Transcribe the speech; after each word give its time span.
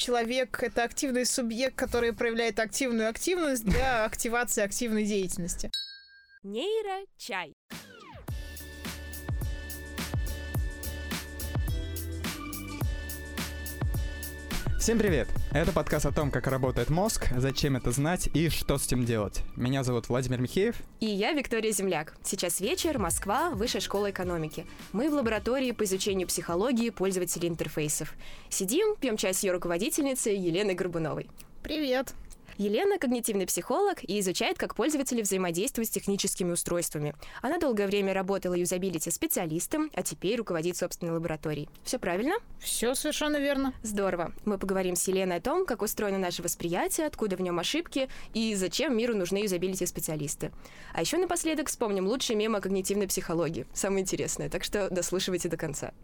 человек— 0.00 0.60
это 0.62 0.82
активный 0.82 1.26
субъект, 1.26 1.76
который 1.76 2.12
проявляет 2.12 2.58
активную 2.58 3.08
активность 3.08 3.64
для 3.64 4.04
активации 4.04 4.64
активной 4.64 5.04
деятельности. 5.04 5.70
Нейрочай. 6.42 7.52
Всем 14.80 14.98
привет! 14.98 15.28
Это 15.52 15.72
подкаст 15.72 16.06
о 16.06 16.10
том, 16.10 16.30
как 16.30 16.46
работает 16.46 16.88
мозг, 16.88 17.28
зачем 17.36 17.76
это 17.76 17.90
знать 17.90 18.30
и 18.32 18.48
что 18.48 18.78
с 18.78 18.86
этим 18.86 19.04
делать. 19.04 19.42
Меня 19.54 19.84
зовут 19.84 20.08
Владимир 20.08 20.40
Михеев. 20.40 20.74
И 21.00 21.06
я 21.06 21.32
Виктория 21.32 21.70
Земляк. 21.70 22.14
Сейчас 22.22 22.60
вечер, 22.60 22.98
Москва, 22.98 23.50
Высшая 23.50 23.80
школа 23.80 24.10
экономики. 24.10 24.64
Мы 24.92 25.10
в 25.10 25.12
лаборатории 25.12 25.72
по 25.72 25.84
изучению 25.84 26.28
психологии 26.28 26.88
пользователей 26.88 27.50
интерфейсов. 27.50 28.14
Сидим, 28.48 28.96
пьем 28.98 29.18
чай 29.18 29.34
с 29.34 29.42
ее 29.42 29.52
руководительницей 29.52 30.34
Еленой 30.34 30.74
Горбуновой. 30.74 31.28
Привет! 31.62 32.14
Елена— 32.60 32.98
когнитивный 33.00 33.46
психолог 33.46 34.04
и 34.04 34.20
изучает, 34.20 34.58
как 34.58 34.74
пользователи 34.74 35.22
взаимодействуют 35.22 35.88
с 35.88 35.92
техническими 35.92 36.52
устройствами. 36.52 37.14
Она 37.40 37.56
долгое 37.56 37.86
время 37.86 38.12
работала 38.12 38.52
юзабилити 38.52 39.10
специалистом, 39.10 39.90
а 39.94 40.02
теперь 40.02 40.36
руководит 40.36 40.76
собственной 40.76 41.14
лабораторией. 41.14 41.70
Все 41.84 41.98
правильно? 41.98 42.34
Все 42.58 42.94
совершенно 42.94 43.38
верно. 43.38 43.72
Здорово. 43.82 44.34
Мы 44.44 44.58
поговорим 44.58 44.94
с 44.94 45.08
Еленой 45.08 45.38
о 45.38 45.40
том, 45.40 45.64
как 45.64 45.80
устроено 45.80 46.18
наше 46.18 46.42
восприятие, 46.42 47.06
откуда 47.06 47.36
в 47.36 47.40
нем 47.40 47.58
ошибки 47.58 48.10
и 48.34 48.54
зачем 48.54 48.94
миру 48.94 49.16
нужны 49.16 49.38
юзабилити 49.38 49.86
специалисты. 49.86 50.52
А 50.92 51.00
еще 51.00 51.16
напоследок 51.16 51.68
вспомним 51.68 52.06
лучшие 52.06 52.36
мемы 52.36 52.58
о 52.58 52.60
когнитивной 52.60 53.08
психологии. 53.08 53.66
Самое 53.72 54.02
интересное, 54.02 54.50
так 54.50 54.64
что 54.64 54.90
дослушивайте 54.90 55.48
до 55.48 55.56
конца. 55.56 55.94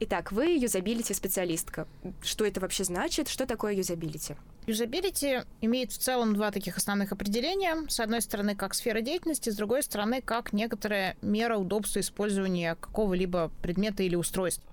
Итак, 0.00 0.32
вы 0.32 0.58
юзабилити 0.58 1.14
специалистка. 1.14 1.88
Что 2.22 2.44
это 2.44 2.60
вообще 2.60 2.84
значит? 2.84 3.28
Что 3.28 3.46
такое 3.46 3.72
юзабилити? 3.72 4.36
Юзабилити 4.68 5.44
имеет 5.62 5.92
в 5.92 5.96
целом 5.96 6.34
два 6.34 6.50
таких 6.50 6.76
основных 6.76 7.12
определения. 7.12 7.74
С 7.88 8.00
одной 8.00 8.20
стороны, 8.20 8.54
как 8.54 8.74
сфера 8.74 9.00
деятельности, 9.00 9.48
с 9.48 9.56
другой 9.56 9.82
стороны, 9.82 10.20
как 10.20 10.52
некоторая 10.52 11.16
мера 11.22 11.56
удобства 11.56 12.00
использования 12.00 12.74
какого-либо 12.74 13.50
предмета 13.62 14.02
или 14.02 14.14
устройства. 14.14 14.70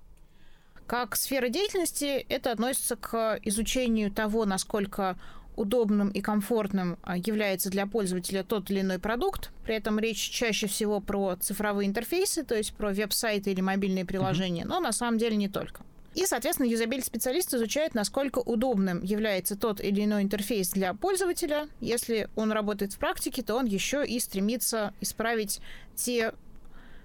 Как 0.86 1.16
сфера 1.16 1.48
деятельности 1.48 2.26
это 2.28 2.52
относится 2.52 2.96
к 2.96 3.40
изучению 3.42 4.12
того, 4.12 4.44
насколько 4.44 5.18
удобным 5.56 6.10
и 6.10 6.20
комфортным 6.20 6.98
а, 7.02 7.16
является 7.16 7.70
для 7.70 7.86
пользователя 7.86 8.44
тот 8.44 8.70
или 8.70 8.82
иной 8.82 8.98
продукт. 8.98 9.50
При 9.64 9.76
этом 9.76 9.98
речь 9.98 10.18
чаще 10.18 10.66
всего 10.66 11.00
про 11.00 11.36
цифровые 11.36 11.88
интерфейсы, 11.88 12.44
то 12.44 12.54
есть 12.54 12.74
про 12.74 12.92
веб-сайты 12.92 13.50
или 13.50 13.62
мобильные 13.62 14.04
приложения, 14.04 14.64
mm-hmm. 14.64 14.68
но 14.68 14.80
на 14.80 14.92
самом 14.92 15.16
деле 15.16 15.36
не 15.36 15.48
только. 15.48 15.80
И, 16.16 16.24
соответственно, 16.24 16.66
юзабилити-специалист 16.66 17.52
изучает, 17.52 17.94
насколько 17.94 18.38
удобным 18.38 19.02
является 19.02 19.54
тот 19.54 19.82
или 19.82 20.02
иной 20.02 20.22
интерфейс 20.22 20.70
для 20.70 20.94
пользователя. 20.94 21.68
Если 21.80 22.30
он 22.36 22.52
работает 22.52 22.94
в 22.94 22.98
практике, 22.98 23.42
то 23.42 23.54
он 23.54 23.66
еще 23.66 24.04
и 24.04 24.18
стремится 24.18 24.94
исправить 25.02 25.60
те 25.94 26.32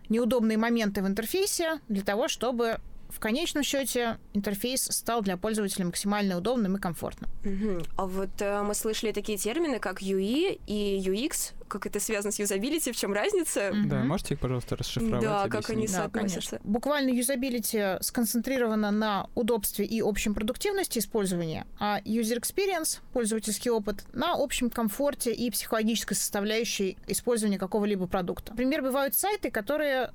неудобные 0.07 0.57
моменты 0.57 1.03
в 1.03 1.07
интерфейсе 1.07 1.81
для 1.89 2.03
того, 2.03 2.29
чтобы 2.29 2.79
в 3.11 3.19
конечном 3.19 3.63
счете 3.63 4.17
интерфейс 4.33 4.83
стал 4.83 5.21
для 5.21 5.37
пользователя 5.37 5.85
максимально 5.85 6.37
удобным 6.37 6.77
и 6.77 6.79
комфортным. 6.79 7.29
Угу. 7.43 7.83
А 7.97 8.05
вот 8.05 8.29
э, 8.39 8.61
мы 8.63 8.73
слышали 8.73 9.11
такие 9.11 9.37
термины, 9.37 9.79
как 9.79 10.01
UI 10.01 10.59
и 10.67 11.01
UX. 11.05 11.53
Как 11.67 11.85
это 11.85 11.99
связано 11.99 12.31
с 12.31 12.39
юзабилити? 12.39 12.91
В 12.91 12.97
чем 12.97 13.13
разница? 13.13 13.69
Угу. 13.71 13.89
Да, 13.89 14.03
можете 14.03 14.33
их, 14.33 14.39
пожалуйста, 14.39 14.75
расшифровать? 14.75 15.21
Да, 15.21 15.47
как 15.47 15.69
они 15.69 15.87
да, 15.87 15.93
соотносятся? 15.93 16.57
Конечно. 16.57 16.71
Буквально 16.71 17.09
юзабилити 17.11 17.97
сконцентрировано 18.01 18.91
на 18.91 19.29
удобстве 19.35 19.85
и 19.85 20.01
общем 20.01 20.33
продуктивности 20.33 20.99
использования, 20.99 21.65
а 21.79 22.01
user 22.01 22.39
experience, 22.41 22.99
пользовательский 23.13 23.71
опыт, 23.71 24.05
на 24.13 24.33
общем 24.33 24.69
комфорте 24.69 25.33
и 25.33 25.49
психологической 25.51 26.17
составляющей 26.17 26.97
использования 27.07 27.57
какого-либо 27.57 28.07
продукта. 28.07 28.51
Например, 28.51 28.81
бывают 28.81 29.15
сайты, 29.15 29.51
которые 29.51 30.11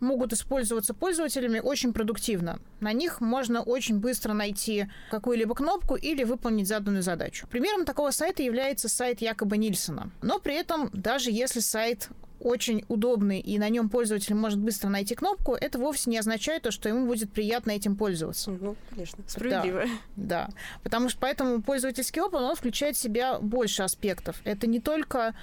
могут 0.00 0.32
использоваться 0.32 0.94
пользователями 0.94 1.60
очень 1.60 1.92
продуктивно. 1.92 2.58
На 2.80 2.92
них 2.92 3.20
можно 3.20 3.62
очень 3.62 3.98
быстро 3.98 4.32
найти 4.32 4.88
какую-либо 5.10 5.54
кнопку 5.54 5.96
или 5.96 6.24
выполнить 6.24 6.68
заданную 6.68 7.02
задачу. 7.02 7.46
Примером 7.48 7.84
такого 7.84 8.10
сайта 8.10 8.42
является 8.42 8.88
сайт 8.88 9.20
якобы 9.20 9.56
Нильсона. 9.56 10.10
Но 10.22 10.38
при 10.38 10.54
этом, 10.54 10.90
даже 10.92 11.30
если 11.30 11.60
сайт 11.60 12.08
очень 12.40 12.84
удобный, 12.88 13.40
и 13.40 13.58
на 13.58 13.70
нем 13.70 13.88
пользователь 13.88 14.34
может 14.34 14.58
быстро 14.58 14.90
найти 14.90 15.14
кнопку, 15.14 15.54
это 15.54 15.78
вовсе 15.78 16.10
не 16.10 16.18
означает 16.18 16.62
то, 16.62 16.70
что 16.70 16.88
ему 16.88 17.06
будет 17.06 17.32
приятно 17.32 17.70
этим 17.70 17.96
пользоваться. 17.96 18.50
Ну, 18.50 18.76
конечно, 18.90 19.24
справедливо. 19.26 19.84
Да, 20.14 20.46
да. 20.46 20.48
Потому 20.82 21.08
что 21.08 21.18
поэтому 21.20 21.62
пользовательский 21.62 22.20
опыт, 22.20 22.40
он 22.40 22.54
включает 22.54 22.96
в 22.96 23.00
себя 23.00 23.38
больше 23.38 23.82
аспектов. 23.82 24.40
Это 24.44 24.66
не 24.66 24.78
только 24.78 25.34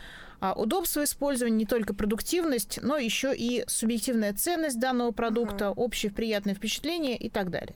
удобство 0.41 1.03
использования, 1.03 1.55
не 1.55 1.65
только 1.65 1.93
продуктивность, 1.93 2.79
но 2.81 2.97
еще 2.97 3.33
и 3.35 3.63
субъективная 3.67 4.33
ценность 4.33 4.79
данного 4.79 5.11
продукта, 5.11 5.65
uh-huh. 5.65 5.73
общее 5.75 6.11
приятное 6.11 6.55
впечатление 6.55 7.15
и 7.15 7.29
так 7.29 7.51
далее. 7.51 7.75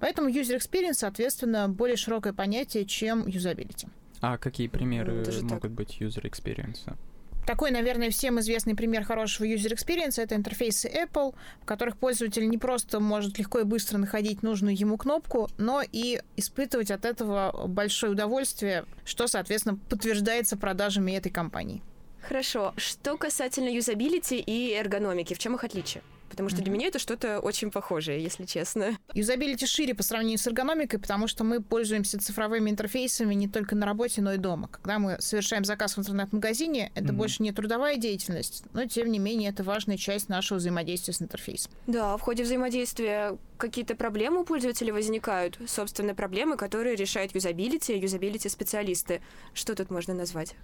Поэтому 0.00 0.28
user 0.28 0.56
experience, 0.56 0.94
соответственно, 0.94 1.68
более 1.68 1.96
широкое 1.96 2.32
понятие, 2.32 2.84
чем 2.84 3.26
юзабилити. 3.26 3.88
А 4.20 4.38
какие 4.38 4.68
примеры 4.68 5.24
ну, 5.26 5.42
могут 5.42 5.62
так. 5.62 5.70
быть 5.70 5.98
user 6.00 6.22
experience? 6.22 6.96
Такой, 7.46 7.70
наверное, 7.70 8.10
всем 8.10 8.38
известный 8.40 8.74
пример 8.74 9.04
хорошего 9.04 9.46
user 9.46 9.72
experience 9.72 10.20
это 10.22 10.34
интерфейсы 10.34 10.86
Apple, 10.86 11.34
в 11.62 11.64
которых 11.64 11.96
пользователь 11.96 12.46
не 12.46 12.58
просто 12.58 13.00
может 13.00 13.38
легко 13.38 13.60
и 13.60 13.64
быстро 13.64 13.96
находить 13.96 14.42
нужную 14.42 14.78
ему 14.78 14.98
кнопку, 14.98 15.48
но 15.56 15.80
и 15.80 16.20
испытывать 16.36 16.90
от 16.90 17.06
этого 17.06 17.66
большое 17.66 18.12
удовольствие, 18.12 18.84
что, 19.04 19.26
соответственно, 19.26 19.78
подтверждается 19.88 20.58
продажами 20.58 21.12
этой 21.12 21.30
компании. 21.30 21.82
Хорошо. 22.22 22.74
Что 22.76 23.16
касательно 23.16 23.68
юзабилити 23.68 24.38
и 24.38 24.72
эргономики, 24.72 25.34
в 25.34 25.38
чем 25.38 25.54
их 25.54 25.64
отличие? 25.64 26.02
Потому 26.28 26.50
что 26.50 26.58
mm-hmm. 26.58 26.64
для 26.64 26.72
меня 26.72 26.86
это 26.88 26.98
что-то 26.98 27.40
очень 27.40 27.70
похожее, 27.70 28.22
если 28.22 28.44
честно. 28.44 28.98
Юзабилити 29.14 29.66
шире 29.66 29.94
по 29.94 30.02
сравнению 30.02 30.38
с 30.38 30.46
эргономикой, 30.46 30.98
потому 30.98 31.26
что 31.26 31.42
мы 31.42 31.62
пользуемся 31.62 32.18
цифровыми 32.20 32.70
интерфейсами 32.70 33.34
не 33.34 33.48
только 33.48 33.74
на 33.74 33.86
работе, 33.86 34.20
но 34.20 34.34
и 34.34 34.36
дома. 34.36 34.68
Когда 34.68 34.98
мы 34.98 35.16
совершаем 35.20 35.64
заказ 35.64 35.96
в 35.96 36.00
интернет-магазине, 36.00 36.92
это 36.94 37.06
mm-hmm. 37.06 37.12
больше 37.12 37.42
не 37.42 37.52
трудовая 37.52 37.96
деятельность, 37.96 38.64
но 38.72 38.84
тем 38.84 39.10
не 39.10 39.18
менее 39.18 39.50
это 39.50 39.64
важная 39.64 39.96
часть 39.96 40.28
нашего 40.28 40.58
взаимодействия 40.58 41.14
с 41.14 41.22
интерфейсом. 41.22 41.72
Да, 41.86 42.16
в 42.16 42.20
ходе 42.20 42.42
взаимодействия 42.44 43.36
какие-то 43.58 43.94
проблемы 43.94 44.40
у 44.40 44.44
пользователя 44.44 44.92
возникают, 44.92 45.58
собственно, 45.66 46.14
проблемы, 46.14 46.56
которые 46.56 46.96
решают 46.96 47.34
юзабилити, 47.34 47.98
юзабилити 47.98 48.48
специалисты. 48.48 49.20
Что 49.52 49.74
тут 49.74 49.90
можно 49.90 50.14
назвать? 50.14 50.54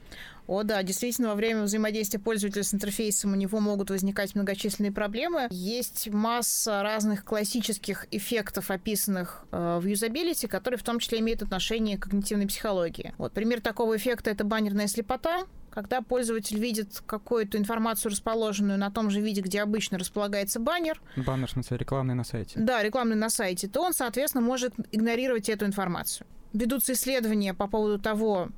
О, 0.47 0.63
да, 0.63 0.83
действительно, 0.83 1.29
во 1.29 1.35
время 1.35 1.65
взаимодействия 1.65 2.19
пользователя 2.19 2.63
с 2.63 2.73
интерфейсом 2.73 3.33
у 3.33 3.37
него 3.37 3.61
могут 3.61 3.91
возникать 3.91 4.35
многочисленные 4.35 4.93
проблемы. 4.93 5.49
Есть 5.51 6.09
масса 6.09 6.83
разных 6.83 7.25
классических 7.25 8.07
эффектов, 8.11 8.71
описанных 8.71 9.45
э, 9.51 9.79
в 9.81 9.87
юзабилити, 9.87 10.47
которые 10.47 10.79
в 10.79 10.83
том 10.83 10.99
числе 10.99 11.21
имеют 11.21 11.43
отношение 11.43 11.99
к 11.99 12.05
когнитивной 12.05 12.47
психологии. 12.47 13.15
Вот 13.19 13.33
пример 13.33 13.61
такого 13.61 13.97
эффекта 13.97 14.31
это 14.31 14.45
баннерная 14.45 14.87
слепота, 14.87 15.45
когда 15.75 16.03
пользователь 16.03 16.59
видит 16.59 17.03
какую-то 17.05 17.59
информацию, 17.59 18.13
расположенную 18.13 18.79
на 18.79 18.93
том 18.93 19.11
же 19.11 19.21
виде, 19.21 19.41
где 19.41 19.61
обычно 19.61 19.99
располагается 19.99 20.61
баннер. 20.61 21.03
Баннер, 21.17 21.49
в 21.49 21.51
смысле, 21.51 21.79
рекламный 21.79 22.15
на 22.15 22.23
сайте. 22.23 22.61
Да, 22.61 22.81
рекламный 22.81 23.17
на 23.17 23.29
сайте, 23.29 23.67
то 23.67 23.83
он, 23.83 23.93
соответственно, 23.93 24.45
может 24.45 24.73
игнорировать 24.93 25.49
эту 25.49 25.67
информацию. 25.67 26.29
Ведутся 26.53 26.93
исследования 26.93 27.55
по 27.55 27.67
поводу 27.67 27.99
того, 27.99 28.51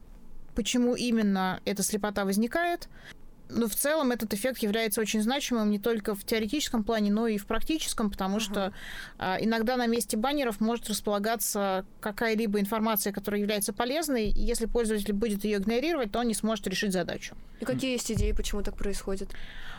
почему 0.55 0.95
именно 0.95 1.61
эта 1.65 1.83
слепота 1.83 2.27
возникает. 2.27 2.89
Но 3.49 3.69
в 3.69 3.75
целом 3.75 4.13
этот 4.13 4.35
эффект 4.35 4.59
является 4.59 5.01
очень 5.01 5.23
значимым 5.23 5.71
не 5.71 5.79
только 5.79 6.15
в 6.15 6.25
теоретическом 6.25 6.85
плане, 6.85 7.13
но 7.13 7.29
и 7.29 7.39
в 7.39 7.47
практическом, 7.47 8.11
потому 8.11 8.39
uh-huh. 8.39 8.41
что 8.41 8.73
а, 9.19 9.37
иногда 9.41 9.77
на 9.77 9.87
месте 9.87 10.17
баннеров 10.17 10.61
может 10.61 10.89
располагаться 10.89 11.85
какая-либо 12.01 12.61
информация, 12.61 13.13
которая 13.13 13.41
является 13.41 13.73
полезной, 13.73 14.31
и 14.31 14.41
если 14.41 14.67
пользователь 14.67 15.13
будет 15.13 15.45
ее 15.45 15.59
игнорировать, 15.59 16.13
то 16.13 16.21
он 16.21 16.29
не 16.29 16.35
сможет 16.35 16.67
решить 16.67 16.93
задачу. 16.93 17.37
И 17.61 17.65
какие 17.65 17.93
есть 17.93 18.11
идеи, 18.11 18.33
почему 18.33 18.63
так 18.63 18.77
происходит? 18.77 19.31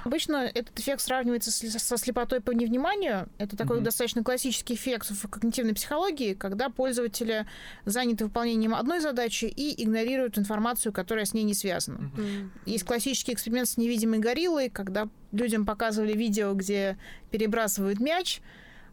Обычно 0.04 0.50
этот 0.54 0.80
эффект 0.80 1.02
сравнивается 1.02 1.52
со 1.52 1.98
слепотой 1.98 2.40
по 2.40 2.52
невниманию. 2.52 3.28
Это 3.40 3.58
такой 3.58 3.80
uh-huh. 3.80 3.84
достаточно 3.84 4.24
классический 4.24 4.76
эффект 4.76 5.10
в 5.10 5.28
когнитивной 5.28 5.74
психологии, 5.74 6.34
когда 6.34 6.70
пользователи 6.70 7.46
заняты 7.84 8.26
выполнением 8.26 8.74
одной 8.74 9.02
задачи 9.02 9.46
и 9.46 9.84
игнорируют 9.84 10.38
информацию, 10.38 10.94
которая 10.94 11.26
с 11.26 11.34
ней 11.34 11.44
не 11.44 11.54
связана. 11.54 12.12
Uh-huh. 12.16 12.50
Есть 12.66 12.86
классический 12.86 13.34
эксперимент 13.34 13.48
эксперимент 13.48 13.70
с 13.70 13.78
невидимой 13.78 14.20
гориллой, 14.20 14.70
когда 14.70 15.08
людям 15.32 15.66
показывали 15.66 16.14
видео, 16.14 16.54
где 16.54 16.98
перебрасывают 17.32 18.00
мяч, 18.00 18.42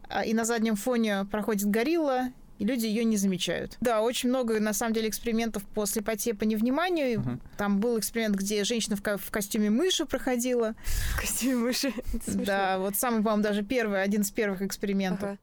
а, 0.07 0.23
и 0.23 0.33
на 0.33 0.45
заднем 0.45 0.75
фоне 0.75 1.25
проходит 1.31 1.69
горилла, 1.69 2.31
и 2.57 2.65
люди 2.65 2.85
ее 2.85 3.03
не 3.03 3.17
замечают. 3.17 3.77
Да, 3.81 4.01
очень 4.01 4.29
много, 4.29 4.59
на 4.59 4.73
самом 4.73 4.93
деле, 4.93 5.09
экспериментов 5.09 5.63
по 5.63 5.85
слепоте, 5.85 6.33
по 6.33 6.43
невниманию. 6.43 7.19
Uh-huh. 7.19 7.39
Там 7.57 7.79
был 7.79 7.99
эксперимент, 7.99 8.35
где 8.35 8.63
женщина 8.63 8.95
в, 8.95 9.01
ко- 9.01 9.17
в 9.17 9.29
костюме 9.29 9.69
мыши 9.69 10.05
проходила. 10.05 10.75
В 10.85 11.19
костюме 11.19 11.55
мыши? 11.55 11.93
Да, 12.27 12.77
вот 12.79 12.95
самый, 12.95 13.23
по-моему, 13.23 13.43
даже 13.43 13.63
первый, 13.63 14.01
один 14.01 14.21
из 14.21 14.31
первых 14.31 14.61
экспериментов. 14.61 15.31
Uh-huh. 15.31 15.37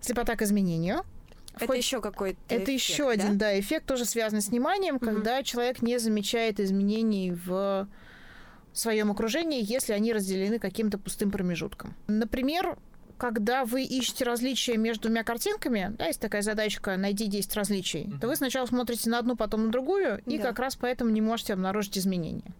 Слепота 0.00 0.34
к 0.34 0.42
изменению. 0.42 1.04
Это 1.54 1.66
Хоть- 1.66 1.78
еще 1.78 2.00
какой-то 2.00 2.38
Это 2.48 2.64
эффект, 2.64 2.68
еще 2.68 3.04
да? 3.04 3.10
один, 3.10 3.38
да, 3.38 3.60
эффект 3.60 3.86
тоже 3.86 4.04
связан 4.04 4.40
с 4.40 4.48
вниманием, 4.48 4.98
когда 4.98 5.42
человек 5.42 5.82
не 5.82 5.98
замечает 5.98 6.58
изменений 6.60 7.32
в 7.32 7.86
своем 8.72 9.10
окружении, 9.10 9.62
если 9.62 9.92
они 9.92 10.12
разделены 10.12 10.58
каким-то 10.58 10.98
пустым 10.98 11.30
промежутком. 11.30 11.94
Например, 12.06 12.78
когда 13.22 13.64
вы 13.64 13.84
ищете 13.84 14.24
различия 14.24 14.76
между 14.76 15.02
двумя 15.04 15.22
картинками, 15.22 15.94
да, 15.96 16.06
есть 16.08 16.18
такая 16.18 16.42
задачка 16.42 16.96
«найди 16.96 17.28
10 17.28 17.54
различий», 17.54 18.10
то 18.20 18.26
вы 18.26 18.34
сначала 18.34 18.66
смотрите 18.66 19.08
на 19.10 19.20
одну, 19.20 19.36
потом 19.36 19.66
на 19.66 19.70
другую, 19.70 20.20
и 20.26 20.38
Да. 20.38 20.42
как 20.48 20.58
раз 20.58 20.74
поэтому 20.74 21.10
не 21.12 21.20
можете 21.20 21.52
обнаружить 21.52 21.96
изменения. 21.96 22.50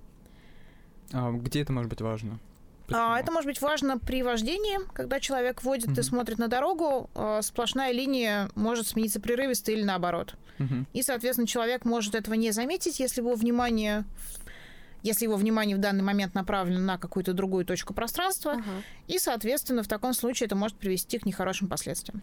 А 1.13 1.33
где 1.33 1.63
это 1.63 1.73
может 1.73 1.91
быть 1.91 2.01
важно? 2.01 2.39
А, 2.93 3.19
это 3.19 3.33
может 3.33 3.49
быть 3.49 3.61
важно 3.61 3.99
при 3.99 4.23
вождении, 4.23 4.79
когда 4.93 5.19
человек 5.19 5.65
водит 5.65 5.89
и 5.89 5.91
Мгм. 5.91 6.03
смотрит 6.05 6.39
на 6.39 6.47
дорогу, 6.47 7.11
а, 7.17 7.43
сплошная 7.43 7.91
линия 7.91 8.49
может 8.55 8.87
смениться 8.87 9.21
прерывисто 9.21 9.73
или 9.73 9.83
наоборот. 9.83 10.37
Мгм. 10.59 10.87
И, 10.93 11.03
соответственно, 11.03 11.49
человек 11.49 11.85
может 11.85 12.15
этого 12.15 12.35
не 12.35 12.53
заметить, 12.53 13.01
если 13.01 13.21
его 13.21 13.35
внимание 13.35 14.05
если 15.03 15.25
его 15.25 15.37
внимание 15.37 15.77
в 15.77 15.81
данный 15.81 16.03
момент 16.03 16.35
направлено 16.35 16.81
на 16.81 16.99
какую-то 16.99 17.33
другую 17.33 17.65
точку 17.65 17.95
пространства, 17.95 18.53
Ага. 18.53 18.63
и, 19.09 19.19
соответственно, 19.19 19.83
в 19.83 19.89
таком 19.89 20.15
случае 20.15 20.47
это 20.47 20.57
может 20.57 20.77
привести 20.77 21.19
к 21.19 21.27
нехорошим 21.27 21.69
последствиям. 21.69 22.23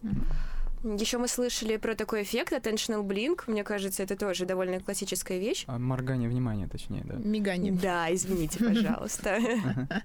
Еще 0.82 1.18
мы 1.18 1.28
слышали 1.28 1.76
про 1.76 1.94
такой 1.94 2.22
эффект 2.22 2.52
attentional 2.52 3.06
blink. 3.06 3.42
Мне 3.46 3.64
кажется, 3.64 4.02
это 4.02 4.16
тоже 4.16 4.46
довольно 4.46 4.80
классическая 4.80 5.38
вещь. 5.38 5.64
А, 5.66 5.78
моргание 5.78 6.28
внимания, 6.28 6.66
точнее, 6.68 7.02
да. 7.04 7.16
Мигание. 7.16 7.72
Да, 7.72 8.12
извините, 8.12 8.64
пожалуйста. 8.64 9.38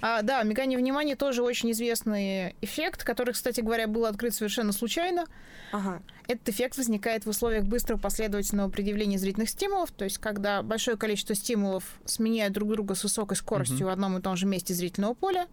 А, 0.00 0.22
да, 0.22 0.42
мигание 0.42 0.78
внимания 0.78 1.16
тоже 1.16 1.42
очень 1.42 1.70
известный 1.72 2.56
эффект, 2.60 3.04
который, 3.04 3.32
кстати 3.32 3.60
говоря, 3.60 3.86
был 3.86 4.06
открыт 4.06 4.34
совершенно 4.34 4.72
случайно. 4.72 5.26
Этот 6.28 6.50
эффект 6.50 6.76
возникает 6.76 7.24
в 7.24 7.28
условиях 7.30 7.64
быстрого 7.64 7.98
последовательного 7.98 8.68
предъявления 8.68 9.18
зрительных 9.18 9.48
стимулов, 9.48 9.90
то 9.90 10.04
есть 10.04 10.18
когда 10.18 10.62
большое 10.62 10.98
количество 10.98 11.34
стимулов 11.34 11.84
сменяют 12.04 12.52
друг 12.52 12.68
друга 12.68 12.94
с 12.94 13.02
высокой 13.02 13.34
скоростью 13.34 13.86
в 13.86 13.88
одном 13.88 14.18
и 14.18 14.20
том 14.20 14.36
же 14.36 14.46
месте 14.46 14.74
зрительного 14.74 15.14
поля. 15.14 15.46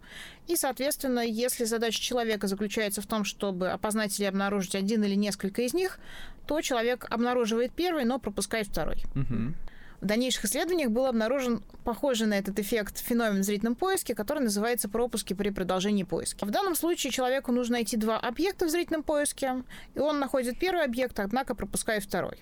И, 0.48 0.54
соответственно, 0.54 1.20
если 1.20 1.64
задача 1.64 2.00
человека 2.00 2.46
заключается 2.46 3.00
в 3.00 3.06
том, 3.06 3.24
чтобы 3.24 3.70
опознать 3.70 4.18
или 4.20 4.26
обнаружить 4.26 4.55
один 4.74 5.04
или 5.04 5.14
несколько 5.14 5.62
из 5.62 5.74
них, 5.74 5.98
то 6.46 6.60
человек 6.60 7.06
обнаруживает 7.10 7.72
первый, 7.72 8.04
но 8.04 8.18
пропускает 8.18 8.66
второй. 8.68 9.02
Мгм. 9.14 9.54
В 10.00 10.06
дальнейших 10.06 10.44
исследованиях 10.44 10.90
был 10.90 11.06
обнаружен 11.06 11.62
похожий 11.84 12.26
на 12.26 12.34
этот 12.34 12.58
эффект 12.58 12.98
феномен 12.98 13.40
в 13.40 13.44
зрительном 13.44 13.74
поиске, 13.74 14.14
который 14.14 14.40
называется 14.42 14.88
пропуски 14.88 15.32
при 15.32 15.50
продолжении 15.50 16.02
поиска. 16.02 16.44
В 16.44 16.50
данном 16.50 16.74
случае 16.74 17.10
человеку 17.10 17.50
нужно 17.50 17.74
найти 17.74 17.96
два 17.96 18.18
объекта 18.18 18.66
в 18.66 18.68
зрительном 18.68 19.02
поиске, 19.02 19.64
и 19.94 19.98
он 19.98 20.20
находит 20.20 20.58
первый 20.58 20.84
объект, 20.84 21.18
однако 21.18 21.54
пропускает 21.54 22.04
второй. 22.04 22.38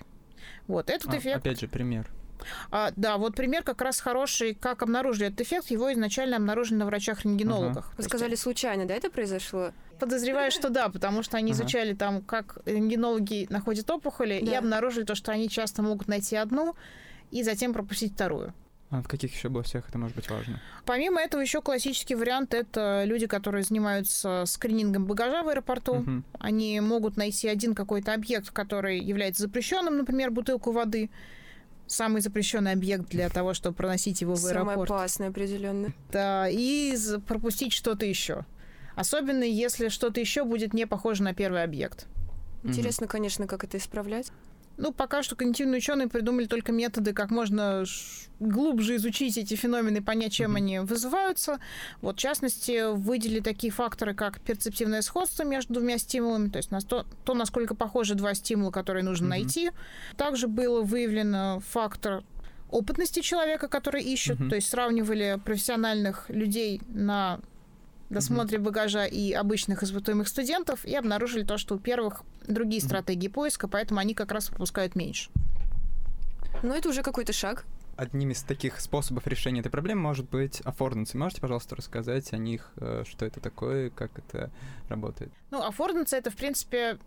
Вот 0.67 0.89
этот 0.89 1.13
А, 1.13 1.17
эффект. 1.17 1.37
Опять 1.37 1.61
же, 1.61 1.67
пример. 1.67 2.07
А, 2.71 2.91
да, 2.95 3.17
вот 3.17 3.35
пример 3.35 3.63
как 3.63 3.81
раз 3.81 3.99
хороший, 3.99 4.53
как 4.55 4.83
обнаружили 4.83 5.27
этот 5.27 5.41
эффект. 5.41 5.71
Его 5.71 5.91
изначально 5.93 6.37
обнаружили 6.37 6.77
на 6.77 6.85
врачах-рентгенологах. 6.85 7.85
То 7.85 7.91
Вы 7.97 7.99
есть 7.99 8.09
сказали, 8.09 8.35
случайно, 8.35 8.85
да, 8.85 8.93
это 8.93 9.09
произошло? 9.09 9.71
Подозреваю, 9.99 10.51
что 10.51 10.69
да, 10.69 10.89
потому 10.89 11.23
что 11.23 11.37
они 11.37 11.53
изучали 11.53 11.93
там, 11.93 12.21
как 12.21 12.57
рентгенологи 12.65 13.47
находят 13.49 13.89
опухоли, 13.89 14.35
и 14.35 14.53
обнаружили 14.53 15.03
то, 15.03 15.15
что 15.15 15.31
они 15.31 15.49
часто 15.49 15.81
могут 15.81 16.07
найти 16.07 16.35
одну 16.35 16.75
и 17.31 17.43
затем 17.43 17.73
пропустить 17.73 18.13
вторую. 18.13 18.53
А 18.91 19.01
в 19.01 19.07
каких 19.07 19.33
еще 19.33 19.47
областях 19.47 19.89
это 19.89 19.97
может 19.97 20.15
быть 20.15 20.29
важно? 20.29 20.61
Помимо 20.85 21.19
этого, 21.19 21.41
еще 21.41 21.61
классический 21.61 22.15
вариант 22.15 22.53
это 22.53 23.03
люди, 23.05 23.25
которые 23.25 23.63
занимаются 23.63 24.43
скринингом 24.45 25.05
багажа 25.05 25.43
в 25.43 25.49
аэропорту. 25.49 25.95
Мгм. 25.95 26.23
Они 26.39 26.79
могут 26.81 27.17
найти 27.17 27.47
один 27.47 27.73
какой-то 27.73 28.13
объект, 28.13 28.51
который 28.51 28.99
является 28.99 29.43
запрещенным, 29.43 29.97
например, 29.97 30.29
бутылку 30.29 30.71
воды. 30.71 31.09
Самый 31.87 32.21
запрещенный 32.21 32.71
объект 32.71 33.09
для 33.09 33.29
того, 33.29 33.53
чтобы 33.53 33.75
проносить 33.75 34.21
его 34.21 34.33
в 34.33 34.39
Самое 34.39 34.61
аэропорт. 34.61 34.91
опасное, 34.91 35.29
определенно. 35.29 35.93
Да, 36.11 36.49
и 36.49 36.95
пропустить 37.27 37.73
что-то 37.73 38.05
еще. 38.05 38.45
Особенно 38.95 39.43
если 39.43 39.89
что-то 39.89 40.19
еще 40.19 40.43
будет 40.45 40.73
не 40.73 40.87
похоже 40.87 41.23
на 41.23 41.33
первый 41.33 41.63
объект. 41.63 42.07
Интересно, 42.63 43.07
конечно, 43.07 43.45
как 43.45 43.63
это 43.63 43.77
исправлять. 43.77 44.31
Ну, 44.77 44.91
пока 44.91 45.23
что 45.23 45.35
когнитивные 45.35 45.77
ученые 45.77 46.07
придумали 46.09 46.45
только 46.45 46.71
методы, 46.71 47.13
как 47.13 47.31
можно 47.31 47.83
глубже 48.39 48.97
изучить 48.97 49.37
эти 49.37 49.53
феномены, 49.55 50.01
понять, 50.01 50.33
чем 50.33 50.51
Мгм. 50.51 50.55
они 50.57 50.79
вызываются. 50.79 51.59
Вот, 52.01 52.17
в 52.17 52.19
частности, 52.19 52.93
выделили 52.93 53.39
такие 53.39 53.71
факторы, 53.71 54.13
как 54.13 54.41
перцептивное 54.41 55.01
сходство 55.01 55.43
между 55.43 55.75
двумя 55.75 55.97
стимулами, 55.97 56.49
то 56.49 56.57
есть 56.57 56.71
нас- 56.71 56.83
то, 56.83 57.05
то, 57.23 57.33
насколько 57.33 57.75
похожи 57.75 58.15
два 58.15 58.33
стимула, 58.33 58.71
которые 58.71 59.03
нужно 59.03 59.27
Мгм. 59.27 59.29
найти. 59.29 59.71
Также 60.17 60.47
было 60.47 60.81
выявлено 60.81 61.61
фактор 61.71 62.23
опытности 62.69 63.21
человека, 63.21 63.69
который 63.69 64.03
ищет, 64.03 64.39
Мгм. 64.39 64.49
то 64.49 64.55
есть 64.55 64.67
сравнивали 64.67 65.39
профессиональных 65.45 66.29
людей 66.29 66.81
на 66.89 67.39
досмотре 68.09 68.59
багажа 68.59 69.05
и 69.05 69.31
обычных 69.31 69.83
испытуемых 69.83 70.27
студентов 70.27 70.85
и 70.85 70.95
обнаружили 70.95 71.43
то, 71.43 71.57
что 71.57 71.75
у 71.75 71.79
первых 71.79 72.23
другие 72.47 72.81
стратегии 72.81 73.27
поиска, 73.27 73.67
поэтому 73.67 73.99
они 73.99 74.13
как 74.13 74.31
раз 74.31 74.49
выпускают 74.49 74.95
меньше. 74.95 75.29
Но 76.63 76.73
это 76.75 76.89
уже 76.89 77.03
какой-то 77.03 77.33
шаг. 77.33 77.65
Одним 77.97 78.31
из 78.31 78.43
таких 78.43 78.81
способов 78.81 79.25
решения 79.25 79.61
этой 79.61 79.69
проблемы 79.69 80.01
может 80.01 80.29
быть 80.29 80.59
аффордансы. 80.61 81.17
Можете, 81.17 81.39
пожалуйста, 81.39 81.77
рассказать 81.77 82.33
о 82.33 82.37
них, 82.37 82.71
э, 82.75 83.03
что 83.07 83.25
это 83.25 83.39
такое, 83.39 83.89
как 83.89 84.11
это 84.17 84.51
работает? 84.89 85.31
Ну, 85.51 85.61
аффордансы— 85.63 86.15
это, 86.17 86.29
в 86.29 86.35
принципе, 86.35 86.97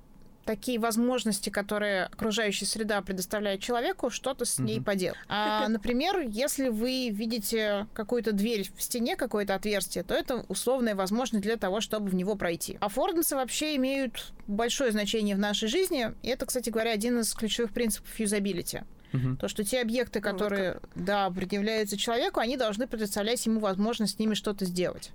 такие 0.48 0.78
возможности, 0.78 1.50
которые 1.50 2.04
окружающая 2.04 2.64
среда 2.64 3.02
предоставляет 3.02 3.60
человеку, 3.60 4.08
что-то 4.08 4.46
с 4.46 4.58
ней 4.58 4.80
поделать. 4.80 5.18
А, 5.28 5.68
например, 5.68 6.20
если 6.20 6.70
вы 6.70 7.10
видите 7.10 7.86
какую-то 7.92 8.32
дверь 8.32 8.66
в 8.74 8.82
стене, 8.82 9.14
какое-то 9.14 9.54
отверстие, 9.54 10.04
то 10.04 10.14
это 10.14 10.46
условная 10.48 10.94
возможность 10.94 11.44
для 11.44 11.58
того, 11.58 11.82
чтобы 11.82 12.08
в 12.08 12.14
него 12.14 12.34
пройти. 12.34 12.78
Аффордансы 12.80 13.36
вообще 13.36 13.76
имеют 13.76 14.32
большое 14.46 14.90
значение 14.90 15.36
в 15.36 15.38
нашей 15.38 15.68
жизни, 15.68 16.14
и 16.22 16.28
это, 16.28 16.46
кстати 16.46 16.70
говоря, 16.70 16.92
один 16.92 17.20
из 17.20 17.34
ключевых 17.34 17.74
принципов 17.74 18.18
юзабилити. 18.18 18.84
Мгм. 19.12 19.36
То, 19.36 19.48
что 19.48 19.64
те 19.64 19.82
объекты, 19.82 20.18
Ну, 20.20 20.30
вот 20.30 20.32
которые, 20.32 20.80
да, 20.94 21.28
предъявляются 21.28 21.98
человеку, 21.98 22.40
они 22.40 22.56
должны 22.56 22.86
предоставлять 22.86 23.44
ему 23.44 23.60
возможность 23.60 24.16
с 24.16 24.18
ними 24.18 24.32
что-то 24.32 24.64
сделать. 24.64 25.10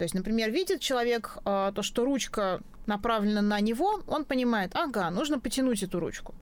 То 0.00 0.04
есть, 0.04 0.14
например, 0.14 0.50
видит 0.50 0.80
человек 0.80 1.36
а, 1.44 1.72
то, 1.72 1.82
что 1.82 2.06
ручка 2.06 2.62
направлена 2.86 3.42
на 3.42 3.60
него, 3.60 4.00
он 4.06 4.24
понимает, 4.24 4.70
ага, 4.74 5.10
нужно 5.10 5.38
потянуть 5.38 5.82
эту 5.82 6.00
ручку. 6.00 6.34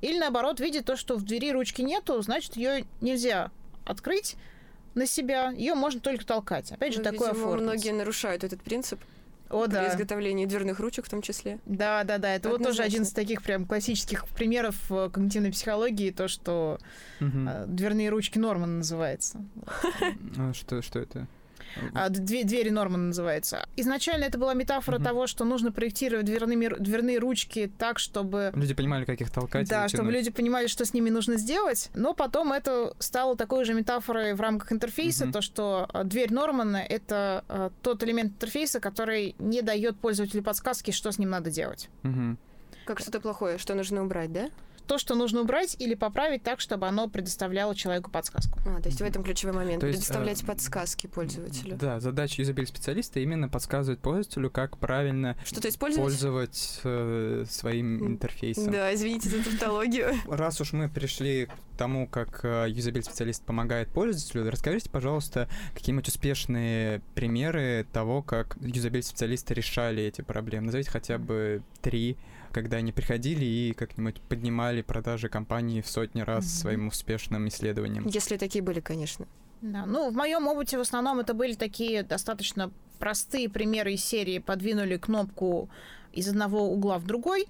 Или 0.00 0.16
наоборот, 0.16 0.60
видит 0.60 0.84
то, 0.84 0.94
что 0.94 1.16
в 1.16 1.24
двери 1.24 1.50
ручки 1.50 1.82
нету, 1.82 2.22
значит, 2.22 2.54
ее 2.54 2.84
нельзя 3.00 3.50
открыть 3.84 4.36
на 4.94 5.06
себя, 5.06 5.50
ее 5.50 5.74
можно 5.74 5.98
только 5.98 6.24
толкать. 6.24 6.70
Опять 6.70 6.92
же, 6.92 7.00
Ну, 7.00 7.04
такой 7.10 7.32
видимо, 7.32 7.56
многие 7.56 7.90
нарушают 7.90 8.44
этот 8.44 8.62
принцип 8.62 9.00
О, 9.50 9.64
при 9.64 9.72
да. 9.72 9.88
изготовлении 9.92 10.46
дверных 10.46 10.78
ручек 10.78 11.06
в 11.06 11.10
том 11.10 11.20
числе. 11.20 11.58
Да, 11.66 12.04
да, 12.04 12.18
да. 12.18 12.32
Это 12.32 12.48
вот 12.48 12.62
тоже 12.62 12.84
один 12.84 13.00
Однозначно. 13.00 13.02
из 13.02 13.12
таких 13.12 13.42
прям 13.42 13.66
классических 13.66 14.28
примеров 14.28 14.76
э, 14.92 15.10
когнитивной 15.12 15.50
психологии, 15.50 16.12
то, 16.12 16.28
что 16.28 16.78
э, 17.18 17.64
дверные 17.66 18.08
ручки 18.10 18.38
Норман 18.38 18.78
называется. 18.78 19.44
А 20.38 20.52
Что, 20.54 20.80
что 20.80 21.00
это? 21.00 21.26
А, 21.94 22.08
две- 22.08 22.44
двери 22.44 22.70
Нормана 22.70 23.04
называется. 23.08 23.66
Изначально 23.76 24.24
это 24.24 24.38
была 24.38 24.54
метафора 24.54 24.96
Мгм. 24.96 25.04
того, 25.04 25.26
что 25.26 25.44
нужно 25.44 25.72
проектировать 25.72 26.26
дверными, 26.26 26.66
ру- 26.66 26.78
дверные 26.78 27.18
ручки 27.18 27.70
так, 27.78 27.98
чтобы... 27.98 28.52
Люди 28.54 28.74
понимали, 28.74 29.04
как 29.04 29.20
их 29.20 29.30
толкать. 29.30 29.68
Да, 29.68 29.88
чтобы 29.88 30.12
люди 30.12 30.30
понимали, 30.30 30.66
что 30.66 30.84
с 30.84 30.94
ними 30.94 31.10
нужно 31.10 31.36
сделать. 31.36 31.90
Но 31.94 32.14
потом 32.14 32.52
это 32.52 32.94
стало 32.98 33.36
такой 33.36 33.64
же 33.64 33.74
метафорой 33.74 34.34
в 34.34 34.40
рамках 34.40 34.72
интерфейса, 34.72 35.24
Мгм. 35.24 35.32
то, 35.32 35.40
что 35.40 35.88
а, 35.92 36.04
дверь 36.04 36.32
Нормана— 36.32 36.76
это 36.88 37.44
а, 37.48 37.70
тот 37.82 38.02
элемент 38.04 38.32
интерфейса, 38.34 38.80
который 38.80 39.34
не 39.38 39.62
дает 39.62 39.96
пользователю 39.98 40.42
подсказки, 40.42 40.90
что 40.90 41.10
с 41.12 41.18
ним 41.18 41.30
надо 41.30 41.50
делать. 41.50 41.88
Мгм. 42.02 42.38
Как 42.84 43.00
что-то 43.00 43.20
плохое, 43.20 43.58
что 43.58 43.74
нужно 43.74 44.02
убрать, 44.04 44.32
да? 44.32 44.50
То, 44.86 44.98
что 44.98 45.14
нужно 45.14 45.42
убрать 45.42 45.76
или 45.78 45.94
поправить 45.94 46.42
так, 46.42 46.60
чтобы 46.60 46.86
оно 46.86 47.08
предоставляло 47.08 47.74
человеку 47.74 48.10
подсказку. 48.10 48.58
А, 48.66 48.80
то 48.80 48.88
есть 48.88 49.00
в 49.00 49.04
этом 49.04 49.22
ключевой 49.24 49.54
момент. 49.54 49.80
То 49.80 49.86
есть, 49.86 50.00
предоставлять 50.00 50.42
э, 50.42 50.46
подсказки 50.46 51.06
пользователю. 51.06 51.76
Да, 51.76 52.00
задача 52.00 52.42
юзабилити 52.42 52.70
специалиста 52.70 53.20
именно 53.20 53.48
подсказывать 53.48 54.00
пользователю, 54.00 54.50
как 54.50 54.78
правильно 54.78 55.36
Что-то 55.44 55.68
использовать? 55.68 56.04
пользовать 56.04 56.80
э, 56.84 57.44
своим 57.48 58.06
интерфейсом. 58.06 58.70
Да, 58.70 58.94
извините 58.94 59.28
за 59.28 59.42
тавтологию. 59.42 60.14
Раз 60.28 60.60
уж 60.60 60.72
мы 60.72 60.88
пришли 60.88 61.46
к 61.46 61.76
тому, 61.78 62.06
как 62.06 62.44
юзабилити 62.44 63.08
специалист 63.08 63.42
помогает 63.42 63.88
пользователю, 63.88 64.48
расскажите, 64.50 64.90
пожалуйста, 64.90 65.48
какие-нибудь 65.74 66.08
успешные 66.08 67.00
примеры 67.14 67.86
того, 67.92 68.22
как 68.22 68.56
юзабилити 68.60 69.08
специалисты 69.08 69.54
решали 69.54 70.02
эти 70.02 70.20
проблемы. 70.20 70.66
Назовите 70.66 70.90
хотя 70.90 71.18
бы 71.18 71.62
три, 71.82 72.16
когда 72.54 72.76
они 72.76 72.92
приходили 72.92 73.44
и 73.44 73.72
как-нибудь 73.74 74.20
поднимали 74.22 74.80
продажи 74.80 75.28
компании 75.28 75.80
в 75.80 75.88
сотни 75.88 76.20
раз 76.22 76.44
Мгм. 76.44 76.50
своим 76.50 76.86
успешным 76.86 77.48
исследованием. 77.48 78.06
Если 78.06 78.36
такие 78.36 78.62
были, 78.62 78.80
конечно. 78.80 79.26
Да, 79.60 79.84
ну, 79.86 80.10
в 80.10 80.14
моем 80.14 80.46
опыте 80.46 80.78
в 80.78 80.80
основном 80.80 81.18
это 81.18 81.34
были 81.34 81.54
такие 81.54 82.02
достаточно 82.04 82.70
простые 82.98 83.48
примеры 83.48 83.94
из 83.94 84.04
серии 84.04 84.38
«Подвинули 84.38 84.96
кнопку 84.96 85.68
из 86.12 86.28
одного 86.28 86.70
угла 86.70 86.98
в 86.98 87.06
другой». 87.06 87.46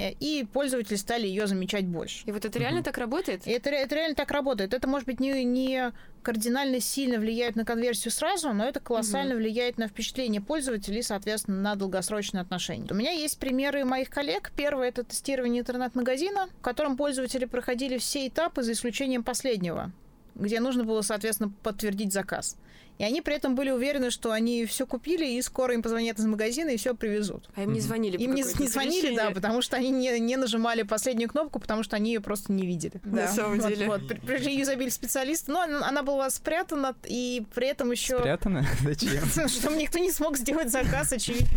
Э, 0.00 0.12
и 0.20 0.46
пользователи 0.50 0.96
стали 0.96 1.26
ее 1.26 1.46
замечать 1.46 1.86
больше. 1.86 2.24
И 2.26 2.32
вот 2.32 2.44
это 2.44 2.58
реально 2.58 2.82
так 2.82 2.98
работает? 2.98 3.42
Это, 3.46 3.70
это 3.70 3.94
реально 3.94 4.14
так 4.14 4.30
работает. 4.30 4.74
Это, 4.74 4.88
может 4.88 5.06
быть, 5.06 5.20
не, 5.20 5.44
не 5.44 5.92
кардинально 6.22 6.80
сильно 6.80 7.18
влияет 7.18 7.56
на 7.56 7.64
конверсию 7.64 8.12
сразу, 8.12 8.52
но 8.52 8.64
это 8.64 8.80
колоссально 8.80 9.34
угу. 9.34 9.42
влияет 9.42 9.78
на 9.78 9.88
впечатление 9.88 10.40
пользователей 10.40 11.02
соответственно, 11.02 11.60
на 11.60 11.74
долгосрочные 11.74 12.40
отношения. 12.42 12.86
У 12.90 12.94
меня 12.94 13.10
есть 13.10 13.38
примеры 13.38 13.84
моих 13.84 14.10
коллег. 14.10 14.52
Первый— 14.56 14.88
это 14.90 15.02
тестирование 15.02 15.60
интернет-магазина, 15.60 16.48
в 16.58 16.62
котором 16.62 16.96
пользователи 16.96 17.44
проходили 17.44 17.98
все 17.98 18.28
этапы, 18.28 18.62
за 18.62 18.72
исключением 18.72 19.24
последнего, 19.24 19.92
где 20.34 20.60
нужно 20.60 20.84
было, 20.84 21.02
соответственно, 21.02 21.52
подтвердить 21.62 22.12
заказ. 22.12 22.56
И 23.00 23.02
они 23.02 23.22
при 23.22 23.34
этом 23.34 23.54
были 23.54 23.70
уверены, 23.70 24.10
что 24.10 24.30
они 24.30 24.66
все 24.66 24.86
купили, 24.86 25.24
и 25.26 25.40
скоро 25.40 25.72
им 25.72 25.82
позвонят 25.82 26.18
из 26.18 26.26
магазина 26.26 26.68
и 26.68 26.76
все 26.76 26.94
привезут. 26.94 27.48
А 27.56 27.62
им 27.62 27.72
не 27.72 27.80
звонили? 27.80 28.18
Им 28.18 28.34
не, 28.34 28.42
не 28.42 28.68
звонили, 28.68 29.16
да, 29.16 29.30
потому 29.30 29.62
что 29.62 29.78
они 29.78 29.88
не, 29.90 30.20
не 30.20 30.36
нажимали 30.36 30.82
последнюю 30.82 31.30
кнопку, 31.30 31.60
потому 31.60 31.82
что 31.82 31.96
они 31.96 32.12
ее 32.12 32.20
просто 32.20 32.52
не 32.52 32.66
видели. 32.66 33.00
На 33.04 33.22
да. 33.22 33.28
самом 33.28 33.58
деле. 33.58 33.86
Вот, 33.86 34.02
вот. 34.02 34.20
Пришли 34.20 34.54
юзабиль 34.54 34.90
специалисты, 34.90 35.50
но 35.50 35.62
она 35.62 36.02
была 36.02 36.28
спрятана, 36.28 36.94
и 37.06 37.42
при 37.54 37.68
этом 37.68 37.90
еще... 37.90 38.18
Спрятана? 38.18 38.66
Зачем? 38.84 39.48
Чтобы 39.48 39.76
никто 39.78 39.98
не 39.98 40.12
смог 40.12 40.36
сделать 40.36 40.70
заказ, 40.70 41.10
очевидно. 41.10 41.48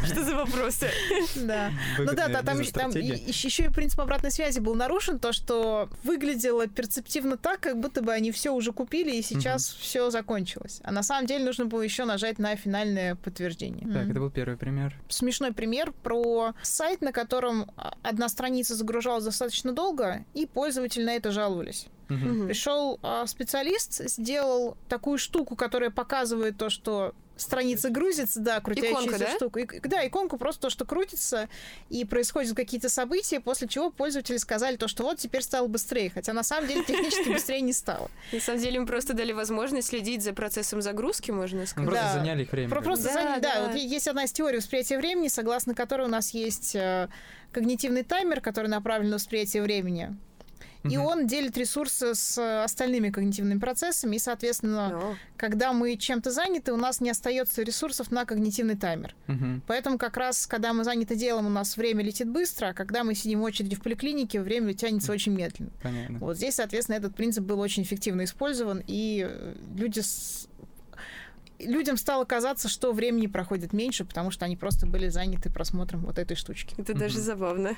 Что 0.04 0.24
за 0.24 0.34
вопросы? 0.34 0.88
Да. 1.36 1.70
Ну 1.96 2.12
да, 2.12 2.26
да, 2.26 2.42
там 2.42 2.58
еще 2.58 3.66
и 3.66 3.68
принцип 3.68 4.00
обратной 4.00 4.32
связи 4.32 4.58
был 4.58 4.74
нарушен, 4.74 5.20
то, 5.20 5.32
что 5.32 5.90
выглядело 6.02 6.66
перцептивно 6.66 7.36
так, 7.36 7.60
как 7.60 7.78
будто 7.78 8.02
бы 8.02 8.12
они 8.12 8.32
все 8.32 8.50
уже 8.50 8.72
купили, 8.72 9.14
и 9.14 9.22
сейчас 9.22 9.68
все 9.80 10.10
закончилось 10.10 10.71
получилось. 10.72 10.80
А 10.84 10.92
на 10.92 11.02
самом 11.02 11.26
деле 11.26 11.44
нужно 11.44 11.66
было 11.66 11.82
еще 11.82 12.04
нажать 12.04 12.38
на 12.38 12.56
финальное 12.56 13.14
подтверждение. 13.14 13.86
Так, 13.92 14.06
mm-hmm. 14.06 14.10
это 14.10 14.20
был 14.20 14.30
первый 14.30 14.56
пример. 14.56 14.94
Смешной 15.08 15.52
пример 15.52 15.92
про 16.02 16.52
сайт, 16.62 17.00
на 17.00 17.12
котором 17.12 17.70
одна 18.02 18.28
страница 18.28 18.74
загружалась 18.74 19.24
достаточно 19.24 19.72
долго, 19.72 20.24
и 20.34 20.46
пользователи 20.46 21.04
на 21.04 21.14
это 21.14 21.30
жаловались. 21.30 21.86
Mm-hmm. 22.08 22.46
Пришел 22.46 22.98
а, 23.02 23.26
специалист, 23.26 24.08
сделал 24.08 24.76
такую 24.88 25.18
штуку, 25.18 25.56
которая 25.56 25.90
показывает 25.90 26.58
то, 26.58 26.68
что 26.68 27.14
страница 27.42 27.90
грузится, 27.90 28.40
да, 28.40 28.60
крутящаяся 28.60 29.02
Иконка, 29.02 29.18
да? 29.18 29.36
штука. 29.36 29.60
И, 29.60 29.80
да, 29.80 30.06
иконку 30.06 30.38
просто 30.38 30.62
то, 30.62 30.70
что 30.70 30.84
крутится, 30.84 31.48
и 31.88 32.04
происходят 32.04 32.56
какие-то 32.56 32.88
события, 32.88 33.40
после 33.40 33.68
чего 33.68 33.90
пользователи 33.90 34.36
сказали 34.36 34.76
то, 34.76 34.88
что 34.88 35.02
вот 35.02 35.18
теперь 35.18 35.42
стало 35.42 35.66
быстрее, 35.66 36.10
хотя 36.10 36.32
на 36.32 36.42
самом 36.42 36.68
деле 36.68 36.84
технически 36.84 37.28
быстрее 37.32 37.60
не 37.60 37.72
стало. 37.72 38.10
На 38.32 38.40
самом 38.40 38.60
деле 38.60 38.76
им 38.76 38.86
просто 38.86 39.14
дали 39.14 39.32
возможность 39.32 39.88
следить 39.88 40.22
за 40.22 40.32
процессом 40.32 40.82
загрузки, 40.82 41.30
можно 41.30 41.66
сказать. 41.66 41.90
Просто 41.90 42.12
заняли 42.14 42.42
их 42.42 42.52
время. 42.52 42.70
Просто 42.70 43.04
да, 43.04 43.12
заняли, 43.12 43.40
да. 43.40 43.54
да. 43.54 43.66
Вот 43.66 43.76
есть 43.76 44.08
одна 44.08 44.24
из 44.24 44.32
теорий 44.32 44.58
восприятия 44.58 44.98
времени, 44.98 45.28
согласно 45.28 45.74
которой 45.74 46.06
у 46.06 46.10
нас 46.10 46.30
есть 46.30 46.74
э, 46.74 47.08
когнитивный 47.52 48.02
таймер, 48.02 48.40
который 48.40 48.68
направлен 48.68 49.10
на 49.10 49.16
восприятие 49.16 49.62
времени. 49.62 50.16
И 50.84 50.96
он 50.96 51.26
делит 51.26 51.56
ресурсы 51.56 52.14
с 52.14 52.64
остальными 52.64 53.10
когнитивными 53.10 53.58
процессами, 53.58 54.16
и, 54.16 54.18
соответственно, 54.18 55.16
когда 55.36 55.72
мы 55.72 55.96
чем-то 55.96 56.30
заняты, 56.30 56.72
у 56.72 56.76
нас 56.76 57.00
не 57.00 57.10
остается 57.10 57.62
ресурсов 57.62 58.10
на 58.10 58.24
когнитивный 58.24 58.76
таймер. 58.76 59.14
Поэтому 59.66 59.98
как 59.98 60.16
раз, 60.16 60.46
когда 60.46 60.72
мы 60.72 60.84
заняты 60.84 61.14
делом, 61.14 61.46
у 61.46 61.50
нас 61.50 61.76
время 61.76 62.02
летит 62.02 62.28
быстро, 62.28 62.68
а 62.68 62.74
когда 62.74 63.04
мы 63.04 63.14
сидим 63.14 63.40
в 63.40 63.44
очереди 63.44 63.76
в 63.76 63.82
поликлинике, 63.82 64.40
время 64.40 64.74
тянется 64.74 65.12
очень 65.12 65.32
медленно. 65.32 65.70
Понятно. 65.82 66.18
Вот 66.18 66.36
здесь, 66.36 66.56
соответственно, 66.56 66.96
этот 66.96 67.14
принцип 67.14 67.44
был 67.44 67.60
очень 67.60 67.82
эффективно 67.82 68.24
использован, 68.24 68.82
и 68.86 69.28
люди 69.76 70.00
с 70.00 70.48
людям 71.66 71.96
стало 71.96 72.24
казаться, 72.24 72.68
что 72.68 72.92
времени 72.92 73.26
проходит 73.26 73.72
меньше, 73.72 74.04
потому 74.04 74.30
что 74.30 74.44
они 74.44 74.56
просто 74.56 74.86
были 74.86 75.08
заняты 75.08 75.50
просмотром 75.50 76.02
вот 76.02 76.18
этой 76.18 76.36
штучки. 76.36 76.74
Это 76.78 76.94
даже 76.94 77.18
забавно. 77.18 77.76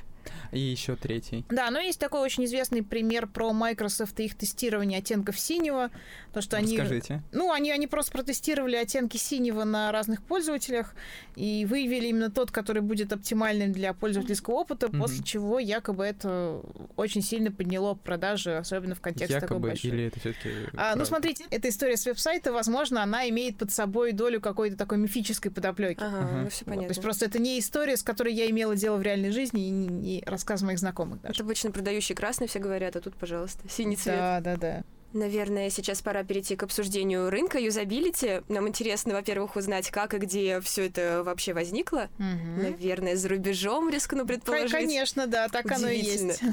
И 0.53 0.59
еще 0.59 0.97
третий. 0.97 1.45
Да, 1.51 1.71
но 1.71 1.81
есть 1.81 2.01
такой 2.01 2.21
очень 2.21 2.45
известный 2.45 2.83
пример 2.83 3.27
про 3.27 3.53
Microsoft 3.53 4.19
и 4.21 4.25
их 4.25 4.37
тестирование 4.37 4.99
оттенков 4.99 5.39
синего. 5.39 5.91
То, 6.33 6.41
что 6.41 6.57
они... 6.57 6.79
Расскажите. 6.79 7.23
Ну, 7.33 7.53
они, 7.53 7.71
они 7.71 7.87
просто 7.87 8.13
протестировали 8.13 8.77
оттенки 8.77 9.17
синего 9.17 9.65
на 9.65 9.93
разных 9.93 10.23
пользователях 10.23 10.95
и 11.37 11.67
выявили 11.69 12.09
именно 12.09 12.31
тот, 12.31 12.51
который 12.51 12.83
будет 12.83 13.13
оптимальным 13.13 13.73
для 13.73 13.93
пользовательского 13.93 14.55
опыта, 14.55 14.87
mm-hmm. 14.87 14.99
после 14.99 15.25
чего 15.25 15.59
якобы 15.59 16.05
это 16.05 16.61
очень 16.97 17.23
сильно 17.23 17.51
подняло 17.51 17.95
продажи, 17.95 18.57
особенно 18.57 18.95
в 18.95 19.01
контексте 19.01 19.35
якобы, 19.35 19.49
такой 19.49 19.71
большой. 19.71 19.91
или 19.91 20.05
это 20.05 20.21
все-таки... 20.21 20.51
А, 20.77 20.97
ну, 20.97 21.05
смотрите, 21.05 21.45
эта 21.51 21.69
история 21.69 21.97
с 21.97 22.07
веб-сайта, 22.07 22.53
возможно, 22.53 23.03
она 23.03 23.29
имеет 23.29 23.59
под 23.59 23.73
собой 23.75 24.13
долю 24.13 24.41
какой-то 24.41 24.77
такой 24.77 24.99
мифической 24.99 25.51
подоплеки. 25.51 26.03
Ага, 26.03 26.17
uh-huh. 26.19 26.43
ну 26.45 26.51
все 26.51 26.65
понятно. 26.65 26.83
Вот, 26.83 26.89
то 26.89 26.93
есть 26.93 27.03
просто 27.03 27.27
это 27.27 27.39
не 27.39 27.59
история, 27.59 27.97
с 27.97 28.03
которой 28.03 28.33
я 28.33 28.49
имела 28.49 28.77
дело 28.77 28.97
в 28.97 29.03
реальной 29.03 29.31
жизни, 29.31 29.67
и 29.67 29.71
не 29.71 30.23
рассказ 30.27 30.63
моих 30.63 30.79
знакомых 30.79 31.21
даже. 31.21 31.35
Это 31.35 31.45
обычно 31.45 31.71
продающий 31.71 32.15
красный 32.15 32.47
все 32.47 32.59
говорят, 32.59 32.97
а 32.97 33.01
тут, 33.01 33.15
пожалуйста, 33.15 33.69
синий 33.69 33.97
цвет. 33.97 34.17
Да, 34.17 34.41
да, 34.41 34.57
да. 34.57 34.83
Наверное, 35.15 35.71
сейчас 35.71 36.03
пора 36.03 36.25
перейти 36.25 36.57
к 36.57 36.65
обсуждению 36.65 37.31
рынка 37.31 37.59
юзабилити. 37.59 38.43
Нам 38.49 38.67
интересно, 38.67 39.15
во-первых, 39.15 39.55
узнать, 39.55 39.89
как 39.91 40.13
и 40.13 40.19
где 40.19 40.61
все 40.61 40.87
это 40.87 41.23
вообще 41.25 41.55
возникло. 41.55 42.09
Угу. 42.19 42.63
Наверное, 42.63 43.15
за 43.15 43.29
рубежом, 43.29 43.89
рискну 43.89 44.27
предположить. 44.27 44.73
Конечно, 44.73 45.29
да, 45.29 45.49
так 45.49 45.71
оно 45.71 45.89
и 45.89 46.01
есть. 46.01 46.43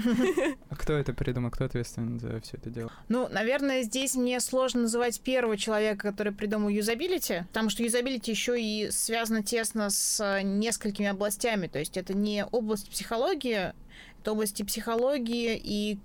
А 0.69 0.75
кто 0.75 0.93
это 0.93 1.13
придумал, 1.13 1.49
кто 1.49 1.65
ответственен 1.65 2.19
за 2.19 2.39
все 2.41 2.57
это 2.57 2.69
дело? 2.69 2.91
Ну, 3.09 3.27
наверное, 3.29 3.81
здесь 3.81 4.15
мне 4.15 4.39
сложно 4.39 4.81
называть 4.81 5.19
первого 5.21 5.57
человека, 5.57 6.09
который 6.09 6.31
придумал 6.31 6.69
юзабилити, 6.69 7.45
потому 7.47 7.69
что 7.69 7.83
юзабилити 7.83 8.29
еще 8.29 8.61
и 8.61 8.91
связано 8.91 9.41
тесно 9.43 9.89
с 9.89 10.41
несколькими 10.43 11.07
областями. 11.07 11.65
То 11.65 11.79
есть 11.79 11.97
это 11.97 12.13
не 12.13 12.45
область 12.45 12.89
психологии, 12.89 13.73
это 14.19 14.31
области 14.31 14.61
психологии 14.61 15.59
и 15.61 15.97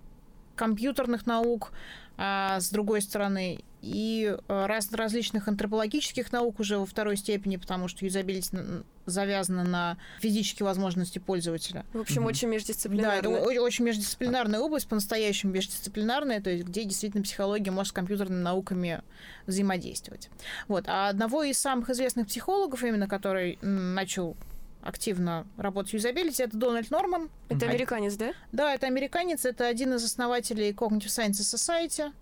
компьютерных 0.57 1.27
наук, 1.27 1.73
с 2.17 2.71
другой 2.71 3.03
стороны, 3.03 3.61
и 3.87 4.37
э, 4.37 4.67
раз, 4.67 4.93
различных 4.93 5.47
антропологических 5.47 6.33
наук 6.33 6.59
уже 6.59 6.79
во 6.79 6.87
второй 6.87 7.17
степени, 7.17 7.57
потому 7.57 7.87
что 7.87 8.05
юзабилити 8.05 8.57
завязана 9.05 9.63
на 9.63 9.97
физические 10.21 10.65
возможности 10.65 11.21
пользователя. 11.21 11.87
В 11.93 12.01
общем, 12.01 12.25
mm-hmm. 12.25 12.29
очень 12.29 12.49
междисциплинарная. 12.49 13.23
Да, 13.23 13.29
это 13.29 13.63
очень 13.63 13.85
междисциплинарная 13.85 14.59
область, 14.59 14.89
по-настоящему 14.89 15.53
междисциплинарная, 15.53 16.41
то 16.41 16.51
есть 16.51 16.65
где 16.65 16.83
действительно 16.83 17.23
психология 17.23 17.71
может 17.71 17.91
с 17.91 17.93
компьютерными 17.93 18.43
науками 18.43 19.03
взаимодействовать. 19.47 20.31
Вот. 20.67 20.85
А 20.89 21.09
одного 21.09 21.45
из 21.45 21.59
самых 21.59 21.89
известных 21.91 22.27
психологов, 22.27 22.83
именно 22.83 23.07
который 23.07 23.59
начал 23.63 24.37
активно 24.87 25.47
работать 25.57 25.93
в 25.93 25.95
юзабилити, 25.95 26.43
это 26.43 26.57
Дональд 26.57 26.91
Норман. 26.91 27.31
Это 27.49 27.67
американец, 27.67 28.15
да? 28.15 28.33
Да, 28.53 28.75
это 28.75 28.87
американец, 28.87 29.45
это 29.45 29.67
один 29.67 29.95
из 29.95 30.05
основателей 30.05 30.71
Cognitive 30.71 31.07
Sciences 31.07 31.55
Society, 31.55 32.13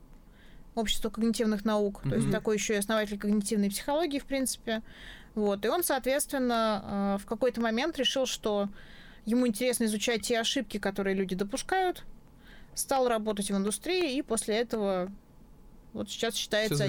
общество 0.75 1.11
когнитивных 1.11 1.65
наук, 1.65 2.01
mm-hmm. 2.03 2.09
то 2.09 2.17
есть 2.17 2.31
такой 2.31 2.57
еще 2.57 2.75
и 2.75 2.79
основатель 2.79 3.19
когнитивной 3.19 3.71
психологии, 3.71 4.19
в 4.19 4.25
принципе. 4.25 4.83
Вот. 5.35 5.65
И 5.65 5.69
он, 5.69 5.83
соответственно, 5.83 7.17
э, 7.17 7.23
в 7.23 7.27
какой-то 7.27 7.61
момент 7.61 7.99
решил, 7.99 8.27
что 8.27 8.69
ему 9.27 9.47
интересно 9.47 9.85
изучать 9.85 10.23
те 10.23 10.39
ошибки, 10.41 10.79
которые 10.79 11.15
люди 11.15 11.35
допускают, 11.35 12.05
стал 12.75 13.09
работать 13.09 13.51
в 13.51 13.57
индустрии, 13.57 14.17
и 14.17 14.23
после 14.23 14.57
этого 14.57 15.11
вот 15.95 16.11
сейчас 16.11 16.35
считается... 16.35 16.75
Все 16.75 16.85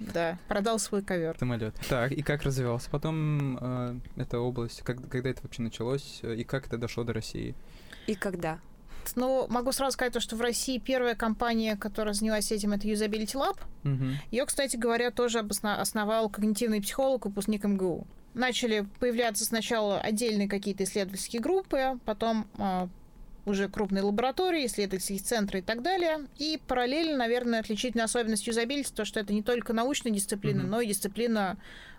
Да, 0.00 0.38
продал 0.48 0.78
свой 0.78 1.02
ковер. 1.02 1.36
Самолет. 1.38 1.74
Так, 1.88 2.10
и 2.10 2.22
как 2.22 2.42
развивался 2.42 2.90
потом 2.90 3.58
э, 3.60 3.98
эта 4.16 4.40
область? 4.40 4.80
Как, 4.82 5.08
когда 5.08 5.30
это 5.30 5.42
вообще 5.42 5.62
началось? 5.62 6.20
И 6.22 6.42
как 6.42 6.66
это 6.66 6.78
дошло 6.78 7.04
до 7.04 7.12
России? 7.12 7.54
И 8.06 8.14
когда? 8.14 8.58
Ну, 9.14 9.46
могу 9.48 9.72
сразу 9.72 9.92
сказать 9.92 10.14
то, 10.14 10.20
что 10.20 10.36
в 10.36 10.40
России 10.40 10.78
первая 10.78 11.14
компания, 11.14 11.76
которая 11.76 12.14
занялась 12.14 12.50
этим, 12.50 12.72
это 12.72 12.88
Usability 12.88 13.34
Lab. 13.34 13.58
Угу. 13.84 14.04
Ее, 14.30 14.46
кстати 14.46 14.76
говоря, 14.76 15.10
тоже 15.10 15.46
основал 15.62 16.28
когнитивный 16.30 16.80
психолог, 16.80 17.26
выпускник 17.26 17.64
МГУ. 17.64 18.06
Начали 18.34 18.86
появляться 18.98 19.44
сначала 19.44 20.00
отдельные 20.00 20.48
какие-то 20.48 20.84
исследовательские 20.84 21.40
группы, 21.40 21.98
потом 22.04 22.48
э, 22.58 22.88
уже 23.46 23.68
крупные 23.68 24.02
лаборатории, 24.02 24.66
исследовательские 24.66 25.20
центры 25.20 25.60
и 25.60 25.62
так 25.62 25.82
далее. 25.82 26.26
И 26.36 26.60
параллельно, 26.66 27.16
наверное, 27.16 27.60
отличительная 27.60 28.04
особенность 28.04 28.46
юзабилити, 28.46 28.92
то, 28.92 29.04
что 29.04 29.20
это 29.20 29.32
не 29.32 29.42
только 29.42 29.72
научная 29.72 30.12
дисциплина, 30.12 30.60
mm-hmm. 30.60 30.66
но 30.66 30.80
и 30.80 30.88
дисциплина 30.88 31.56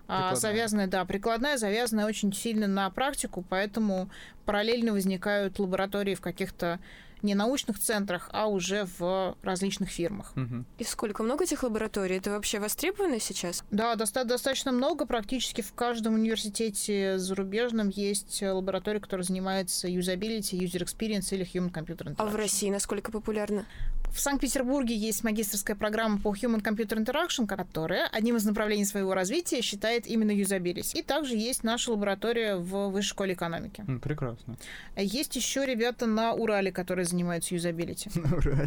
а, 0.07 0.35
завязанная, 0.35 0.87
да, 0.87 1.03
прикладная, 1.05 1.57
завязанная 1.57 2.05
очень 2.05 2.31
сильно 2.33 2.67
на 2.67 2.89
практику, 2.89 3.43
поэтому 3.47 4.09
параллельно 4.45 4.93
возникают 4.93 5.59
лаборатории 5.59 6.15
в 6.15 6.21
каких-то 6.21 6.79
не 7.21 7.35
научных 7.35 7.79
центрах, 7.79 8.29
а 8.31 8.47
уже 8.47 8.87
в 8.99 9.35
различных 9.41 9.89
фирмах. 9.89 10.33
Угу. 10.35 10.65
И 10.79 10.83
сколько? 10.83 11.23
Много 11.23 11.43
этих 11.43 11.63
лабораторий? 11.63 12.17
Это 12.17 12.31
вообще 12.31 12.59
востребовано 12.59 13.19
сейчас? 13.19 13.63
Да, 13.71 13.95
доста- 13.95 14.23
достаточно 14.23 14.71
много. 14.71 15.05
Практически 15.05 15.61
в 15.61 15.73
каждом 15.73 16.13
университете 16.15 17.17
зарубежном 17.17 17.89
есть 17.89 18.41
лаборатория, 18.41 18.99
которая 18.99 19.23
занимается 19.23 19.87
юзабилити, 19.87 20.57
user 20.57 20.83
experience 20.83 21.33
или 21.33 21.45
human 21.45 21.71
computer 21.71 22.05
interaction. 22.07 22.15
А 22.17 22.25
в 22.25 22.35
России 22.35 22.69
насколько 22.69 23.11
популярно? 23.11 23.65
В 24.11 24.19
Санкт-Петербурге 24.19 24.95
есть 24.95 25.23
магистрская 25.23 25.75
программа 25.75 26.19
по 26.19 26.33
Human 26.33 26.61
Computer 26.61 26.97
Interaction, 26.97 27.45
которая 27.45 28.07
одним 28.07 28.37
из 28.37 28.45
направлений 28.45 28.85
своего 28.85 29.13
развития 29.13 29.61
считает 29.61 30.07
именно 30.07 30.31
юзабилити. 30.31 30.97
И 30.97 31.01
также 31.03 31.35
есть 31.35 31.63
наша 31.63 31.91
лаборатория 31.91 32.55
в 32.55 32.89
Высшей 32.89 33.09
школе 33.09 33.33
экономики. 33.33 33.83
Ну, 33.87 33.99
прекрасно. 33.99 34.57
Есть 34.95 35.35
еще 35.35 35.65
ребята 35.65 36.05
на 36.05 36.33
Урале, 36.33 36.71
которые 36.71 37.05
занимаются 37.05 37.53
юзабилити. 37.53 38.09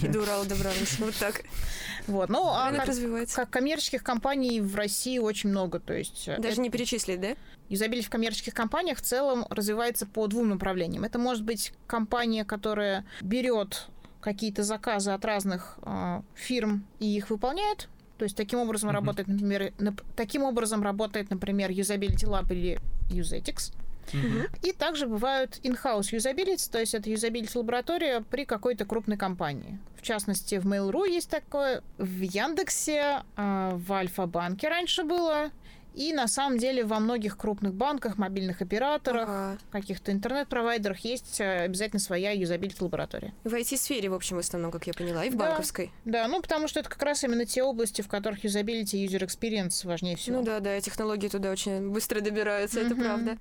И 0.03 0.09
до 0.09 0.21
Урала 0.21 0.45
добрались. 0.45 0.99
Вот 0.99 1.15
так. 1.17 1.43
Вот. 2.07 2.29
Ну, 2.29 2.47
а 2.47 2.73
как, 2.73 2.87
развивается. 2.87 3.37
как 3.37 3.51
коммерческих 3.51 4.03
компаний 4.03 4.61
в 4.61 4.75
России 4.77 5.19
очень 5.19 5.51
много. 5.51 5.81
То 5.81 5.95
есть 5.95 6.29
э, 6.29 6.39
Даже 6.39 6.61
не 6.61 6.71
перечислить, 6.71 7.21
да? 7.21 7.37
Юзабилити 7.69 8.07
в 8.07 8.11
коммерческих 8.11 8.55
компаниях 8.55 8.99
в 8.99 9.03
целом 9.03 9.47
развивается 9.51 10.07
по 10.07 10.27
двум 10.27 10.49
направлениям. 10.49 11.05
Это 11.05 11.19
может 11.19 11.45
быть 11.45 11.73
компания, 11.87 12.45
которая 12.45 13.05
берет 13.21 13.89
какие-то 14.21 14.63
заказы 14.63 15.13
от 15.13 15.25
разных 15.25 15.79
э, 15.83 16.21
фирм 16.35 16.85
и 16.99 17.07
их 17.17 17.31
выполняет. 17.31 17.89
То 18.19 18.25
есть 18.25 18.37
таким 18.37 18.59
образом 18.59 18.89
Мгм. 18.91 18.97
работает, 18.97 19.29
например, 19.29 19.73
нап- 19.79 20.05
таким 20.15 20.43
образом 20.43 20.83
работает, 20.83 21.31
например, 21.31 21.71
Usability 21.71 22.27
Lab 22.27 22.53
или 22.53 22.79
Usetix. 23.11 23.73
Мгм. 24.13 24.47
И 24.63 24.73
также 24.73 25.07
бывают 25.07 25.59
in-house 25.63 26.13
usability, 26.13 26.71
то 26.71 26.81
есть 26.81 26.95
это 26.95 27.09
юзабилити 27.09 27.57
лаборатория 27.57 28.23
при 28.23 28.45
какой-то 28.45 28.85
крупной 28.85 29.17
компании. 29.17 29.79
В 29.97 30.03
частности, 30.03 30.57
в 30.59 30.67
Mail.ru 30.67 31.09
есть 31.09 31.31
такое, 31.31 31.83
в 31.97 32.21
Яндексе, 32.21 33.23
а, 33.37 33.75
в 33.77 33.93
Альфа-банке 33.93 34.69
раньше 34.69 35.05
было, 35.05 35.51
и 35.95 36.13
на 36.13 36.29
самом 36.29 36.59
деле 36.59 36.85
во 36.85 36.99
многих 37.01 37.37
крупных 37.37 37.75
банках, 37.75 38.19
мобильных 38.19 38.63
операторах, 38.63 39.29
Ага. 39.29 39.59
каких-то 39.71 40.13
интернет-провайдерах 40.13 40.99
есть 41.01 41.41
э, 41.41 41.65
обязательно 41.65 42.01
своя 42.01 42.33
юзабилити 42.33 42.77
лаборатория. 42.83 43.35
В 43.45 43.55
IT-сфере, 43.55 44.09
в 44.09 44.15
общем, 44.15 44.37
в 44.37 44.41
основном, 44.41 44.71
как 44.71 44.87
я 44.87 44.93
поняла, 44.95 45.25
и 45.25 45.31
в 45.31 45.37
Да. 45.37 45.47
банковской. 45.51 45.91
Да, 46.05 46.27
ну 46.29 46.41
потому 46.43 46.69
что 46.69 46.81
это 46.81 46.89
как 46.89 47.03
раз 47.03 47.23
именно 47.25 47.45
те 47.45 47.63
области, 47.63 48.03
в 48.03 48.09
которых 48.09 48.45
юзабилити 48.45 49.05
и 49.05 49.07
user 49.07 49.27
experience 49.27 49.87
важнее 49.87 50.17
всего. 50.17 50.39
Ну 50.39 50.43
да, 50.45 50.61
да, 50.61 50.77
и 50.77 50.81
технологии 50.81 51.29
туда 51.29 51.51
очень 51.51 51.91
быстро 51.91 52.21
добираются, 52.21 52.81
это 52.81 52.95
правда. 52.95 53.39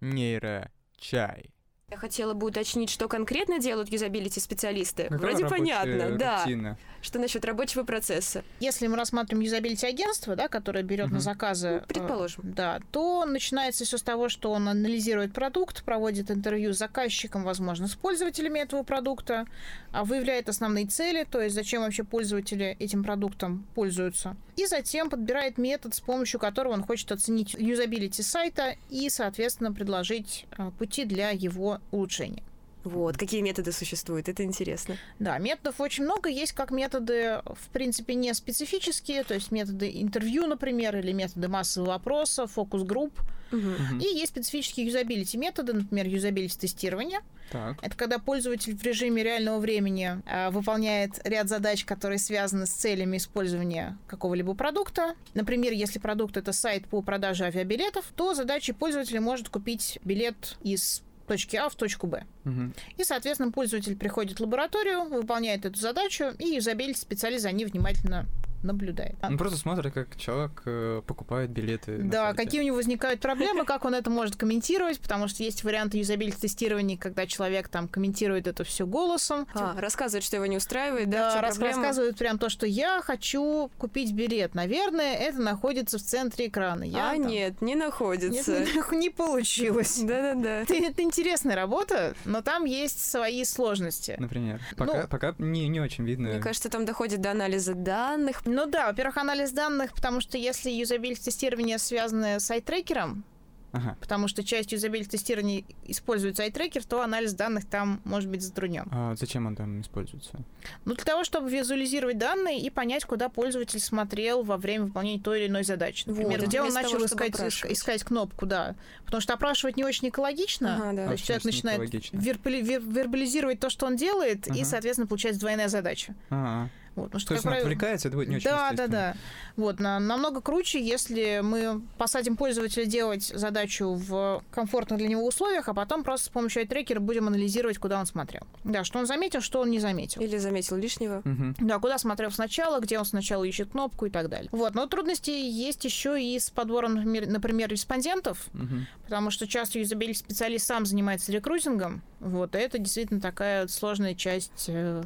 Нейро. 0.00 0.70
Чай. 0.96 1.50
Я 1.90 1.96
хотела 1.96 2.34
бы 2.34 2.48
уточнить, 2.48 2.90
что 2.90 3.08
конкретно 3.08 3.58
делают 3.58 3.88
юзабилити-специалисты. 3.90 5.04
Какая 5.04 5.18
Вроде 5.18 5.44
рабочая 5.44 5.58
понятно, 5.58 6.18
да. 6.18 6.44
рутина? 6.44 6.78
Что 7.00 7.18
насчет 7.18 7.44
рабочего 7.46 7.82
процесса? 7.84 8.44
Если 8.60 8.88
мы 8.88 8.96
рассматриваем 8.96 9.42
юзабилити 9.44 9.86
агентство, 9.86 10.36
да, 10.36 10.48
которое 10.48 10.82
берет 10.82 11.06
на 11.06 11.12
Мгм. 11.14 11.20
заказы, 11.20 11.68
Ну, 11.70 11.76
э, 11.76 11.80
предположим. 11.86 12.42
да, 12.44 12.80
то 12.92 13.24
начинается 13.24 13.86
все 13.86 13.96
с 13.96 14.02
того, 14.02 14.28
что 14.28 14.50
он 14.50 14.68
анализирует 14.68 15.32
продукт, 15.32 15.82
проводит 15.84 16.30
интервью 16.30 16.74
с 16.74 16.78
заказчиком, 16.78 17.42
возможно, 17.42 17.86
с 17.86 17.94
пользователями 17.94 18.58
этого 18.58 18.82
продукта, 18.82 19.46
а 19.90 20.04
выявляет 20.04 20.50
основные 20.50 20.86
цели, 20.86 21.24
то 21.24 21.40
есть 21.40 21.54
зачем 21.54 21.82
вообще 21.82 22.04
пользователи 22.04 22.76
этим 22.80 23.02
продуктом 23.02 23.64
пользуются, 23.74 24.36
и 24.56 24.66
затем 24.66 25.08
подбирает 25.08 25.56
метод, 25.56 25.94
с 25.94 26.00
помощью 26.00 26.38
которого 26.38 26.72
он 26.74 26.82
хочет 26.84 27.10
оценить 27.12 27.54
юзабилити 27.54 28.22
сайта 28.22 28.74
и, 28.90 29.08
соответственно, 29.08 29.72
предложить 29.72 30.44
э, 30.58 30.70
пути 30.78 31.04
для 31.06 31.30
его 31.30 31.77
улучшения. 31.90 32.42
Вот, 32.84 33.16
какие 33.16 33.42
методы 33.42 33.72
существуют, 33.72 34.28
это 34.28 34.44
интересно. 34.44 34.96
Да, 35.18 35.36
методов 35.38 35.80
очень 35.80 36.04
много. 36.04 36.30
Есть 36.30 36.52
как 36.52 36.70
методы, 36.70 37.42
в 37.44 37.68
принципе, 37.72 38.14
не 38.14 38.32
специфические, 38.32 39.24
то 39.24 39.34
есть 39.34 39.50
методы 39.50 39.90
интервью, 40.00 40.46
например, 40.46 40.96
или 40.96 41.12
методы 41.12 41.48
массового 41.48 41.94
опроса, 41.94 42.46
фокус-групп. 42.46 43.12
Мгм. 43.50 43.98
И 43.98 44.04
есть 44.04 44.32
специфические 44.32 44.86
юзабилити 44.86 45.36
методы, 45.38 45.72
например, 45.72 46.06
юзабилити 46.06 46.56
тестирования. 46.58 47.20
Так. 47.50 47.78
Это 47.82 47.96
когда 47.96 48.18
пользователь 48.18 48.76
в 48.76 48.82
режиме 48.82 49.22
реального 49.22 49.58
времени 49.58 50.22
э, 50.26 50.50
выполняет 50.50 51.18
ряд 51.24 51.48
задач, 51.48 51.84
которые 51.84 52.18
связаны 52.18 52.66
с 52.66 52.70
целями 52.70 53.16
использования 53.16 53.96
какого-либо 54.06 54.54
продукта. 54.54 55.14
Например, 55.34 55.72
если 55.72 55.98
продукт 55.98 56.36
это 56.36 56.52
сайт 56.52 56.86
по 56.86 57.00
продаже 57.00 57.44
авиабилетов, 57.44 58.04
то 58.14 58.34
задачей 58.34 58.72
пользователя 58.72 59.20
может 59.20 59.48
купить 59.48 59.98
билет 60.04 60.58
из 60.62 61.02
точки 61.28 61.56
А 61.56 61.68
в 61.68 61.74
точку 61.76 62.06
Б. 62.06 62.24
Мгм. 62.44 62.74
И, 62.96 63.04
соответственно, 63.04 63.52
пользователь 63.52 63.96
приходит 63.96 64.38
в 64.38 64.42
лабораторию, 64.42 65.04
выполняет 65.04 65.64
эту 65.64 65.78
задачу, 65.78 66.32
и 66.38 66.46
юзабилити 66.46 66.98
специалист 66.98 67.42
за 67.42 67.52
ней 67.52 67.66
внимательно 67.66 68.26
наблюдает. 68.62 69.16
Он 69.22 69.38
просто 69.38 69.58
смотрит, 69.58 69.92
как 69.92 70.16
человек 70.16 70.62
э, 70.66 71.02
покупает 71.06 71.50
билеты. 71.50 71.98
Да, 71.98 72.26
сайте. 72.32 72.42
какие 72.44 72.60
у 72.60 72.64
него 72.64 72.76
возникают 72.76 73.20
проблемы, 73.20 73.64
как 73.64 73.84
он 73.84 73.94
это 73.94 74.10
может 74.10 74.36
комментировать, 74.36 75.00
потому 75.00 75.28
что 75.28 75.42
есть 75.42 75.64
варианты 75.64 75.98
юзабилити 75.98 76.36
тестирования, 76.38 76.96
когда 76.96 77.26
человек 77.26 77.68
там 77.68 77.88
комментирует 77.88 78.46
это 78.46 78.64
все 78.64 78.86
голосом. 78.86 79.46
А, 79.54 79.74
рассказывает, 79.80 80.24
что 80.24 80.36
его 80.36 80.46
не 80.46 80.56
устраивает, 80.56 81.08
да, 81.10 81.34
Да, 81.34 81.40
рас- 81.40 81.56
проблема? 81.56 81.76
рассказывают 81.82 82.18
прям 82.18 82.38
то, 82.38 82.48
что 82.48 82.66
я 82.66 83.00
хочу 83.02 83.70
купить 83.78 84.12
билет. 84.12 84.54
Наверное, 84.54 85.14
это 85.14 85.40
находится 85.40 85.98
в 85.98 86.02
центре 86.02 86.48
экрана. 86.48 86.84
Я 86.84 87.10
А, 87.10 87.14
там- 87.14 87.26
нет, 87.26 87.60
не 87.62 87.74
Нет, 87.74 87.84
находится. 87.84 88.60
не, 88.60 88.96
не 88.96 89.10
получилось. 89.10 89.98
Да-да-да. 90.02 90.62
Это, 90.62 90.74
это 90.74 91.02
интересная 91.02 91.56
работа, 91.56 92.14
но 92.24 92.42
там 92.42 92.64
есть 92.64 93.04
свои 93.04 93.44
сложности. 93.44 94.16
Например. 94.18 94.60
Пока, 94.76 95.02
Ну, 95.02 95.08
пока 95.08 95.34
не, 95.38 95.68
не 95.68 95.80
очень 95.80 96.04
видно. 96.04 96.28
Мне 96.30 96.40
кажется, 96.40 96.68
там 96.68 96.84
доходит 96.84 97.20
до 97.20 97.30
анализа 97.30 97.74
данных. 97.74 98.42
Ну 98.50 98.66
да, 98.66 98.86
во-первых, 98.86 99.16
анализ 99.18 99.52
данных, 99.52 99.92
потому 99.94 100.20
что 100.20 100.38
если 100.38 100.70
юзабилити 100.70 101.22
тестирование 101.22 101.78
связано 101.78 102.40
с 102.40 102.50
айтрекером, 102.50 103.24
Ага. 103.70 103.98
потому 104.00 104.28
что 104.28 104.42
часть 104.42 104.72
юзабилити 104.72 105.10
тестирования 105.10 105.62
использует 105.86 106.40
айтрекер, 106.40 106.82
то 106.84 107.02
анализ 107.02 107.34
данных 107.34 107.66
там 107.66 108.00
может 108.04 108.30
быть 108.30 108.40
затруднен. 108.40 108.88
А 108.90 109.14
зачем 109.16 109.46
он 109.46 109.54
там 109.56 109.82
используется? 109.82 110.38
Ну, 110.86 110.94
для 110.94 111.04
того, 111.04 111.22
чтобы 111.22 111.50
визуализировать 111.50 112.16
данные 112.16 112.60
и 112.60 112.70
понять, 112.70 113.04
куда 113.04 113.28
пользователь 113.28 113.78
смотрел 113.80 114.42
во 114.42 114.56
время 114.56 114.86
выполнения 114.86 115.20
той 115.22 115.40
или 115.40 115.48
иной 115.48 115.64
задачи. 115.64 116.04
Например, 116.06 116.38
Вот, 116.38 116.48
где 116.48 116.62
он 116.62 116.72
начал 116.72 116.92
того, 116.92 117.04
искать, 117.04 117.38
искать 117.70 118.04
кнопку, 118.04 118.46
да. 118.46 118.74
Потому 119.04 119.20
что 119.20 119.34
опрашивать 119.34 119.76
не 119.76 119.84
очень 119.84 120.08
экологично. 120.08 120.76
Ага, 120.76 120.92
да. 120.94 121.06
То 121.08 121.12
есть 121.12 121.26
человек 121.26 121.44
начинает 121.44 121.80
вербали- 122.14 122.62
вер- 122.62 122.90
вербализировать 122.90 123.60
то, 123.60 123.68
что 123.68 123.84
он 123.84 123.96
делает, 123.96 124.46
и, 124.46 124.52
Ага. 124.52 124.64
соответственно, 124.64 125.06
получается 125.06 125.40
двойная 125.40 125.68
задача. 125.68 126.14
А, 126.30 126.68
Вот, 126.98 127.04
потому 127.06 127.20
что, 127.20 127.28
то 127.28 127.34
есть 127.34 127.46
он 127.46 127.50
правило- 127.52 127.66
отвлекается, 127.68 128.08
это 128.08 128.16
будет 128.16 128.28
не 128.28 128.36
очень 128.36 128.50
да, 128.50 128.72
да, 128.72 128.86
да. 128.86 129.16
Вот, 129.56 129.80
на- 129.80 129.98
намного 129.98 130.40
круче, 130.40 130.80
если 130.84 131.40
мы 131.42 131.80
посадим 131.96 132.36
пользователя 132.36 132.84
делать 132.84 133.24
задачу 133.24 133.94
в 133.94 134.42
комфортных 134.50 134.98
для 134.98 135.08
него 135.08 135.26
условиях, 135.26 135.68
а 135.68 135.74
потом 135.74 136.02
просто 136.04 136.26
с 136.26 136.28
помощью 136.28 136.66
трекера 136.66 137.00
будем 137.00 137.26
анализировать, 137.28 137.78
куда 137.78 137.98
он 137.98 138.06
смотрел. 138.06 138.42
Да, 138.64 138.84
что 138.84 138.98
он 138.98 139.06
заметил, 139.06 139.40
что 139.40 139.60
он 139.60 139.70
не 139.70 139.78
заметил. 139.80 140.20
Или 140.20 140.36
заметил 140.38 140.76
лишнего. 140.76 141.22
Мгм. 141.24 141.54
Да, 141.60 141.78
куда 141.78 141.98
смотрел 141.98 142.30
сначала, 142.30 142.80
где 142.80 142.98
он 142.98 143.04
сначала 143.04 143.44
ищет 143.44 143.70
кнопку 143.70 144.06
и 144.06 144.10
так 144.10 144.28
далее. 144.28 144.48
Вот, 144.52 144.74
но 144.74 144.86
трудности 144.86 145.30
есть 145.30 145.84
еще 145.84 146.22
и 146.22 146.38
с 146.38 146.50
подбором, 146.50 146.94
например, 146.94 147.26
например, 147.28 147.68
респондентов, 147.70 148.46
Мгм. 148.52 148.86
потому 149.04 149.30
что 149.30 149.46
часто 149.46 149.78
юзабилити 149.78 150.18
специалист 150.18 150.66
сам 150.66 150.86
занимается 150.86 151.32
рекрутингом, 151.32 152.02
вот, 152.20 152.54
и 152.54 152.58
это 152.58 152.78
действительно 152.78 153.20
такая 153.20 153.66
сложная 153.68 154.14
часть 154.14 154.64
э, 154.68 155.02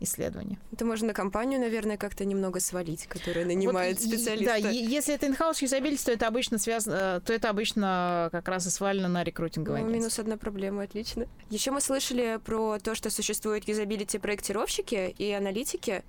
исследования. 0.00 0.58
Это 0.72 0.84
можно 0.84 1.08
на 1.08 1.14
компанию, 1.14 1.60
наверное, 1.60 1.96
как-то 1.96 2.24
немного 2.24 2.60
свалить, 2.60 3.06
которая 3.06 3.44
нанимает 3.44 3.98
Вот, 3.98 4.08
специалиста. 4.08 4.60
Да, 4.62 4.68
если 4.68 5.14
это 5.14 5.26
in-house 5.26 5.58
юзабилити, 5.60 6.04
то 6.04 6.12
это 6.12 6.26
обычно 6.26 6.58
связано, 6.58 7.20
то 7.20 7.32
это 7.32 7.48
обычно 7.50 8.28
как 8.32 8.48
раз 8.48 8.66
и 8.66 8.70
свалено 8.70 9.08
на 9.08 9.24
рекрутинговое 9.24 9.82
Ну, 9.82 9.90
минус 9.90 10.18
одна 10.18 10.36
проблема, 10.36 10.82
отлично. 10.82 11.26
Еще 11.50 11.70
мы 11.70 11.80
слышали 11.80 12.38
про 12.44 12.78
то, 12.78 12.94
что 12.94 13.10
существуют 13.10 13.68
юзабилити 13.68 14.18
проектировщики 14.18 15.14
и 15.16 15.30
аналитики. 15.32 16.02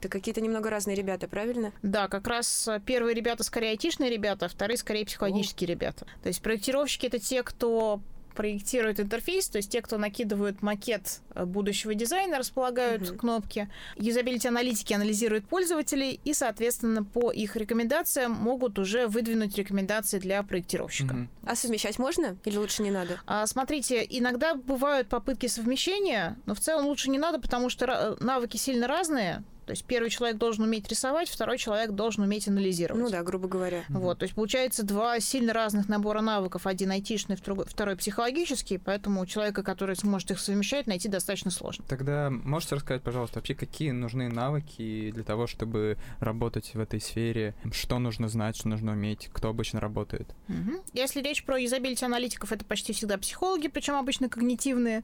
Это 0.00 0.08
какие-то 0.10 0.40
немного 0.42 0.68
разные 0.68 0.94
ребята, 0.94 1.26
правильно? 1.26 1.72
Да, 1.82 2.08
как 2.08 2.26
раз 2.26 2.68
э, 2.68 2.80
первые 2.84 3.14
ребята 3.14 3.42
скорее 3.44 3.70
айтишные 3.70 4.10
ребята, 4.10 4.44
а 4.46 4.48
вторые 4.48 4.76
скорее 4.76 5.06
психологические 5.06 5.68
ребята. 5.68 6.06
То 6.22 6.28
есть 6.28 6.42
проектировщики 6.42 7.06
это 7.06 7.18
те, 7.18 7.42
кто 7.42 8.00
проектирует 8.36 9.00
интерфейс, 9.00 9.48
то 9.48 9.56
есть 9.56 9.70
те, 9.70 9.80
кто 9.82 9.98
накидывают 9.98 10.62
макет 10.62 11.20
э, 11.34 11.44
будущего 11.44 11.94
дизайна, 11.94 12.38
располагают 12.38 13.02
Мгм. 13.08 13.18
кнопки. 13.18 13.68
Юзабилити 13.96 14.46
аналитики 14.48 14.92
анализируют 14.92 15.48
пользователей 15.48 16.20
и, 16.24 16.34
соответственно, 16.34 17.02
по 17.02 17.32
их 17.32 17.56
рекомендациям 17.56 18.32
могут 18.32 18.78
уже 18.78 19.06
выдвинуть 19.08 19.56
рекомендации 19.56 20.18
для 20.18 20.42
проектировщика. 20.42 21.14
Мгм. 21.14 21.28
А 21.44 21.56
совмещать 21.56 21.98
можно 21.98 22.36
или 22.44 22.56
лучше 22.56 22.82
не 22.82 22.90
надо? 22.90 23.18
А, 23.26 23.46
смотрите, 23.46 24.06
иногда 24.08 24.54
бывают 24.54 25.08
попытки 25.08 25.46
совмещения, 25.46 26.36
но 26.46 26.54
в 26.54 26.60
целом 26.60 26.86
лучше 26.86 27.10
не 27.10 27.18
надо, 27.18 27.40
потому 27.40 27.70
что 27.70 28.16
навыки 28.20 28.56
сильно 28.58 28.86
разные. 28.86 29.42
То 29.66 29.72
есть 29.72 29.84
первый 29.84 30.10
человек 30.10 30.38
должен 30.38 30.62
уметь 30.62 30.88
рисовать, 30.88 31.28
второй 31.28 31.58
человек 31.58 31.90
должен 31.90 32.22
уметь 32.22 32.46
анализировать. 32.46 33.02
Ну 33.02 33.10
да, 33.10 33.22
грубо 33.24 33.48
говоря. 33.48 33.82
Вот, 33.88 34.18
то 34.18 34.22
есть 34.22 34.34
получается 34.34 34.84
два 34.84 35.18
сильно 35.18 35.52
разных 35.52 35.88
набора 35.88 36.20
навыков, 36.20 36.66
один 36.66 36.92
айтишный, 36.92 37.36
второй, 37.36 37.96
психологический, 37.96 38.78
поэтому 38.78 39.22
у 39.22 39.26
человека, 39.26 39.64
который 39.64 39.96
сможет 39.96 40.30
их 40.30 40.38
совмещать, 40.38 40.86
найти 40.86 41.08
достаточно 41.08 41.50
сложно. 41.50 41.84
Тогда 41.88 42.30
можете 42.30 42.76
рассказать, 42.76 43.02
пожалуйста, 43.02 43.40
вообще 43.40 43.54
какие 43.54 43.90
нужны 43.90 44.28
навыки 44.28 45.10
для 45.10 45.24
того, 45.24 45.48
чтобы 45.48 45.98
работать 46.20 46.72
в 46.74 46.78
этой 46.78 47.00
сфере? 47.00 47.54
Что 47.72 47.98
нужно 47.98 48.28
знать, 48.28 48.56
что 48.56 48.68
нужно 48.68 48.92
уметь? 48.92 49.28
Кто 49.32 49.48
обычно 49.48 49.80
работает? 49.80 50.28
Мгм. 50.46 50.80
Если 50.92 51.20
речь 51.20 51.44
про 51.44 51.58
юзабилити 51.58 52.04
аналитиков, 52.04 52.52
это 52.52 52.64
почти 52.64 52.92
всегда 52.92 53.18
психологи, 53.18 53.66
причем 53.66 53.96
обычно 53.96 54.28
когнитивные. 54.28 55.02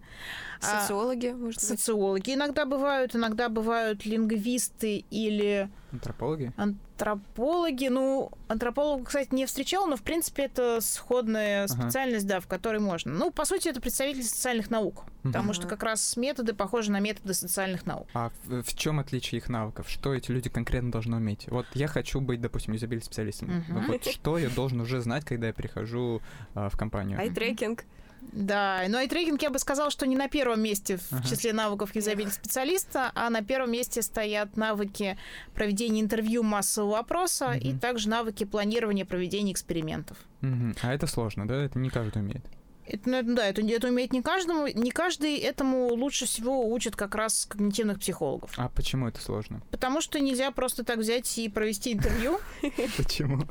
А, 0.63 0.83
Социологи, 0.83 1.29
может 1.31 1.61
быть. 1.61 1.69
Социологи 1.69 2.35
иногда 2.35 2.65
бывают, 2.65 3.17
иногда 3.17 3.49
бывают 3.49 4.07
лингвисты, 4.07 4.52
лингвисты 4.53 5.05
или 5.11 5.69
Антропологи? 5.93 6.53
антропологи. 6.57 7.89
Ну, 7.89 8.31
антрополог, 8.49 9.07
кстати, 9.09 9.35
не 9.35 9.47
встречал, 9.47 9.87
но, 9.89 9.97
в 9.97 10.03
принципе, 10.03 10.45
это 10.45 10.81
сходная 10.81 11.65
Ага. 11.65 11.83
специальность, 11.83 12.27
да, 12.27 12.41
в 12.41 12.47
которой 12.47 12.79
можно. 12.81 13.13
Ну, 13.13 13.31
по 13.31 13.45
сути, 13.45 13.69
это 13.69 13.81
представители 13.81 14.23
социальных 14.23 14.71
наук, 14.71 15.05
потому 15.23 15.47
Мгм. 15.47 15.55
что 15.55 15.67
как 15.67 15.83
раз 15.83 16.17
методы 16.17 16.55
похожи 16.55 16.91
на 16.93 17.01
методы 17.01 17.35
социальных 17.35 17.87
наук. 17.87 18.07
А 18.15 18.31
в, 18.45 18.75
чем 18.77 19.01
отличие 19.01 19.39
их 19.41 19.49
навыков? 19.49 19.89
Что 19.89 20.15
эти 20.15 20.31
люди 20.31 20.49
конкретно 20.49 20.91
должны 20.93 21.17
уметь? 21.17 21.47
Вот 21.49 21.67
я 21.75 21.89
хочу 21.89 22.21
быть, 22.21 22.41
допустим, 22.41 22.73
юзабилити 22.75 23.05
специалистом. 23.07 23.49
Мгм. 23.69 23.87
Вот 23.89 24.05
что 24.05 24.39
я 24.39 24.49
должен 24.49 24.81
уже 24.81 25.01
знать, 25.01 25.25
когда 25.25 25.49
я 25.49 25.53
прихожу 25.53 26.23
а, 26.55 26.69
в 26.69 26.77
компанию? 26.77 27.19
Айтрекинг. 27.19 27.85
Да, 28.33 28.83
но 28.89 29.01
айтрекинг 29.01 29.43
я 29.43 29.51
бы 29.51 29.59
сказал, 29.59 29.91
что 29.91 30.07
не 30.07 30.17
на 30.17 30.29
первом 30.29 30.63
месте 30.63 30.97
в 30.99 31.13
Ага. 31.13 31.29
числе 31.29 31.53
навыков 31.53 31.95
юзабилити 31.95 32.33
специалиста, 32.33 33.11
а 33.15 33.29
на 33.31 33.43
первом 33.43 33.73
месте 33.73 34.01
стоят 34.01 34.57
навыки 34.57 35.19
проведения 35.55 36.01
интервью 36.01 36.43
массового 36.43 36.99
опроса 36.99 37.53
и 37.55 37.71
Мгм. 37.71 37.81
также 37.81 38.09
навыки 38.09 38.45
планирования 38.45 39.05
проведения 39.05 39.53
экспериментов. 39.53 40.17
Мгм. 40.41 40.75
А 40.83 40.95
это 40.95 41.07
сложно, 41.07 41.47
да? 41.49 41.57
Это 41.65 41.79
не 41.79 41.91
каждый 41.91 42.19
умеет. 42.23 42.45
Это, 42.87 43.09
ну, 43.09 43.17
это- 43.19 43.35
да, 43.35 43.47
это, 43.47 43.63
это 43.63 43.89
умеет 43.89 44.13
не 44.13 44.23
каждому, 44.23 44.67
не 44.67 44.91
каждый 44.91 45.37
этому 45.37 45.89
лучше 45.95 46.27
всего 46.27 46.69
учат 46.73 46.97
как 46.97 47.15
раз 47.15 47.47
когнитивных 47.47 48.01
психологов. 48.01 48.51
А 48.57 48.69
почему 48.69 49.09
это 49.09 49.21
сложно? 49.21 49.63
Потому 49.71 50.01
что 50.01 50.19
нельзя 50.21 50.51
просто 50.51 50.85
так 50.85 50.99
взять 50.99 51.39
и 51.39 51.49
провести 51.49 51.93
интервью. 51.93 52.39
Почему? 52.97 53.43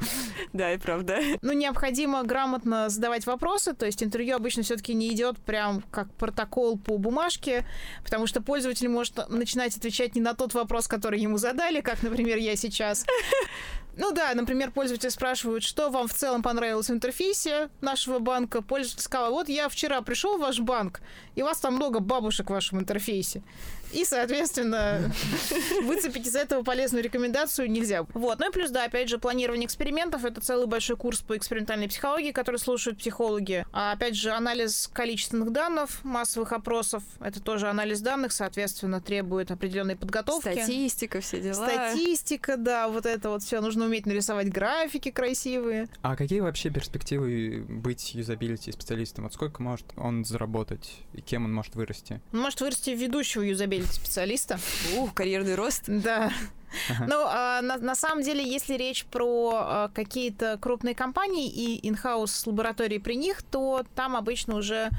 Да, 0.53 0.73
и 0.73 0.77
правда. 0.77 1.19
Ну, 1.41 1.53
необходимо 1.53 2.23
грамотно 2.23 2.89
задавать 2.89 3.25
вопросы, 3.25 3.73
то 3.73 3.85
есть 3.85 4.03
интервью 4.03 4.35
обычно 4.35 4.63
все-таки 4.63 4.93
не 4.93 5.09
идет 5.13 5.37
прям 5.39 5.81
как 5.91 6.13
протокол 6.15 6.77
по 6.77 6.97
бумажке, 6.97 7.65
потому 8.03 8.27
что 8.27 8.41
пользователь 8.41 8.89
может 8.89 9.29
начинать 9.29 9.75
отвечать 9.77 10.15
не 10.15 10.21
на 10.21 10.33
тот 10.33 10.53
вопрос, 10.53 10.87
который 10.87 11.19
ему 11.19 11.37
задали, 11.37 11.81
как, 11.81 12.03
например, 12.03 12.37
я 12.37 12.55
сейчас. 12.55 13.05
Ну 13.97 14.11
да, 14.11 14.33
например, 14.33 14.71
пользователь 14.71 15.11
спрашивает, 15.11 15.63
что 15.63 15.89
вам 15.89 16.07
в 16.07 16.13
целом 16.13 16.41
понравилось 16.41 16.89
в 16.89 16.93
интерфейсе 16.93 17.69
нашего 17.81 18.19
банка. 18.19 18.61
Пользователь 18.61 19.03
сказал, 19.03 19.31
вот 19.31 19.49
я 19.49 19.67
вчера 19.67 20.01
пришел 20.01 20.37
в 20.37 20.41
ваш 20.41 20.59
банк, 20.59 21.01
и 21.35 21.41
у 21.41 21.45
вас 21.45 21.59
там 21.59 21.75
много 21.75 21.99
бабушек 21.99 22.49
в 22.49 22.53
вашем 22.53 22.79
интерфейсе. 22.79 23.43
И, 23.93 24.05
соответственно, 24.05 25.11
выцепить 25.83 26.27
из 26.27 26.35
этого 26.35 26.63
полезную 26.63 27.03
рекомендацию 27.03 27.69
нельзя. 27.69 28.03
Вот. 28.13 28.39
Ну 28.39 28.49
и 28.49 28.51
плюс, 28.51 28.71
да, 28.71 28.85
опять 28.85 29.09
же, 29.09 29.17
планирование 29.17 29.65
экспериментов. 29.65 30.25
Это 30.25 30.41
целый 30.41 30.67
большой 30.67 30.95
курс 30.95 31.21
по 31.21 31.35
экспериментальной 31.37 31.87
психологии, 31.87 32.31
который 32.31 32.57
слушают 32.57 32.99
психологи. 32.99 33.65
А 33.71 33.91
опять 33.91 34.15
же, 34.15 34.31
анализ 34.31 34.89
количественных 34.91 35.51
данных, 35.51 35.89
массовых 36.03 36.53
опросов. 36.53 37.03
Это 37.19 37.41
тоже 37.41 37.67
анализ 37.67 38.01
данных, 38.01 38.31
соответственно, 38.31 39.01
требует 39.01 39.51
определенной 39.51 39.95
подготовки. 39.95 40.53
Статистика, 40.53 41.21
все 41.21 41.41
дела. 41.41 41.67
Статистика, 41.67 42.57
да, 42.57 42.87
вот 42.87 43.05
это 43.05 43.29
вот 43.29 43.43
все. 43.43 43.61
Нужно 43.61 43.85
уметь 43.85 44.05
нарисовать 44.05 44.49
графики 44.51 45.11
красивые. 45.11 45.87
А 46.01 46.15
какие 46.15 46.39
вообще 46.39 46.69
перспективы 46.69 47.65
быть 47.67 48.13
юзабилити 48.13 48.71
специалистом? 48.71 49.25
Вот 49.25 49.33
сколько 49.33 49.61
может 49.61 49.85
он 49.97 50.23
заработать 50.25 50.99
и 51.13 51.21
кем 51.21 51.45
он 51.45 51.53
может 51.53 51.75
вырасти? 51.75 52.21
Он 52.31 52.39
может 52.39 52.61
вырасти 52.61 52.91
в 52.91 52.99
ведущего 52.99 53.41
юзабилити 53.41 53.80
специалиста. 53.85 54.59
Ух, 54.97 55.13
карьерный 55.13 55.55
рост. 55.55 55.83
Да. 55.87 56.31
Ага. 56.89 57.05
Ну, 57.07 57.15
а, 57.27 57.61
на, 57.61 57.77
на 57.77 57.95
самом 57.95 58.23
деле, 58.23 58.43
если 58.43 58.75
речь 58.75 59.05
про 59.05 59.51
а, 59.53 59.91
какие-то 59.93 60.57
крупные 60.59 60.95
компании 60.95 61.49
и 61.49 61.87
in-house 61.87 62.45
лаборатории 62.47 62.97
при 62.97 63.15
них, 63.15 63.43
то 63.43 63.83
там 63.95 64.15
обычно 64.15 64.55
уже 64.55 64.89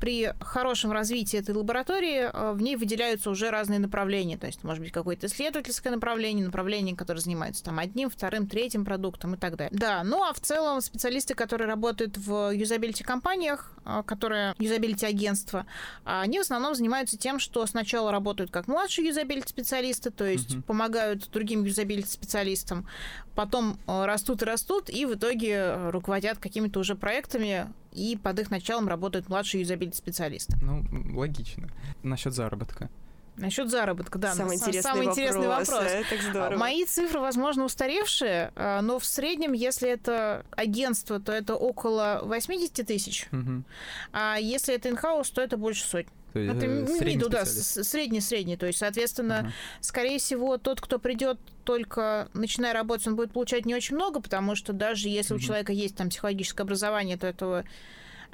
при 0.00 0.32
хорошем 0.40 0.92
развитии 0.92 1.38
этой 1.38 1.54
лаборатории 1.54 2.28
а, 2.32 2.52
в 2.52 2.62
ней 2.62 2.76
выделяются 2.76 3.30
уже 3.30 3.50
разные 3.50 3.78
направления. 3.78 4.38
То 4.38 4.46
есть, 4.46 4.64
может 4.64 4.82
быть, 4.82 4.92
какое-то 4.92 5.26
исследовательское 5.26 5.92
направление, 5.92 6.44
направление, 6.46 6.96
которое 6.96 7.20
занимается 7.20 7.62
там 7.62 7.78
одним, 7.78 8.08
вторым, 8.10 8.46
третьим 8.46 8.84
продуктом 8.84 9.34
и 9.34 9.36
так 9.36 9.56
далее. 9.56 9.78
Да, 9.78 10.02
ну 10.02 10.24
а 10.24 10.32
в 10.32 10.40
целом 10.40 10.80
специалисты, 10.80 11.34
которые 11.34 11.68
работают 11.68 12.16
в 12.16 12.50
юзабилити 12.50 13.04
компаниях, 13.04 13.72
а, 13.84 14.02
которые 14.02 14.54
юзабилити 14.58 15.06
агентства, 15.06 15.66
они 16.04 16.38
в 16.38 16.42
основном 16.42 16.74
занимаются 16.74 17.18
тем, 17.18 17.38
что 17.38 17.66
сначала 17.66 18.10
работают 18.10 18.50
как 18.50 18.68
младшие 18.68 19.08
юзабилити 19.08 19.48
специалисты, 19.48 20.10
то 20.10 20.24
есть 20.24 20.54
Мгм. 20.54 20.62
помогают 20.62 21.30
другим 21.30 21.64
юзабилити 21.64 22.08
специалистам, 22.08 22.86
потом 23.34 23.78
э, 23.86 24.04
растут 24.06 24.42
и 24.42 24.44
растут, 24.44 24.88
и 24.88 25.04
в 25.04 25.14
итоге 25.14 25.52
э, 25.52 25.90
руководят 25.90 26.38
какими-то 26.38 26.80
уже 26.80 26.94
проектами, 26.94 27.72
и 27.92 28.16
под 28.16 28.38
их 28.38 28.50
началом 28.50 28.88
работают 28.88 29.28
младшие 29.28 29.60
юзабилити 29.62 29.96
специалисты. 29.96 30.56
Ну, 30.62 30.84
логично. 31.18 31.68
Насчет 32.02 32.34
заработка. 32.34 32.88
Насчет 33.36 33.70
заработка, 33.70 34.18
да, 34.18 34.34
самый, 34.34 34.50
на- 34.50 34.54
интересный, 34.60 34.82
самый 34.82 35.06
интересный 35.06 35.46
вопрос. 35.48 35.68
вопрос. 35.68 35.90
э, 35.92 36.04
Так 36.10 36.20
здорово. 36.20 36.58
Мои 36.58 36.84
цифры, 36.84 37.20
возможно, 37.20 37.64
устаревшие, 37.64 38.52
а, 38.54 38.82
но 38.82 38.98
в 38.98 39.04
среднем, 39.04 39.54
если 39.54 39.88
это 39.88 40.44
агентство, 40.50 41.18
то 41.20 41.32
это 41.32 41.54
около 41.54 42.20
80 42.24 42.82
тысяч, 42.84 43.28
Мгм. 43.30 43.64
а 44.12 44.36
если 44.38 44.74
это 44.74 44.90
инхаус, 44.90 45.30
то 45.30 45.40
это 45.40 45.56
больше 45.56 45.84
сотни. 45.86 46.12
То 46.32 46.38
есть, 46.38 46.56
Это 46.56 46.66
э, 46.66 46.80
ми- 46.82 46.86
средний 46.86 47.16
миду, 47.16 47.28
да, 47.28 47.44
средний-средний. 47.46 48.56
То 48.56 48.66
есть, 48.66 48.78
соответственно, 48.78 49.38
Ага. 49.40 49.52
скорее 49.80 50.18
всего, 50.18 50.56
тот, 50.58 50.80
кто 50.80 50.98
придет 50.98 51.38
только 51.64 52.28
начиная 52.34 52.72
работать, 52.72 53.06
он 53.08 53.16
будет 53.16 53.32
получать 53.32 53.66
не 53.66 53.74
очень 53.74 53.96
много, 53.96 54.20
потому 54.20 54.54
что 54.54 54.72
даже 54.72 55.08
если 55.08 55.34
у 55.34 55.36
Мгм. 55.38 55.44
человека 55.46 55.72
есть 55.72 55.96
там 55.96 56.08
психологическое 56.08 56.62
образование, 56.62 57.16
то 57.16 57.26
этого 57.26 57.64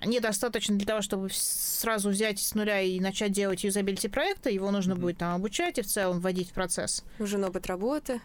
недостаточно 0.05 0.77
для 0.77 0.87
того, 0.87 1.01
чтобы 1.01 1.29
сразу 1.33 2.11
взять 2.11 2.39
с 2.39 2.55
нуля 2.55 2.81
и 2.83 3.01
начать 3.01 3.33
делать 3.33 3.65
юзабилити 3.65 4.09
проекта. 4.09 4.51
Его 4.51 4.71
нужно 4.71 4.95
Мгм. 4.95 5.03
будет 5.03 5.19
там 5.19 5.35
обучать 5.35 5.79
и 5.79 5.83
в 5.83 5.87
целом 5.87 6.21
вводить 6.21 6.51
в 6.51 6.53
процесс. 6.53 7.03
Нужен 7.19 7.45
опыт 7.45 7.67
работы. 7.67 8.21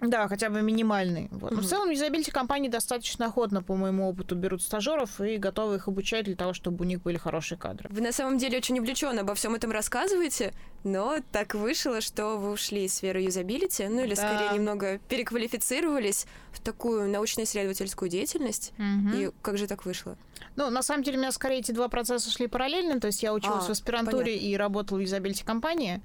Да, 0.00 0.28
хотя 0.28 0.48
бы 0.50 0.62
минимальный. 0.62 1.28
Вот. 1.30 1.50
Но 1.50 1.56
в 1.58 1.60
Мгм. 1.60 1.68
целом 1.68 1.90
юзабилити 1.90 2.30
компании 2.30 2.68
достаточно 2.68 3.26
охотно, 3.26 3.62
по 3.62 3.74
моему 3.76 4.08
опыту, 4.08 4.34
берут 4.34 4.62
стажеров 4.62 5.20
и 5.20 5.36
готовы 5.36 5.76
их 5.76 5.88
обучать 5.88 6.24
для 6.24 6.36
того, 6.36 6.52
чтобы 6.54 6.84
у 6.84 6.88
них 6.88 7.02
были 7.02 7.16
хорошие 7.18 7.58
кадры. 7.58 7.88
Вы 7.92 8.00
на 8.00 8.12
самом 8.12 8.38
деле 8.38 8.58
очень 8.58 8.78
увлеченно 8.78 9.20
обо 9.22 9.34
всем 9.34 9.54
этом 9.54 9.70
рассказываете, 9.70 10.54
но 10.84 11.18
так 11.32 11.54
вышло, 11.54 12.00
что 12.00 12.36
вы 12.36 12.50
ушли 12.52 12.84
из 12.84 12.94
сферы 12.94 13.20
юзабилити, 13.22 13.88
ну 13.88 14.02
или 14.04 14.14
Да. 14.14 14.16
скорее 14.16 14.54
немного 14.54 14.98
переквалифицировались 15.08 16.26
в 16.52 16.60
такую 16.60 17.08
научно-исследовательскую 17.10 18.08
деятельность. 18.08 18.72
Мгм. 18.78 19.12
И 19.14 19.30
как 19.42 19.58
же 19.58 19.66
так 19.66 19.84
вышло? 19.84 20.16
Ну, 20.56 20.70
на 20.70 20.82
самом 20.82 21.02
деле, 21.02 21.18
у 21.18 21.20
меня 21.20 21.32
скорее 21.32 21.58
эти 21.60 21.72
два 21.72 21.88
процесса 21.88 22.30
шли 22.30 22.46
параллельно. 22.46 23.00
То 23.00 23.06
есть 23.08 23.22
я 23.22 23.32
училась 23.34 23.64
А, 23.64 23.68
в 23.68 23.70
аспирантуре 23.70 24.36
и 24.36 24.56
работала 24.56 24.98
в 24.98 25.00
юзабилити 25.00 25.44
компании. 25.44 26.00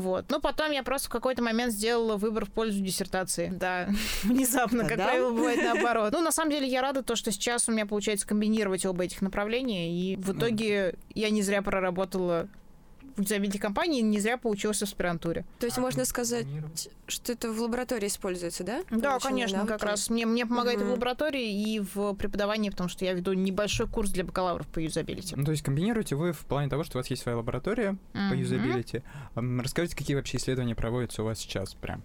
Вот. 0.00 0.24
Но 0.30 0.40
потом 0.40 0.72
я 0.72 0.82
просто 0.82 1.08
в 1.08 1.10
какой-то 1.12 1.42
момент 1.42 1.72
сделала 1.72 2.16
выбор 2.16 2.44
в 2.46 2.50
пользу 2.50 2.80
диссертации. 2.80 3.52
Да, 3.54 3.88
внезапно, 4.24 4.80
как 4.82 4.90
Та-дам. 4.98 5.06
правило, 5.06 5.30
бывает 5.30 5.60
наоборот. 5.62 6.12
Ну, 6.12 6.20
на 6.20 6.32
самом 6.32 6.50
деле, 6.50 6.66
я 6.66 6.82
рада, 6.82 7.02
то, 7.02 7.16
что 7.16 7.30
сейчас 7.30 7.68
у 7.68 7.72
меня 7.72 7.86
получается 7.86 8.26
комбинировать 8.26 8.84
оба 8.86 9.04
этих 9.04 9.22
направления. 9.22 9.92
И 9.92 10.16
в 10.16 10.32
Ну. 10.32 10.38
итоге 10.38 10.96
я 11.14 11.30
не 11.30 11.42
зря 11.42 11.62
проработала 11.62 12.48
в 13.16 13.20
юзабилити 13.22 13.58
компании, 13.58 14.00
не 14.02 14.20
зря 14.20 14.36
поучилась 14.38 14.78
в 14.80 14.82
аспирантуре. 14.82 15.44
То 15.58 15.66
есть 15.66 15.78
А, 15.78 15.80
можно 15.80 16.04
сказать, 16.04 16.46
что 17.06 17.32
это 17.32 17.52
в 17.52 17.60
лаборатории 17.60 18.06
используется, 18.08 18.64
да? 18.64 18.82
Да, 18.90 19.18
Полученные 19.18 19.20
конечно, 19.20 19.58
как 19.60 19.68
навыки? 19.68 19.84
раз. 19.84 20.10
Мне, 20.10 20.26
мне 20.26 20.46
помогает 20.46 20.80
и 20.80 20.84
в 20.84 20.90
лаборатории, 20.90 21.74
и 21.74 21.80
в 21.80 22.14
преподавании, 22.14 22.70
потому 22.70 22.88
что 22.88 23.04
я 23.04 23.12
веду 23.12 23.32
небольшой 23.32 23.86
курс 23.88 24.10
для 24.10 24.24
бакалавров 24.24 24.66
по 24.68 24.78
юзабилити. 24.80 25.34
Ну, 25.36 25.44
то 25.44 25.50
есть 25.52 25.62
комбинируете 25.62 26.16
вы 26.16 26.32
в 26.32 26.38
плане 26.46 26.68
того, 26.68 26.84
что 26.84 26.98
у 26.98 27.00
вас 27.00 27.08
есть 27.10 27.22
своя 27.22 27.36
лаборатория 27.38 27.96
по 28.12 28.18
Мгм. 28.18 28.34
юзабилити. 28.38 29.02
Расскажите, 29.34 29.96
какие 29.96 30.16
вообще 30.16 30.38
исследования 30.38 30.74
проводятся 30.74 31.22
у 31.22 31.26
вас 31.26 31.38
сейчас 31.38 31.74
прям? 31.74 32.02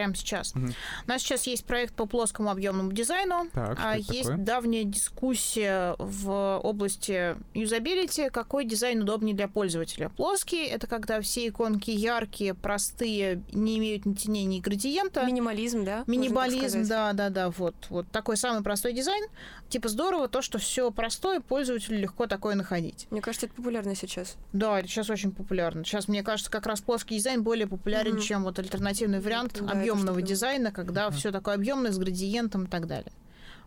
Прямо 0.00 0.14
сейчас. 0.14 0.54
Мгм. 0.54 0.72
У 1.06 1.10
нас 1.10 1.20
сейчас 1.20 1.46
есть 1.46 1.66
проект 1.66 1.92
по 1.94 2.06
плоскому 2.06 2.48
объемному 2.50 2.90
дизайну. 2.90 3.48
Так, 3.52 3.78
А 3.82 3.98
есть 3.98 4.22
такое? 4.22 4.36
давняя 4.38 4.84
дискуссия 4.84 5.94
в 5.98 6.58
области 6.62 7.36
юзабилити, 7.52 8.30
какой 8.30 8.64
дизайн 8.64 9.02
удобнее 9.02 9.36
для 9.36 9.46
пользователя. 9.46 10.08
Плоский— 10.08 10.64
это 10.66 10.86
когда 10.86 11.20
все 11.20 11.48
иконки 11.48 11.90
яркие, 11.90 12.54
простые, 12.54 13.42
не 13.52 13.76
имеют 13.76 14.06
ни 14.06 14.14
теней, 14.14 14.44
ни 14.44 14.58
градиента. 14.60 15.22
Минимализм, 15.26 15.84
да? 15.84 16.04
Минимализм, 16.06 16.86
да, 16.88 17.12
да, 17.12 17.28
да, 17.28 17.50
вот, 17.50 17.74
вот 17.90 18.08
такой 18.10 18.38
самый 18.38 18.62
простой 18.62 18.94
дизайн. 18.94 19.24
Типа 19.68 19.88
здорово 19.90 20.28
то, 20.28 20.40
что 20.40 20.58
все 20.58 20.90
простое, 20.90 21.40
пользователю 21.40 21.98
легко 22.00 22.26
такое 22.26 22.54
находить. 22.54 23.06
Мне 23.10 23.20
кажется, 23.20 23.46
это 23.46 23.54
популярно 23.54 23.94
сейчас. 23.94 24.36
Да, 24.54 24.78
это 24.78 24.88
сейчас 24.88 25.10
очень 25.10 25.30
популярно. 25.30 25.84
Сейчас, 25.84 26.08
мне 26.08 26.22
кажется, 26.22 26.50
как 26.50 26.66
раз 26.66 26.80
плоский 26.80 27.16
дизайн 27.16 27.42
более 27.42 27.66
популярен, 27.66 28.12
Мгм. 28.14 28.22
чем 28.22 28.44
вот 28.44 28.58
альтернативный 28.58 29.20
вариант 29.20 29.58
Да, 29.60 29.66
объемного 29.92 30.22
дизайна, 30.22 30.72
когда 30.72 31.06
Ага. 31.06 31.16
все 31.16 31.32
такое 31.32 31.54
объемное 31.54 31.92
с 31.92 31.98
градиентом 31.98 32.64
и 32.64 32.68
так 32.68 32.86
далее. 32.86 33.12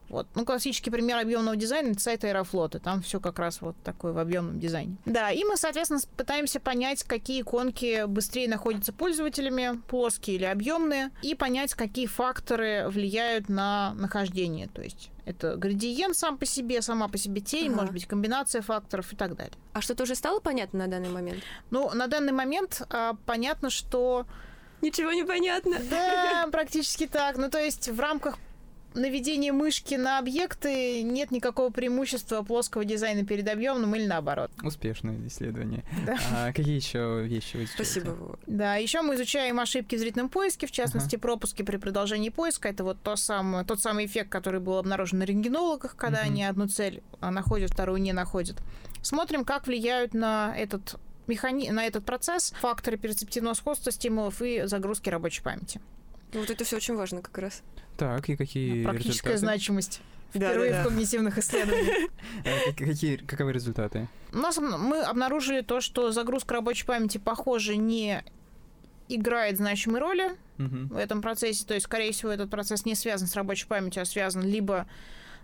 Вот. 0.09 0.27
Ну, 0.36 0.45
классический 0.45 0.91
пример 0.91 1.17
объемного 1.17 1.55
дизайна 1.55 1.91
это 1.91 1.99
сайт 2.01 2.23
Аэрофлота. 2.23 2.79
Там 2.79 3.01
все 3.01 3.19
как 3.19 3.39
раз 3.39 3.62
вот 3.62 3.75
такое 3.83 4.12
в 4.12 4.19
объемном 4.19 4.59
дизайне. 4.59 4.97
Да, 5.05 5.31
и 5.31 5.43
мы, 5.45 5.55
соответственно, 5.57 6.01
пытаемся 6.17 6.59
понять, 6.59 7.03
какие 7.03 7.41
иконки 7.41 8.05
быстрее 8.05 8.47
находятся 8.49 8.91
пользователями, 8.93 9.81
плоские 9.88 10.36
или 10.36 10.43
объемные, 10.43 11.09
и 11.23 11.33
понять, 11.36 11.73
какие 11.73 12.05
факторы 12.05 12.86
влияют 12.89 13.47
на 13.49 13.93
нахождение. 13.95 14.67
То 14.67 14.81
есть 14.83 15.09
это 15.25 15.55
градиент 15.55 16.15
сам 16.17 16.38
по 16.38 16.45
себе, 16.45 16.81
сама 16.81 17.07
по 17.07 17.17
себе 17.17 17.39
тень, 17.41 17.67
Ага. 17.67 17.75
может 17.77 17.93
быть, 17.93 18.05
комбинация 18.05 18.62
факторов 18.62 19.13
и 19.13 19.15
так 19.15 19.36
далее. 19.36 19.55
А 19.71 19.81
что-то 19.81 20.03
уже 20.03 20.15
стало 20.15 20.41
понятно 20.41 20.79
на 20.79 20.88
данный 20.88 21.09
момент? 21.09 21.41
Ну, 21.71 21.89
на 21.91 22.07
данный 22.07 22.33
момент 22.33 22.83
а, 22.89 23.15
понятно, 23.25 23.69
что 23.69 24.27
Ничего 24.83 25.13
не 25.13 25.23
понятно. 25.23 25.77
Да, 25.89 26.47
практически 26.51 27.07
так. 27.07 27.37
Ну, 27.37 27.49
то 27.49 27.57
есть 27.57 27.87
в 27.87 27.99
рамках 27.99 28.37
наведения 28.95 29.51
мышки 29.53 29.95
на 29.95 30.19
объекты 30.19 31.01
нет 31.01 31.31
никакого 31.31 31.71
преимущества 31.71 32.41
плоского 32.43 32.85
дизайна 32.85 33.25
перед 33.25 33.47
объемным 33.47 33.95
или 33.95 34.05
наоборот. 34.05 34.51
Успешное 34.61 35.25
исследование. 35.27 35.83
Да. 36.05 36.17
А 36.35 36.47
какие 36.53 36.75
еще 36.75 37.23
вещи 37.23 37.55
вы 37.55 37.63
изучаете? 37.63 37.73
Спасибо. 37.85 38.39
Да, 38.45 38.75
еще 38.75 39.01
мы 39.01 39.15
изучаем 39.15 39.59
ошибки 39.59 39.95
в 39.95 39.99
зрительном 39.99 40.29
поиске, 40.29 40.67
в 40.67 40.71
частности, 40.71 41.15
пропуски 41.15 41.63
при 41.63 41.77
продолжении 41.77 42.29
поиска. 42.29 42.67
Это 42.69 42.83
вот 42.83 43.01
то 43.01 43.15
самое, 43.15 43.65
тот 43.65 43.79
самый 43.79 44.05
эффект, 44.05 44.29
который 44.29 44.59
был 44.59 44.77
обнаружен 44.77 45.19
на 45.19 45.23
рентгенологах, 45.23 45.95
когда 45.95 46.19
Мгм. 46.19 46.27
они 46.31 46.43
одну 46.43 46.67
цель 46.67 47.01
а, 47.21 47.31
находят, 47.31 47.71
вторую 47.71 48.01
не 48.01 48.13
находят. 48.13 48.57
Смотрим, 49.01 49.43
как 49.45 49.65
влияют 49.65 50.13
на 50.13 50.53
этот 50.55 50.97
механи... 51.27 51.69
на 51.71 51.86
этот 51.86 52.05
процесс 52.05 52.53
факторы 52.62 52.97
перцептивного 52.97 53.53
сходства 53.53 53.91
стимулов 53.91 54.41
и 54.41 54.63
загрузки 54.65 55.09
рабочей 55.09 55.41
памяти. 55.41 55.81
Ну, 56.33 56.39
Вот 56.41 56.49
это 56.49 56.63
все 56.63 56.77
очень 56.77 56.95
важно 56.95 57.21
как 57.21 57.38
раз. 57.38 57.62
Так, 57.97 58.27
и 58.29 58.36
какие 58.36 58.83
Практическая 58.83 59.33
результаты? 59.33 59.38
значимость. 59.38 60.01
Да, 60.33 60.49
Впервые 60.49 60.71
да, 60.71 60.81
в 60.81 60.83
да. 60.83 60.89
когнитивных 60.89 61.38
исследованиях. 61.38 62.09
А, 62.43 62.65
как- 62.71 62.77
Какие, 62.88 63.17
каковы 63.17 63.53
результаты? 63.53 64.07
У 64.31 64.38
нас 64.38 64.57
мы 64.57 65.01
обнаружили 65.01 65.62
то, 65.62 65.79
что 65.79 66.12
загрузка 66.12 66.55
рабочей 66.55 66.86
памяти, 66.86 67.19
похоже, 67.19 67.75
не 67.77 68.23
играет 69.09 69.57
значимой 69.57 69.99
роли 69.99 70.31
в 70.57 70.97
этом 70.97 71.21
процессе. 71.21 71.65
То 71.65 71.73
есть, 71.75 71.86
скорее 71.86 72.13
всего, 72.13 72.31
этот 72.31 72.49
процесс 72.49 72.86
не 72.86 72.95
связан 72.95 73.27
с 73.27 73.36
рабочей 73.36 73.67
памятью, 73.67 74.01
а 74.01 74.05
связан 74.05 74.43
либо 74.43 74.88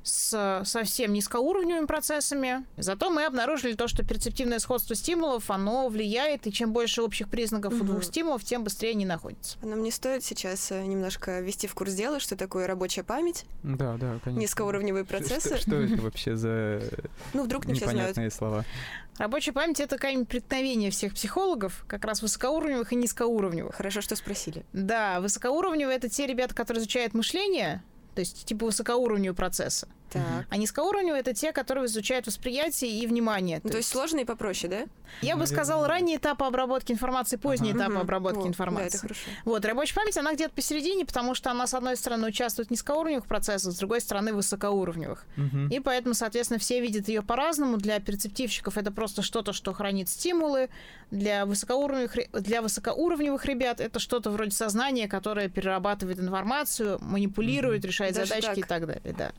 с 0.03 0.61
совсем 0.65 1.13
низкоуровневыми 1.13 1.85
процессами. 1.85 2.65
Зато 2.77 3.09
мы 3.09 3.25
обнаружили 3.25 3.73
то, 3.73 3.87
что 3.87 4.03
перцептивное 4.03 4.59
сходство 4.59 4.95
стимулов, 4.95 5.49
оно 5.51 5.87
влияет, 5.89 6.47
и 6.47 6.51
чем 6.51 6.73
больше 6.73 7.01
общих 7.01 7.29
признаков 7.29 7.73
у 7.73 7.77
Мгм. 7.77 7.85
двух 7.87 8.03
стимулов, 8.03 8.43
тем 8.43 8.63
быстрее 8.63 8.91
они 8.91 9.05
находятся. 9.05 9.57
А 9.61 9.65
Нам 9.65 9.83
не 9.83 9.91
стоит 9.91 10.23
сейчас 10.23 10.71
э, 10.71 10.83
немножко 10.85 11.39
ввести 11.39 11.67
в 11.67 11.75
курс 11.75 11.93
дела, 11.93 12.19
что 12.19 12.35
такое 12.35 12.67
рабочая 12.67 13.03
память, 13.03 13.45
Да, 13.63 13.97
да, 13.97 14.19
конечно. 14.23 14.39
низкоуровневые 14.41 15.05
процессы. 15.05 15.57
Что, 15.57 15.57
что 15.57 15.75
это 15.75 16.01
вообще 16.01 16.35
за 16.35 16.81
Ну, 17.33 17.43
вдруг 17.43 17.65
не 17.65 17.73
непонятные 17.73 18.31
слова? 18.31 18.65
Рабочая 19.17 19.51
память— 19.51 19.79
это 19.81 19.97
камень 19.97 20.25
преткновения 20.25 20.91
всех 20.91 21.13
психологов, 21.13 21.83
как 21.87 22.05
раз 22.05 22.21
высокоуровневых 22.21 22.93
и 22.93 22.95
низкоуровневых. 22.95 23.75
Хорошо, 23.75 23.99
что 23.99 24.15
спросили. 24.15 24.63
Да, 24.71 25.19
высокоуровневые— 25.19 25.97
это 25.97 26.07
те 26.07 26.25
ребята, 26.25 26.55
которые 26.55 26.79
изучают 26.81 27.13
мышление, 27.13 27.83
то 28.19 28.21
есть 28.21 28.43
типа 28.43 28.65
высокоуровневые 28.65 29.33
процессы. 29.33 29.87
Так. 30.11 30.45
А 30.49 30.57
низкоуровневые— 30.57 31.19
это 31.21 31.33
те, 31.33 31.51
которые 31.51 31.85
изучают 31.85 32.27
восприятие 32.27 32.91
и 32.91 33.07
внимание. 33.07 33.61
Ну, 33.63 33.69
то 33.69 33.77
есть 33.77 33.89
сложно 33.89 34.19
и 34.19 34.25
попроще, 34.25 34.69
да? 34.69 34.77
Я 35.21 35.33
бы 35.35 35.39
Наверное, 35.39 35.45
сказала, 35.47 35.81
да. 35.83 35.87
ранние 35.89 36.17
этапы 36.17 36.45
обработки 36.45 36.91
информации, 36.91 37.37
поздние 37.37 37.73
Ага. 37.73 37.85
этапы 37.85 37.99
обработки 37.99 38.35
Вот, 38.37 38.43
Да, 38.43 38.49
информации. 38.49 38.87
это 38.87 38.97
хорошо. 38.99 39.21
Вот, 39.45 39.65
рабочая 39.65 39.95
память, 39.95 40.17
она 40.17 40.33
где-то 40.33 40.53
посередине, 40.53 41.05
потому 41.05 41.33
что 41.35 41.49
она, 41.51 41.65
с 41.67 41.73
одной 41.73 41.97
стороны, 41.97 42.27
участвует 42.27 42.67
в 42.69 42.71
низкоуровневых 42.71 43.25
процессах, 43.25 43.73
с 43.73 43.77
другой 43.77 44.01
стороны, 44.01 44.33
высокоуровневых. 44.33 45.25
Мгм. 45.35 45.69
И 45.69 45.79
поэтому, 45.79 46.13
соответственно, 46.13 46.59
все 46.59 46.79
видят 46.79 47.07
ее 47.07 47.21
по-разному. 47.23 47.77
Для 47.77 47.99
перцептивщиков 47.99 48.77
это 48.77 48.91
просто 48.91 49.21
что-то, 49.21 49.51
что 49.53 49.73
хранит 49.73 50.09
стимулы. 50.09 50.69
Для 51.11 51.45
высокоуровневых, 51.47 52.15
для 52.33 52.61
высокоуровневых 52.61 53.45
ребят 53.45 53.81
это 53.81 53.99
что-то 53.99 54.29
вроде 54.29 54.51
сознания, 54.51 55.07
которое 55.07 55.49
перерабатывает 55.49 56.19
информацию, 56.19 56.99
манипулирует, 57.01 57.83
решает 57.83 58.13
Даже 58.13 58.27
задачки 58.29 58.47
так? 58.47 58.57
и 58.57 58.63
так 58.63 58.85
далее. 58.87 59.15
Да. 59.17 59.31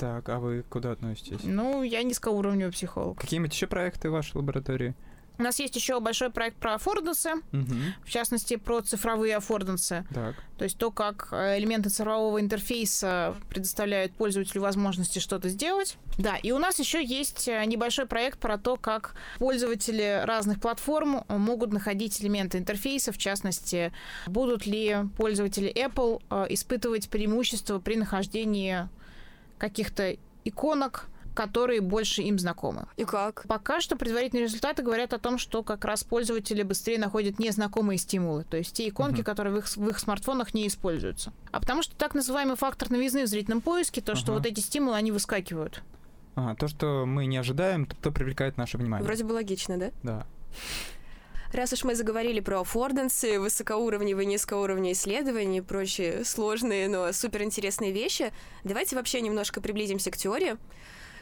Так, 0.00 0.28
а 0.30 0.38
вы 0.38 0.64
куда 0.68 0.92
относитесь? 0.92 1.40
Ну, 1.42 1.82
я 1.82 2.02
низкоуровневый 2.02 2.72
психолог. 2.72 3.18
Какие-нибудь 3.20 3.52
еще 3.52 3.66
проекты 3.66 4.08
в 4.08 4.12
вашей 4.12 4.36
лаборатории? 4.38 4.94
У 5.38 5.42
нас 5.42 5.58
есть 5.58 5.74
еще 5.74 6.00
большой 6.00 6.28
проект 6.30 6.56
про 6.58 6.74
аффордансы, 6.74 7.30
Мгм. 7.52 7.94
в 8.04 8.10
частности, 8.10 8.56
про 8.56 8.80
цифровые 8.82 9.36
аффордансы. 9.36 10.06
Так. 10.12 10.36
То 10.58 10.64
есть 10.64 10.76
то, 10.76 10.90
как 10.90 11.28
э, 11.32 11.58
элементы 11.58 11.88
цифрового 11.88 12.40
интерфейса 12.40 13.34
предоставляют 13.48 14.12
пользователю 14.12 14.60
возможности 14.60 15.18
что-то 15.18 15.48
сделать. 15.48 15.96
Да, 16.18 16.36
и 16.36 16.50
у 16.52 16.58
нас 16.58 16.78
еще 16.78 17.02
есть 17.02 17.48
э, 17.48 17.64
небольшой 17.64 18.04
проект 18.04 18.38
про 18.38 18.58
то, 18.58 18.76
как 18.76 19.14
пользователи 19.38 20.22
разных 20.26 20.60
платформ 20.60 21.24
э, 21.26 21.36
могут 21.38 21.72
находить 21.72 22.20
элементы 22.22 22.58
интерфейса, 22.58 23.10
в 23.12 23.16
частности, 23.18 23.92
будут 24.26 24.66
ли 24.66 24.96
пользователи 25.16 25.72
Apple 25.74 26.20
испытывать 26.52 27.08
преимущество 27.08 27.78
при 27.78 27.96
нахождении 27.96 28.88
каких-то 29.60 30.16
иконок, 30.44 31.06
которые 31.34 31.80
больше 31.80 32.22
им 32.22 32.38
знакомы. 32.40 32.86
И 32.96 33.04
как? 33.04 33.44
Пока 33.46 33.80
что 33.80 33.94
предварительные 33.96 34.44
результаты 34.46 34.82
говорят 34.82 35.12
о 35.14 35.18
том, 35.18 35.38
что 35.38 35.62
как 35.62 35.84
раз 35.84 36.02
пользователи 36.02 36.62
быстрее 36.64 36.98
находят 36.98 37.38
незнакомые 37.38 37.98
стимулы, 37.98 38.42
то 38.44 38.56
есть 38.56 38.72
те 38.74 38.88
иконки, 38.88 39.16
Мгм. 39.20 39.24
которые 39.24 39.54
в 39.54 39.58
их, 39.58 39.66
в 39.76 39.88
их 39.88 39.98
смартфонах 40.00 40.54
не 40.54 40.66
используются. 40.66 41.32
А 41.52 41.60
потому 41.60 41.82
что 41.82 41.94
так 41.96 42.14
называемый 42.14 42.56
фактор 42.56 42.90
новизны 42.90 43.22
в 43.24 43.26
зрительном 43.28 43.60
поиске, 43.60 44.00
то, 44.00 44.16
что 44.16 44.32
Ага. 44.32 44.38
вот 44.40 44.46
эти 44.46 44.58
стимулы, 44.60 44.96
они 44.96 45.12
выскакивают. 45.12 45.82
А, 46.34 46.54
то, 46.56 46.66
что 46.68 47.04
мы 47.06 47.26
не 47.26 47.36
ожидаем, 47.36 47.86
то, 47.86 47.94
то 47.96 48.10
привлекает 48.10 48.56
наше 48.56 48.76
внимание. 48.78 49.06
Вроде 49.06 49.22
бы 49.24 49.32
логично, 49.32 49.78
да? 49.78 49.90
Да. 50.02 50.26
Раз 51.52 51.72
уж 51.72 51.82
мы 51.84 51.94
заговорили 51.96 52.40
про 52.40 52.60
аффордансы, 52.60 53.40
высокоуровневые, 53.40 54.24
низкоуровневые 54.26 54.92
исследования 54.92 55.58
и 55.58 55.62
прочие 55.62 56.24
сложные, 56.24 56.88
но 56.88 57.12
суперинтересные 57.12 57.90
вещи, 57.92 58.32
давайте 58.62 58.94
вообще 58.94 59.20
немножко 59.20 59.60
приблизимся 59.60 60.10
к 60.10 60.16
теории. 60.16 60.56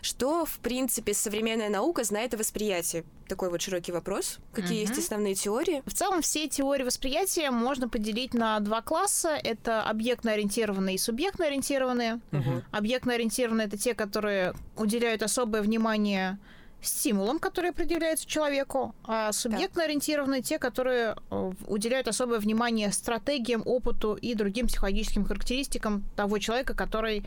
Что, 0.00 0.44
в 0.44 0.58
принципе, 0.60 1.12
современная 1.12 1.68
наука 1.70 2.04
знает 2.04 2.32
о 2.34 2.36
восприятии? 2.36 3.04
Такой 3.26 3.50
вот 3.50 3.60
широкий 3.60 3.90
вопрос. 3.90 4.38
Какие 4.52 4.84
Мгм. 4.84 4.90
есть 4.92 4.98
основные 5.04 5.34
теории? 5.34 5.82
В 5.86 5.92
целом 5.92 6.22
все 6.22 6.46
теории 6.46 6.84
восприятия 6.84 7.50
можно 7.50 7.88
поделить 7.88 8.32
на 8.32 8.60
два 8.60 8.80
класса. 8.80 9.30
Это 9.30 9.82
объектно-ориентированные 9.82 10.94
и 10.94 10.98
субъектно-ориентированные. 10.98 12.20
Мгм. 12.30 12.62
Объектно-ориентированные— 12.70 13.66
это 13.68 13.76
те, 13.76 13.94
которые 13.94 14.54
уделяют 14.76 15.24
особое 15.24 15.62
внимание 15.62 16.38
стимулам, 16.80 17.38
которые 17.38 17.72
предъявляются 17.72 18.26
человеку, 18.26 18.94
а 19.04 19.32
субъектно-ориентированные— 19.32 20.42
те, 20.42 20.58
которые 20.58 21.16
э, 21.30 21.52
уделяют 21.66 22.08
особое 22.08 22.38
внимание 22.38 22.92
стратегиям, 22.92 23.62
опыту 23.64 24.14
и 24.14 24.34
другим 24.34 24.66
психологическим 24.68 25.24
характеристикам 25.24 26.04
того 26.16 26.38
человека, 26.38 26.74
который 26.74 27.24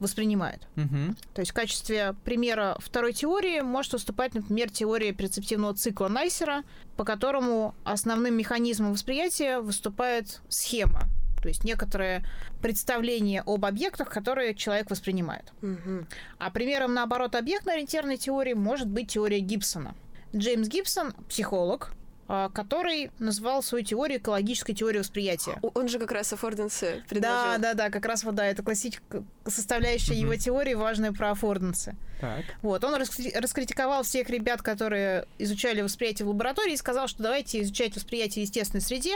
воспринимает. 0.00 0.66
Мгм. 0.76 1.16
То 1.34 1.40
есть 1.40 1.50
в 1.50 1.54
качестве 1.54 2.14
примера 2.24 2.76
второй 2.78 3.12
теории 3.12 3.60
может 3.60 3.92
выступать, 3.92 4.34
например, 4.34 4.70
теория 4.70 5.12
перцептивного 5.12 5.74
цикла 5.74 6.08
Найсера, 6.08 6.62
по 6.96 7.04
которому 7.04 7.74
основным 7.84 8.34
механизмом 8.34 8.92
восприятия 8.92 9.60
выступает 9.60 10.40
схема, 10.48 11.02
то 11.40 11.48
есть 11.48 11.64
некоторое 11.64 12.24
представление 12.62 13.42
об 13.46 13.64
объектах, 13.64 14.08
которые 14.10 14.54
человек 14.54 14.90
воспринимает. 14.90 15.52
Мгм. 15.60 16.06
А 16.38 16.50
примером, 16.50 16.94
наоборот, 16.94 17.34
объектно-ориентированной 17.34 18.16
теории 18.16 18.54
может 18.54 18.88
быть 18.88 19.12
теория 19.12 19.40
Гибсона. 19.40 19.94
Джеймс 20.34 20.68
Гибсон— 20.68 21.12
психолог, 21.28 21.92
а, 22.30 22.50
который 22.50 23.10
назвал 23.18 23.62
свою 23.62 23.82
теорию 23.82 24.18
экологической 24.18 24.74
теорией 24.74 25.00
восприятия. 25.00 25.58
Он 25.74 25.88
же 25.88 25.98
как 25.98 26.12
раз 26.12 26.30
аффордансы 26.30 26.96
Да, 26.96 27.02
предложил. 27.08 27.62
да, 27.62 27.74
да, 27.74 27.88
как 27.90 28.04
раз 28.04 28.22
вот, 28.24 28.34
да, 28.34 28.44
это 28.44 28.62
классическая 28.62 29.24
составляющая 29.46 30.12
Мгм. 30.12 30.20
его 30.20 30.34
теории, 30.36 30.74
важная 30.74 31.12
про 31.12 31.30
аффордансы. 31.30 31.96
Так. 32.20 32.44
Вот, 32.60 32.84
он 32.84 32.96
раскри- 32.96 33.32
раскритиковал 33.34 34.02
всех 34.02 34.28
ребят, 34.28 34.60
которые 34.60 35.24
изучали 35.38 35.80
восприятие 35.80 36.26
в 36.26 36.28
лаборатории, 36.28 36.74
и 36.74 36.76
сказал, 36.76 37.08
что 37.08 37.22
давайте 37.22 37.62
изучать 37.62 37.96
восприятие 37.96 38.44
в 38.44 38.48
естественной 38.48 38.82
среде, 38.82 39.14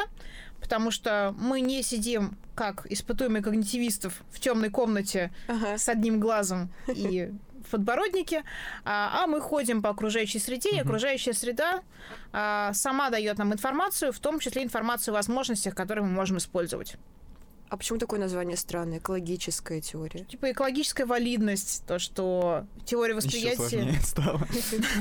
потому 0.62 0.90
что 0.90 1.34
мы 1.38 1.60
не 1.60 1.82
сидим, 1.82 2.38
как 2.54 2.86
испытуемые 2.90 3.42
когнитивистов, 3.42 4.22
в 4.30 4.40
темной 4.40 4.70
комнате 4.70 5.32
Ага. 5.48 5.76
с 5.76 5.88
одним 5.88 6.20
глазом 6.20 6.70
и 6.86 7.32
в 7.66 7.70
подбороднике, 7.70 8.44
а, 8.84 9.22
а 9.22 9.26
мы 9.26 9.40
ходим 9.40 9.82
по 9.82 9.90
окружающей 9.90 10.38
среде, 10.38 10.70
и 10.70 10.78
окружающая 10.78 11.32
среда 11.32 11.82
а, 12.32 12.72
сама 12.74 13.10
дает 13.10 13.38
нам 13.38 13.52
информацию, 13.52 14.12
в 14.12 14.18
том 14.18 14.38
числе 14.38 14.62
информацию 14.62 15.12
о 15.12 15.16
возможностях, 15.16 15.74
которые 15.74 16.04
мы 16.04 16.12
можем 16.12 16.38
использовать. 16.38 16.96
А 17.72 17.78
почему 17.78 17.98
такое 17.98 18.20
название 18.20 18.58
странное? 18.58 18.98
Экологическая 18.98 19.80
теория. 19.80 20.24
Типа 20.24 20.52
экологическая 20.52 21.06
валидность, 21.06 21.84
то, 21.86 21.98
что 21.98 22.66
теория 22.84 23.16
Еще 23.16 23.26
восприятия... 23.26 23.56
сложнее 23.56 24.00
стало. 24.02 24.46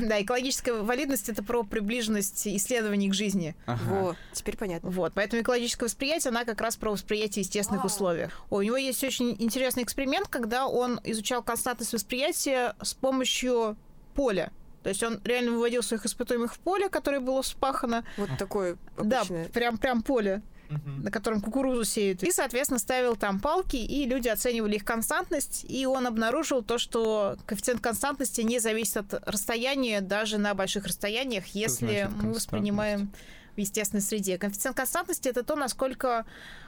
Да, 0.00 0.22
экологическая 0.22 0.72
валидность 0.72 1.28
это 1.28 1.42
про 1.42 1.64
приближенность 1.64 2.48
исследований 2.48 3.10
к 3.10 3.14
жизни. 3.14 3.54
Ага. 3.66 3.82
Во, 3.84 4.16
теперь 4.32 4.56
понятно. 4.56 4.88
Вот, 4.88 5.12
поэтому 5.12 5.42
экологическое 5.42 5.86
восприятие, 5.86 6.30
она 6.30 6.46
как 6.46 6.62
раз 6.62 6.78
про 6.78 6.92
восприятие 6.92 7.42
естественных 7.42 7.84
условиях. 7.84 8.40
О, 8.48 8.56
у 8.56 8.62
него 8.62 8.78
есть 8.78 9.04
очень 9.04 9.36
интересный 9.38 9.82
эксперимент, 9.82 10.28
когда 10.28 10.66
он 10.66 10.98
изучал 11.04 11.42
константность 11.42 11.92
восприятия 11.92 12.74
с 12.80 12.94
помощью 12.94 13.76
поля. 14.14 14.50
То 14.82 14.88
есть 14.88 15.02
он 15.02 15.20
реально 15.24 15.52
выводил 15.52 15.82
своих 15.82 16.06
испытуемых 16.06 16.54
в 16.54 16.58
поле, 16.58 16.88
которое 16.88 17.20
было 17.20 17.42
вспахано. 17.42 18.06
Вот 18.16 18.30
такое 18.38 18.78
Да, 18.96 19.18
обычное. 19.18 19.48
прям, 19.50 19.76
прям 19.76 20.02
поле, 20.02 20.40
На 20.84 21.10
котором 21.10 21.40
кукурузу 21.40 21.84
сеют. 21.84 22.22
И, 22.22 22.30
соответственно, 22.30 22.78
ставил 22.78 23.16
там 23.16 23.40
палки, 23.40 23.76
и 23.76 24.06
люди 24.06 24.28
оценивали 24.28 24.76
их 24.76 24.84
константность, 24.84 25.64
и 25.68 25.86
он 25.86 26.06
обнаружил 26.06 26.62
то, 26.62 26.78
что 26.78 27.36
коэффициент 27.46 27.80
константности 27.80 28.40
не 28.40 28.58
зависит 28.58 28.96
от 28.96 29.28
расстояния 29.28 30.00
даже 30.00 30.38
на 30.38 30.54
больших 30.54 30.86
расстояниях, 30.86 31.46
если 31.48 32.06
значит 32.08 32.22
мы 32.22 32.32
воспринимаем 32.32 33.12
в 33.54 33.60
естественной 33.60 34.02
среде. 34.02 34.38
Коэффициент 34.38 34.76
константности 34.76 35.28
это 35.28 35.42
то, 35.42 35.56
насколько 35.56 36.24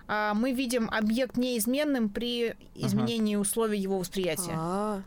а, 0.06 0.34
мы 0.34 0.52
видим 0.52 0.90
объект 0.90 1.36
неизменным 1.36 2.08
при 2.08 2.56
изменении 2.74 3.34
ага. 3.34 3.42
условий 3.42 3.78
его 3.78 3.98
восприятия. 3.98 4.52
А-а-а. 4.52 5.02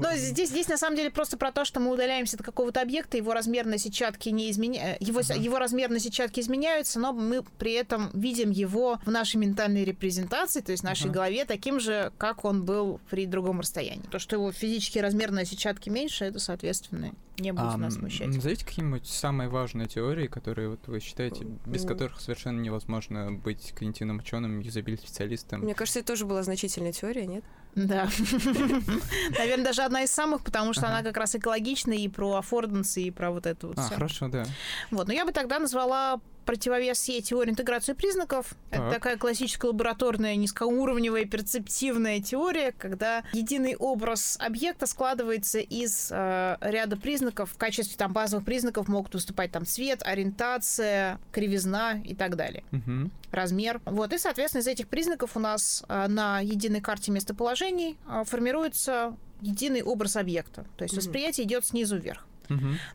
Но 0.00 0.14
здесь, 0.16 0.50
здесь 0.50 0.68
на 0.68 0.76
самом 0.76 0.96
деле 0.96 1.10
просто 1.10 1.36
про 1.36 1.52
то, 1.52 1.64
что 1.64 1.80
мы 1.80 1.92
удаляемся 1.92 2.36
от 2.36 2.42
какого-то 2.42 2.80
объекта, 2.80 3.16
его 3.16 3.34
размер 3.34 3.66
на 3.66 3.78
сетчатке 3.78 4.30
не 4.30 4.50
изменя... 4.50 4.96
его, 5.00 5.20
uh-huh. 5.20 5.38
его 5.38 5.58
размер 5.58 5.90
на 5.90 5.98
сетчатке 5.98 6.40
изменяются, 6.40 6.98
но 6.98 7.12
мы 7.12 7.42
при 7.58 7.72
этом 7.72 8.10
видим 8.12 8.50
его 8.50 9.00
в 9.04 9.10
нашей 9.10 9.36
ментальной 9.36 9.84
репрезентации, 9.84 10.60
то 10.60 10.72
есть 10.72 10.82
в 10.82 10.86
нашей 10.86 11.08
uh-huh. 11.08 11.14
голове, 11.14 11.44
таким 11.44 11.80
же, 11.80 12.12
как 12.18 12.44
он 12.44 12.64
был 12.64 13.00
при 13.10 13.26
другом 13.26 13.60
расстоянии. 13.60 14.06
То, 14.10 14.18
что 14.18 14.36
его 14.36 14.52
физический 14.52 15.00
размер 15.00 15.30
на 15.30 15.44
сетчатке 15.44 15.90
меньше, 15.90 16.24
это, 16.24 16.38
соответственно, 16.38 17.12
не 17.38 17.52
будет 17.52 17.74
а, 17.74 17.76
нас 17.76 17.94
смущать. 17.94 18.28
Назовите 18.28 18.64
какие-нибудь 18.64 19.06
самые 19.06 19.48
важные 19.48 19.88
теории, 19.88 20.26
которые 20.26 20.68
вот 20.68 20.86
вы 20.86 21.00
считаете, 21.00 21.44
без 21.66 21.84
которых 21.84 22.20
совершенно 22.20 22.60
невозможно 22.60 23.32
быть 23.32 23.72
когнитивным 23.72 24.18
ученым, 24.18 24.60
юзабилити-специалистом? 24.60 25.62
Мне 25.62 25.74
кажется, 25.74 26.00
это 26.00 26.08
тоже 26.08 26.26
была 26.26 26.42
значительная 26.42 26.92
теория, 26.92 27.26
нет? 27.26 27.44
Да. 27.74 28.08
Наверное, 29.38 29.64
даже 29.64 29.82
одна 29.82 30.02
из 30.02 30.10
самых, 30.10 30.44
потому 30.44 30.72
что 30.72 30.86
она 30.86 31.02
как 31.02 31.16
раз 31.16 31.34
экологичная 31.34 31.98
и 31.98 32.08
про 32.08 32.36
аффорданс, 32.36 32.96
и 32.98 33.10
про 33.10 33.30
вот 33.30 33.46
это 33.46 33.66
вот 33.68 33.78
А, 33.78 33.82
хорошо, 33.82 34.28
да. 34.28 34.44
Вот, 34.90 35.08
но 35.08 35.12
я 35.12 35.24
бы 35.24 35.32
тогда 35.32 35.58
назвала 35.58 36.20
противовес 36.44 36.98
всей 36.98 37.22
теории 37.22 37.50
интеграции 37.50 37.92
признаков. 37.92 38.54
Так. 38.70 38.80
Это 38.80 38.90
такая 38.90 39.16
классическая 39.16 39.68
лабораторная 39.68 40.36
низкоуровневая 40.36 41.24
перцептивная 41.24 42.20
теория, 42.20 42.72
когда 42.72 43.24
единый 43.32 43.76
образ 43.76 44.36
объекта 44.40 44.86
складывается 44.86 45.58
из 45.58 46.08
э, 46.10 46.56
ряда 46.60 46.96
признаков. 46.96 47.50
В 47.52 47.56
качестве 47.56 47.96
там 47.96 48.12
базовых 48.12 48.44
признаков 48.44 48.88
могут 48.88 49.14
выступать 49.14 49.52
там 49.52 49.66
цвет, 49.66 50.02
ориентация, 50.04 51.18
кривизна 51.32 52.00
и 52.04 52.14
так 52.14 52.36
далее. 52.36 52.64
Угу. 52.72 53.10
Размер. 53.30 53.80
Вот. 53.84 54.12
И, 54.12 54.18
соответственно, 54.18 54.62
из 54.62 54.66
этих 54.66 54.88
признаков 54.88 55.36
у 55.36 55.40
нас 55.40 55.84
э, 55.88 56.06
на 56.08 56.40
единой 56.40 56.80
карте 56.80 57.10
местоположений 57.10 57.96
э, 58.06 58.24
формируется 58.24 59.16
единый 59.40 59.82
образ 59.82 60.16
объекта. 60.16 60.64
То 60.76 60.84
есть 60.84 60.94
угу. 60.94 61.00
восприятие 61.00 61.46
идет 61.46 61.64
снизу 61.64 61.96
вверх. 61.96 62.26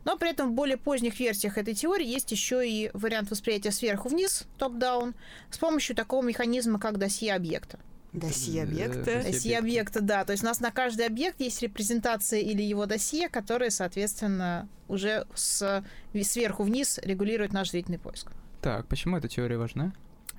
Но 0.04 0.16
при 0.16 0.30
этом 0.30 0.50
в 0.50 0.54
более 0.54 0.76
поздних 0.76 1.18
версиях 1.20 1.58
этой 1.58 1.74
теории 1.74 2.06
есть 2.06 2.30
еще 2.32 2.68
и 2.68 2.90
вариант 2.92 3.30
восприятия 3.30 3.70
сверху 3.70 4.08
вниз, 4.08 4.46
топ-даун, 4.58 5.14
с 5.50 5.58
помощью 5.58 5.96
такого 5.96 6.24
механизма, 6.24 6.78
как 6.78 6.98
досье 6.98 7.34
объекта. 7.34 7.78
Досье 8.12 8.64
объекта. 8.64 9.22
Досье 9.22 9.58
объекта, 9.58 10.00
да. 10.00 10.24
То 10.24 10.32
есть 10.32 10.42
у 10.42 10.46
нас 10.46 10.60
на 10.60 10.70
каждый 10.70 11.06
объект 11.06 11.40
есть 11.40 11.62
репрезентация 11.62 12.40
или 12.40 12.62
его 12.62 12.86
досье, 12.86 13.28
которое, 13.28 13.70
соответственно, 13.70 14.68
уже 14.88 15.26
с, 15.34 15.84
сверху 16.22 16.64
вниз 16.64 16.98
регулирует 17.02 17.52
наш 17.52 17.70
зрительный 17.70 17.98
поиск. 17.98 18.32
Так, 18.60 18.86
почему 18.88 19.16
эта 19.16 19.28
теория 19.28 19.56
важна? 19.56 19.92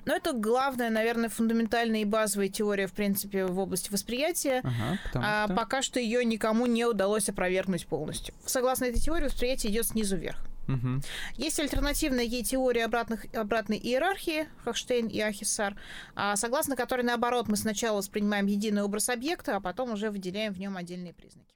Но 0.04 0.14
это 0.14 0.32
главная, 0.32 0.90
наверное, 0.90 1.28
фундаментальная 1.28 2.00
и 2.00 2.04
базовая 2.04 2.48
теория, 2.48 2.86
в 2.86 2.92
принципе, 2.92 3.46
в 3.46 3.58
области 3.58 3.90
восприятия. 3.90 4.60
Ага, 4.64 4.98
а 5.14 5.44
что... 5.46 5.54
пока 5.54 5.82
что 5.82 6.00
ее 6.00 6.24
никому 6.24 6.66
не 6.66 6.84
удалось 6.84 7.28
опровергнуть 7.28 7.86
полностью. 7.86 8.34
Согласно 8.44 8.86
этой 8.86 9.00
теории, 9.00 9.26
восприятие 9.26 9.72
идет 9.72 9.86
снизу 9.86 10.16
вверх. 10.16 10.38
Угу. 10.68 11.00
Есть 11.36 11.58
альтернативная 11.58 12.24
ей 12.24 12.44
теория 12.44 12.84
обратных, 12.84 13.26
обратной 13.34 13.78
иерархии, 13.78 14.46
Хохштейн 14.64 15.08
и 15.08 15.20
Ахисар, 15.20 15.74
а, 16.14 16.36
согласно 16.36 16.76
которой, 16.76 17.02
наоборот, 17.02 17.48
мы 17.48 17.56
сначала 17.56 17.98
воспринимаем 17.98 18.46
единый 18.46 18.82
образ 18.82 19.08
объекта, 19.08 19.56
а 19.56 19.60
потом 19.60 19.92
уже 19.92 20.10
выделяем 20.10 20.52
в 20.52 20.60
нем 20.60 20.76
отдельные 20.76 21.12
признаки. 21.12 21.52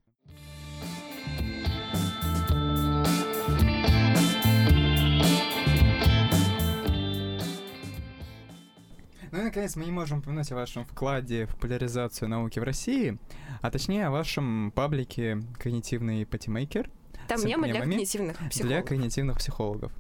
Ну 9.37 9.43
и, 9.43 9.45
наконец, 9.45 9.77
мы 9.77 9.85
не 9.85 9.93
можем 9.93 10.21
упомянуть 10.21 10.51
о 10.51 10.55
вашем 10.55 10.87
вкладе 10.87 11.45
в 11.45 11.51
популяризацию 11.57 12.27
науки 12.27 12.59
в 12.59 12.63
России, 12.63 13.19
а 13.61 13.71
точнее 13.71 14.07
о 14.07 14.11
вашем 14.11 14.73
паблике 14.75 15.43
«Когнитивный 15.59 16.25
патимейкер». 16.25 16.89
Там 17.29 17.45
мемы 17.45 17.69
для 17.69 17.83
когнитивных 17.83 18.39
психологов. 18.39 18.67
Для 18.67 18.83
когнитивных 18.83 19.37
психологов. 19.37 19.93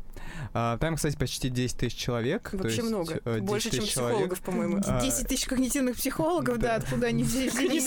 А, 0.53 0.79
там, 0.79 0.97
кстати, 0.97 1.17
почти 1.17 1.49
10 1.49 1.77
тысяч 1.77 1.97
человек. 1.97 2.51
Вообще 2.53 2.77
есть, 2.77 2.89
много. 2.89 3.21
Э, 3.25 3.41
Больше, 3.41 3.71
чем 3.71 3.85
психологов, 3.85 4.41
по-моему. 4.41 4.79
10 4.79 4.87
а, 4.87 5.29
тысяч 5.29 5.47
когнитивных 5.47 5.97
психологов, 5.97 6.59
да, 6.59 6.77
откуда 6.77 7.09
они 7.09 7.25
взялись. 7.25 7.57
Они 7.57 7.81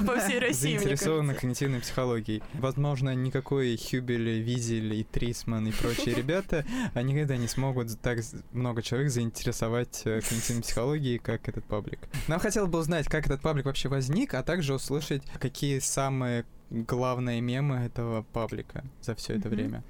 по 0.00 0.18
всей 0.18 0.38
России, 0.38 0.76
Заинтересованы 0.76 1.34
когнитивной 1.34 1.80
психологией. 1.80 2.42
Возможно, 2.54 3.14
никакой 3.14 3.76
Хюбель, 3.76 4.40
Визель 4.40 4.94
и 4.94 5.04
Трисман 5.04 5.68
и 5.68 5.72
прочие 5.72 6.14
ребята 6.14 6.64
никогда 6.94 7.36
не 7.36 7.48
смогут 7.48 7.98
так 8.00 8.20
много 8.52 8.82
человек 8.82 9.10
заинтересовать 9.10 10.02
э, 10.04 10.20
когнитивной 10.20 10.62
психологией, 10.62 11.18
как 11.18 11.48
этот 11.48 11.64
паблик. 11.64 12.00
Нам 12.28 12.40
хотелось 12.40 12.70
бы 12.70 12.78
узнать, 12.78 13.06
как 13.06 13.26
этот 13.26 13.40
паблик 13.40 13.66
вообще 13.66 13.88
возник, 13.88 14.34
а 14.34 14.42
также 14.42 14.74
услышать, 14.74 15.22
какие 15.38 15.78
самые 15.78 16.44
главные 16.70 17.40
мемы 17.40 17.76
этого 17.76 18.22
паблика 18.32 18.84
за 19.00 19.14
все 19.14 19.34
это 19.34 19.48
время. 19.48 19.84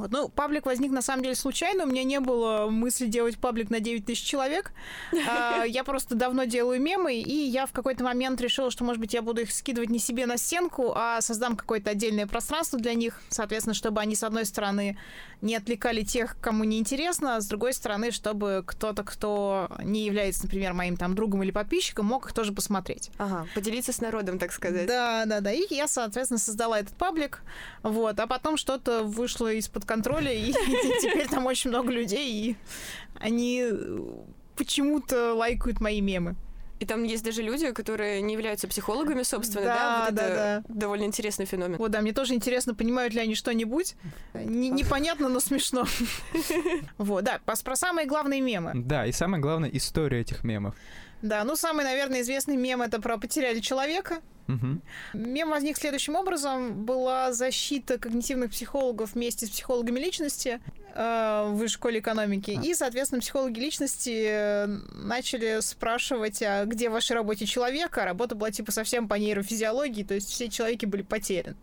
Вот. 0.00 0.10
Ну, 0.12 0.28
паблик 0.28 0.66
возник 0.66 0.90
на 0.90 1.02
самом 1.02 1.22
деле 1.22 1.34
случайно. 1.34 1.84
У 1.84 1.86
меня 1.86 2.04
не 2.04 2.20
было 2.20 2.68
мысли 2.70 3.06
делать 3.06 3.38
паблик 3.38 3.70
на 3.70 3.80
9 3.80 4.06
тысяч 4.06 4.24
человек. 4.24 4.72
А, 5.28 5.64
я 5.68 5.84
просто 5.84 6.14
давно 6.14 6.44
делаю 6.44 6.80
мемы, 6.80 7.16
и 7.16 7.34
я 7.34 7.66
в 7.66 7.72
какой-то 7.72 8.02
момент 8.02 8.40
решила, 8.40 8.70
что, 8.70 8.84
может 8.84 9.00
быть, 9.00 9.12
я 9.12 9.22
буду 9.22 9.42
их 9.42 9.52
скидывать 9.52 9.90
не 9.90 9.98
себе 9.98 10.26
на 10.26 10.38
стенку, 10.38 10.92
а 10.94 11.20
создам 11.20 11.56
какое-то 11.56 11.90
отдельное 11.90 12.26
пространство 12.26 12.78
для 12.78 12.94
них, 12.94 13.20
соответственно, 13.28 13.74
чтобы 13.74 14.00
они, 14.00 14.14
с 14.14 14.24
одной 14.24 14.46
стороны, 14.46 14.96
не 15.42 15.56
отвлекали 15.56 16.02
тех, 16.02 16.36
кому 16.40 16.64
не 16.64 16.78
интересно, 16.78 17.36
а 17.36 17.40
с 17.40 17.46
другой 17.46 17.72
стороны, 17.72 18.10
чтобы 18.10 18.62
кто-то, 18.66 19.02
кто 19.04 19.68
не 19.82 20.04
является, 20.04 20.44
например, 20.44 20.72
моим 20.72 20.96
там 20.96 21.14
другом 21.14 21.42
или 21.42 21.50
подписчиком, 21.50 22.06
мог 22.06 22.26
их 22.26 22.32
тоже 22.32 22.52
посмотреть. 22.52 23.10
Ага, 23.18 23.46
поделиться 23.54 23.92
с 23.92 24.00
народом, 24.00 24.38
так 24.38 24.52
сказать. 24.52 24.86
Да, 24.86 25.24
да, 25.26 25.40
да. 25.40 25.52
И 25.52 25.62
я, 25.70 25.88
соответственно, 25.88 26.38
создала 26.38 26.78
этот 26.78 26.94
паблик, 26.96 27.42
вот, 27.82 28.18
а 28.18 28.26
потом 28.26 28.56
что-то 28.56 29.02
вышло 29.02 29.52
из-под 29.52 29.84
контроля, 29.90 30.32
и 30.32 30.52
теперь 31.02 31.26
там 31.26 31.46
очень 31.46 31.70
много 31.70 31.90
людей, 31.90 32.30
и 32.32 32.56
они 33.18 33.64
почему-то 34.56 35.34
лайкают 35.34 35.80
мои 35.80 36.00
мемы. 36.00 36.36
И 36.78 36.86
там 36.86 37.02
есть 37.02 37.24
даже 37.24 37.42
люди, 37.42 37.72
которые 37.72 38.22
не 38.22 38.32
являются 38.32 38.68
психологами, 38.68 39.22
собственно, 39.22 39.66
да, 39.66 39.76
да, 39.76 40.04
вот 40.06 40.14
да, 40.14 40.26
это 40.26 40.64
да. 40.66 40.74
довольно 40.74 41.04
интересный 41.04 41.44
феномен. 41.44 41.76
Вот, 41.76 41.90
да, 41.90 42.00
мне 42.00 42.12
тоже 42.12 42.34
интересно, 42.34 42.74
понимают 42.74 43.12
ли 43.12 43.20
они 43.20 43.34
что-нибудь. 43.34 43.96
Не, 44.32 44.70
непонятно, 44.70 45.28
но 45.28 45.40
смешно. 45.40 45.84
Вот, 46.98 47.24
да, 47.24 47.40
про 47.44 47.76
самые 47.76 48.06
главные 48.06 48.40
мемы. 48.40 48.72
Да, 48.74 49.04
и 49.06 49.12
самое 49.12 49.42
главное, 49.42 49.68
история 49.70 50.20
этих 50.20 50.44
мемов. 50.44 50.74
Да, 51.22 51.44
ну 51.44 51.56
самый, 51.56 51.84
наверное, 51.84 52.22
известный 52.22 52.56
мем 52.56 52.82
это 52.82 53.00
про 53.00 53.18
потеряли 53.18 53.60
человека. 53.60 54.20
Угу. 54.48 54.80
Мем 55.14 55.50
возник 55.50 55.76
следующим 55.76 56.16
образом. 56.16 56.84
Была 56.84 57.32
защита 57.32 57.98
когнитивных 57.98 58.50
психологов 58.50 59.14
вместе 59.14 59.46
с 59.46 59.50
психологами 59.50 60.00
личности 60.00 60.60
э, 60.94 61.44
в 61.48 61.56
высшей 61.56 61.74
школе 61.74 62.00
экономики. 62.00 62.58
А. 62.58 62.64
И, 62.64 62.74
соответственно, 62.74 63.20
психологи 63.20 63.60
личности 63.60 64.26
э, 64.28 64.66
начали 64.66 65.60
спрашивать, 65.60 66.42
а 66.42 66.64
где 66.64 66.88
в 66.88 66.92
вашей 66.92 67.12
работе 67.12 67.46
человек? 67.46 67.96
А 67.98 68.04
работа 68.04 68.34
была 68.34 68.50
типа 68.50 68.72
совсем 68.72 69.08
по 69.08 69.14
нейрофизиологии, 69.14 70.02
то 70.02 70.14
есть 70.14 70.30
все 70.30 70.48
человеки 70.48 70.86
были 70.86 71.02
потеряны. 71.02 71.56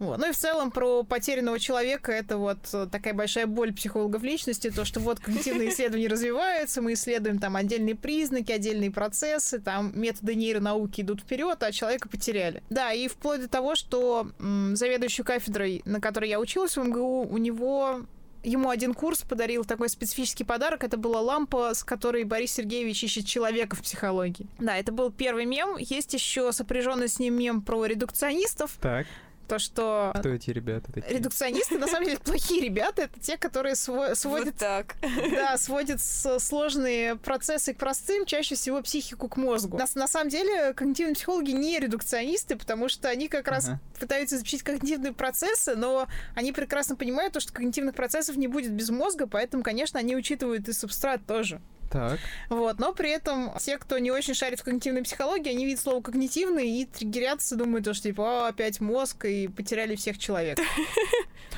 Вот. 0.00 0.18
Ну 0.18 0.30
и 0.30 0.32
в 0.32 0.36
целом 0.36 0.70
про 0.70 1.04
потерянного 1.04 1.60
человека 1.60 2.10
это 2.10 2.38
вот 2.38 2.58
такая 2.90 3.12
большая 3.12 3.46
боль 3.46 3.72
психологов 3.72 4.22
личности, 4.22 4.70
то, 4.70 4.84
что 4.86 4.98
вот 4.98 5.20
когнитивные 5.20 5.68
исследования 5.72 6.08
развиваются, 6.08 6.80
мы 6.80 6.94
исследуем 6.94 7.38
там 7.38 7.54
отдельные 7.54 7.94
признаки, 7.94 8.50
отдельные 8.50 8.90
процессы, 8.90 9.60
там 9.60 9.92
методы 9.94 10.34
нейронауки 10.34 11.02
идут 11.02 11.20
вперед, 11.20 11.62
а 11.62 11.70
человека 11.70 12.08
потеряли. 12.08 12.62
Да, 12.70 12.92
и 12.92 13.08
вплоть 13.08 13.42
до 13.42 13.48
того, 13.48 13.74
что 13.74 14.30
м, 14.38 14.74
заведующую 14.74 15.26
кафедрой, 15.26 15.82
на 15.84 16.00
которой 16.00 16.30
я 16.30 16.40
училась 16.40 16.78
в 16.78 16.82
МГУ, 16.82 17.28
у 17.30 17.36
него 17.36 18.00
ему 18.42 18.70
один 18.70 18.94
курс 18.94 19.20
подарил 19.20 19.66
такой 19.66 19.90
специфический 19.90 20.44
подарок. 20.44 20.82
Это 20.82 20.96
была 20.96 21.20
лампа, 21.20 21.74
с 21.74 21.84
которой 21.84 22.24
Борис 22.24 22.52
Сергеевич 22.52 23.04
ищет 23.04 23.26
человека 23.26 23.76
в 23.76 23.82
психологии. 23.82 24.46
Да, 24.58 24.78
это 24.78 24.92
был 24.92 25.10
первый 25.10 25.44
мем. 25.44 25.76
Есть 25.76 26.14
еще 26.14 26.50
сопряженный 26.52 27.08
с 27.08 27.18
ним 27.18 27.34
мем 27.34 27.60
про 27.60 27.84
редукционистов. 27.84 28.78
Так 28.80 29.06
то, 29.50 29.58
что... 29.58 30.12
Кто 30.14 30.28
эти 30.28 30.50
ребята 30.50 30.92
такие? 30.92 31.12
Редукционисты, 31.12 31.76
на 31.76 31.88
самом 31.88 32.06
деле, 32.06 32.18
плохие 32.24 32.60
ребята. 32.60 33.02
Это 33.02 33.18
те, 33.18 33.36
которые 33.36 33.74
сво- 33.74 34.14
сводят... 34.14 34.46
Вот 34.46 34.56
так. 34.56 34.94
Да, 35.32 35.56
сводят 35.58 36.00
сложные 36.00 37.16
процессы 37.16 37.74
к 37.74 37.76
простым, 37.76 38.26
чаще 38.26 38.54
всего 38.54 38.80
психику 38.80 39.28
к 39.28 39.36
мозгу. 39.36 39.76
На, 39.76 39.86
на 39.96 40.06
самом 40.06 40.28
деле, 40.28 40.72
когнитивные 40.74 41.16
психологи 41.16 41.50
не 41.50 41.80
редукционисты, 41.80 42.54
потому 42.54 42.88
что 42.88 43.08
они 43.08 43.26
как 43.26 43.48
раз 43.48 43.66
ага. 43.66 43.80
пытаются 43.98 44.36
изучить 44.36 44.62
когнитивные 44.62 45.12
процессы, 45.12 45.74
но 45.74 46.06
они 46.36 46.52
прекрасно 46.52 46.94
понимают, 46.94 47.40
что 47.40 47.52
когнитивных 47.52 47.96
процессов 47.96 48.36
не 48.36 48.46
будет 48.46 48.70
без 48.72 48.90
мозга, 48.90 49.26
поэтому, 49.26 49.64
конечно, 49.64 49.98
они 49.98 50.14
учитывают 50.14 50.68
и 50.68 50.72
субстрат 50.72 51.26
тоже. 51.26 51.60
Так. 51.90 52.20
Вот, 52.48 52.78
но 52.78 52.92
при 52.92 53.10
этом 53.10 53.52
те, 53.58 53.76
кто 53.76 53.98
не 53.98 54.12
очень 54.12 54.34
шарит 54.34 54.60
в 54.60 54.64
когнитивной 54.64 55.02
психологии, 55.02 55.50
они 55.50 55.66
видят 55.66 55.80
слово 55.80 56.00
когнитивный 56.00 56.68
и 56.68 56.86
триггерятся, 56.86 57.56
думают, 57.56 57.84
что 57.84 58.02
типа, 58.02 58.46
«А, 58.46 58.48
опять 58.48 58.80
мозг, 58.80 59.24
и 59.24 59.48
потеряли 59.48 59.96
всех 59.96 60.18
человек. 60.18 60.58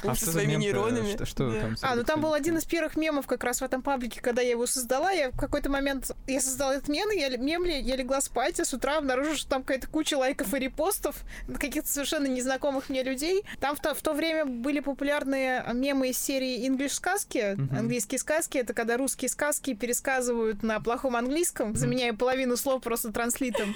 А 0.04 0.16
Со 0.16 0.32
своими 0.32 0.54
нейронами. 0.54 1.24
Что, 1.24 1.52
А, 1.82 1.94
ну 1.94 2.02
там 2.02 2.20
был 2.20 2.32
один 2.32 2.56
из 2.56 2.64
первых 2.64 2.96
мемов 2.96 3.26
как 3.26 3.44
раз 3.44 3.60
в 3.60 3.64
этом 3.64 3.82
паблике, 3.82 4.20
когда 4.20 4.42
я 4.42 4.50
его 4.50 4.66
создала. 4.66 5.12
Я 5.12 5.30
в 5.30 5.38
какой-то 5.38 5.70
момент 5.70 6.10
я 6.26 6.40
создала 6.40 6.74
этот 6.74 6.88
мем, 6.88 7.12
и 7.12 7.20
я, 7.20 7.36
мем, 7.36 7.64
я 7.64 7.94
легла 7.94 8.20
спать, 8.20 8.58
и 8.58 8.64
с 8.64 8.72
утра 8.72 8.98
обнаружила, 8.98 9.36
что 9.36 9.50
там 9.50 9.62
какая-то 9.62 9.86
куча 9.86 10.16
лайков 10.16 10.54
и 10.54 10.58
репостов 10.58 11.16
на 11.46 11.58
каких-то 11.58 11.88
совершенно 11.88 12.26
незнакомых 12.26 12.88
мне 12.88 13.04
людей. 13.04 13.44
Там 13.60 13.76
в 13.76 13.80
то, 13.80 13.94
в 13.94 14.02
то 14.02 14.12
время 14.12 14.44
были 14.44 14.80
популярные 14.80 15.64
мемы 15.72 16.08
из 16.08 16.18
серии 16.18 16.66
English 16.66 16.94
сказки, 16.94 17.56
английские 17.76 18.18
сказки. 18.18 18.58
Это 18.58 18.74
когда 18.74 18.96
русские 18.96 19.28
сказки 19.28 19.74
пересказывают 19.74 20.21
на 20.62 20.80
плохом 20.80 21.16
английском, 21.16 21.74
заменяя 21.76 22.12
половину 22.12 22.56
слов 22.56 22.82
просто 22.82 23.12
транслитом. 23.12 23.74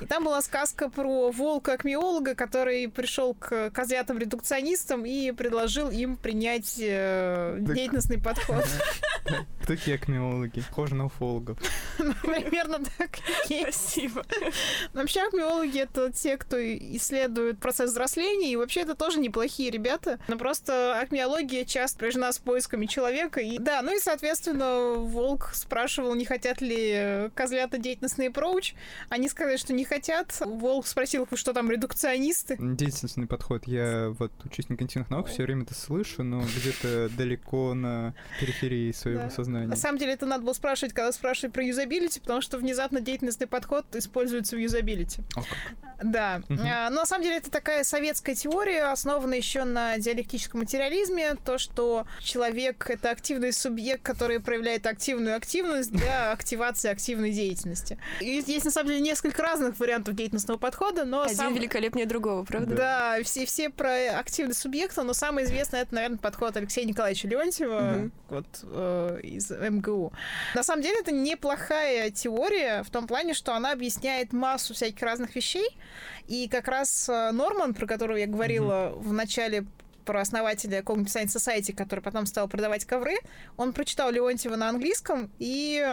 И 0.00 0.06
там 0.06 0.24
была 0.24 0.42
сказка 0.42 0.88
про 0.88 1.30
волка-акмеолога, 1.30 2.34
который 2.34 2.88
пришел 2.88 3.34
к 3.34 3.70
козлятам-редукционистам 3.70 5.04
и 5.04 5.32
предложил 5.32 5.90
им 5.90 6.16
принять 6.16 6.74
э, 6.78 7.56
деятельностный 7.60 8.20
подход. 8.20 8.64
Кто 9.26 9.74
такие 9.74 9.96
акмеологи? 9.96 10.60
Похоже 10.68 10.94
на 10.94 11.06
уфологов. 11.06 11.58
Примерно 12.22 12.78
так 12.98 13.18
и 13.48 13.54
есть. 13.54 13.90
Спасибо. 13.90 14.24
Но 14.92 15.00
Вообще 15.06 15.20
акмеологи— 15.20 15.78
это 15.82 16.12
те, 16.12 16.36
кто 16.36 16.56
исследует 16.60 17.60
процесс 17.60 17.92
взросления, 17.92 18.52
и 18.52 18.56
вообще 18.56 18.80
это 18.80 18.96
тоже 18.96 19.20
неплохие 19.20 19.70
ребята. 19.70 20.18
Но 20.26 20.36
просто 20.36 20.98
акмеология 21.00 21.64
часто 21.64 21.98
прижена 21.98 22.32
с 22.32 22.38
поисками 22.38 22.86
человека. 22.86 23.40
И, 23.40 23.58
да, 23.58 23.82
ну 23.82 23.96
и, 23.96 24.00
соответственно, 24.00 24.94
Волк 24.94 25.50
спрашивал, 25.54 26.14
не 26.16 26.24
хотят 26.24 26.60
ли 26.60 27.30
козлята 27.36 27.78
деятельностный 27.78 28.26
approach. 28.26 28.74
Они 29.08 29.28
сказали, 29.28 29.56
что 29.56 29.72
не 29.72 29.84
хотят. 29.84 30.36
Волк 30.44 30.88
спросил, 30.88 31.28
что 31.34 31.52
там 31.52 31.70
редукционисты. 31.70 32.56
Деятельный 32.58 33.28
подход. 33.28 33.68
Я 33.68 34.12
вот 34.18 34.32
учусь 34.44 34.68
на 34.68 34.76
когнитивных 34.76 35.08
наук, 35.08 35.28
все 35.28 35.44
время 35.44 35.62
это 35.62 35.74
слышу, 35.74 36.24
но 36.24 36.40
где-то 36.40 37.10
далеко 37.16 37.74
на 37.74 38.12
периферии 38.40 38.90
своего 38.90 39.15
Да. 39.24 39.30
сознания. 39.30 39.66
На 39.66 39.76
самом 39.76 39.98
деле 39.98 40.12
это 40.12 40.26
надо 40.26 40.44
было 40.44 40.52
спрашивать, 40.52 40.92
когда 40.94 41.10
спрашивали 41.12 41.50
про 41.50 41.64
юзабилити, 41.64 42.20
потому 42.20 42.40
что 42.40 42.58
внезапно 42.58 43.00
деятельностный 43.00 43.46
подход 43.46 43.84
используется 43.94 44.56
в 44.56 44.58
юзабилити. 44.58 45.22
О. 45.36 45.42
Да. 46.02 46.42
А, 46.50 46.90
Но 46.90 46.96
на 47.00 47.06
самом 47.06 47.24
деле 47.24 47.36
это 47.38 47.50
такая 47.50 47.82
советская 47.82 48.34
теория, 48.34 48.84
основанная 48.92 49.38
еще 49.38 49.64
на 49.64 49.96
диалектическом 49.96 50.60
материализме, 50.60 51.36
то, 51.44 51.56
что 51.56 52.06
человек— 52.20 52.84
это 52.90 53.10
активный 53.10 53.52
субъект, 53.52 54.02
который 54.02 54.40
проявляет 54.40 54.86
активную 54.86 55.36
активность 55.36 55.90
для 55.92 56.32
активации 56.32 56.90
активной 56.90 57.30
деятельности. 57.30 57.98
И 58.20 58.42
есть 58.46 58.64
на 58.66 58.70
самом 58.70 58.88
деле 58.90 59.00
несколько 59.00 59.42
разных 59.42 59.78
вариантов 59.80 60.14
деятельностного 60.14 60.58
подхода, 60.58 61.04
но 61.06 61.22
Один 61.22 61.36
сам- 61.36 61.54
великолепнее 61.54 62.04
другого, 62.06 62.44
правда? 62.44 62.74
Да, 62.74 63.18
все, 63.24 63.46
все 63.46 63.70
про 63.70 64.18
активный 64.18 64.54
субъект, 64.54 64.94
но 64.98 65.12
самый 65.14 65.44
известный 65.44 65.80
это, 65.80 65.94
наверное, 65.94 66.18
подход 66.18 66.56
Алексея 66.58 66.84
Николаевича 66.84 67.26
Леонтьева 67.28 67.80
Мгм. 67.80 68.12
вот, 68.28 68.46
э, 68.64 69.05
из 69.22 69.50
МГУ. 69.50 70.12
На 70.54 70.62
самом 70.62 70.82
деле 70.82 71.00
это 71.00 71.12
неплохая 71.12 72.10
теория 72.10 72.82
в 72.82 72.90
том 72.90 73.06
плане, 73.06 73.34
что 73.34 73.54
она 73.54 73.72
объясняет 73.72 74.32
массу 74.32 74.74
всяких 74.74 75.02
разных 75.02 75.34
вещей. 75.36 75.68
И 76.26 76.48
как 76.48 76.68
раз 76.68 77.08
э, 77.08 77.30
Норман, 77.32 77.74
про 77.74 77.86
которого 77.86 78.16
я 78.16 78.26
говорила 78.26 78.92
в 78.96 79.12
начале 79.12 79.64
про 80.04 80.20
основателя 80.20 80.80
Cognitive 80.82 81.06
Science 81.06 81.36
Society, 81.36 81.72
который 81.74 82.00
потом 82.00 82.26
стал 82.26 82.48
продавать 82.48 82.84
ковры, 82.84 83.16
он 83.56 83.72
прочитал 83.72 84.10
Леонтьева 84.10 84.56
на 84.56 84.68
английском 84.68 85.30
и 85.38 85.84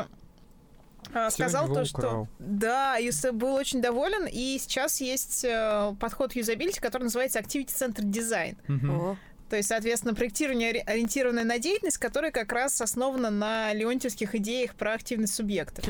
э, 1.14 1.30
Всё 1.30 1.30
сказал 1.32 1.74
то, 1.74 1.84
что... 1.86 1.97
украл. 1.97 2.28
Да, 2.39 2.97
и 2.99 3.11
с- 3.11 3.32
был 3.32 3.53
очень 3.55 3.82
доволен. 3.82 4.28
И 4.32 4.57
сейчас 4.59 5.01
есть 5.01 5.43
э, 5.43 5.95
подход 5.99 6.36
юзабилити, 6.36 6.80
который 6.80 7.03
называется 7.03 7.39
Activity 7.39 7.68
Centered 7.68 8.11
Design. 8.11 8.55
Мгм. 8.68 9.18
То 9.53 9.57
есть, 9.57 9.69
соответственно, 9.69 10.15
проектирование, 10.15 10.71
ори- 10.71 10.79
ориентированное 10.83 11.43
на 11.43 11.59
деятельность, 11.59 11.99
которое 11.99 12.31
как 12.31 12.51
раз 12.51 12.81
основано 12.81 13.29
на 13.29 13.71
леонтьевских 13.71 14.33
идеях 14.33 14.73
про 14.73 14.93
активность 14.93 15.35
субъекта. 15.35 15.83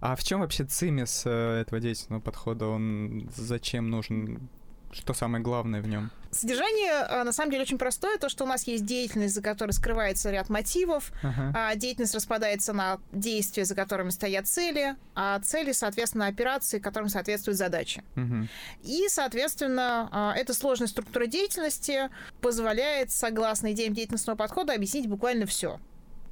А 0.00 0.16
в 0.16 0.24
чем 0.24 0.40
вообще 0.40 0.64
цимис 0.64 1.24
э, 1.26 1.60
этого 1.60 1.82
деятельного 1.82 2.22
подхода? 2.22 2.64
Он 2.64 3.30
зачем 3.36 3.90
нужен? 3.90 4.48
Что 4.94 5.12
самое 5.12 5.42
главное 5.42 5.82
в 5.82 5.88
нем? 5.88 6.10
Содержание, 6.30 7.06
э, 7.08 7.24
на 7.24 7.32
самом 7.32 7.50
деле, 7.50 7.62
очень 7.62 7.78
простое. 7.78 8.16
То, 8.16 8.28
что 8.28 8.44
у 8.44 8.46
нас 8.46 8.64
есть 8.66 8.84
деятельность, 8.86 9.34
за 9.34 9.42
которой 9.42 9.72
скрывается 9.72 10.30
ряд 10.30 10.48
мотивов, 10.48 11.10
Ага. 11.22 11.52
а 11.54 11.74
деятельность 11.74 12.14
распадается 12.14 12.72
на 12.72 12.98
действия, 13.12 13.64
за 13.64 13.74
которыми 13.74 14.10
стоят 14.10 14.46
цели, 14.46 14.96
а 15.14 15.40
цели, 15.40 15.72
соответственно, 15.72 16.26
операции, 16.28 16.78
которым 16.78 17.08
соответствуют 17.08 17.58
задачи. 17.58 18.02
Мгм. 18.14 18.48
И, 18.82 19.06
соответственно, 19.08 20.08
а, 20.12 20.34
эта 20.36 20.54
сложная 20.54 20.88
структура 20.88 21.26
деятельности 21.26 22.08
позволяет, 22.40 23.10
согласно 23.10 23.72
идеям 23.72 23.94
деятельностного 23.94 24.36
подхода, 24.36 24.74
объяснить 24.74 25.08
буквально 25.08 25.46
все. 25.46 25.80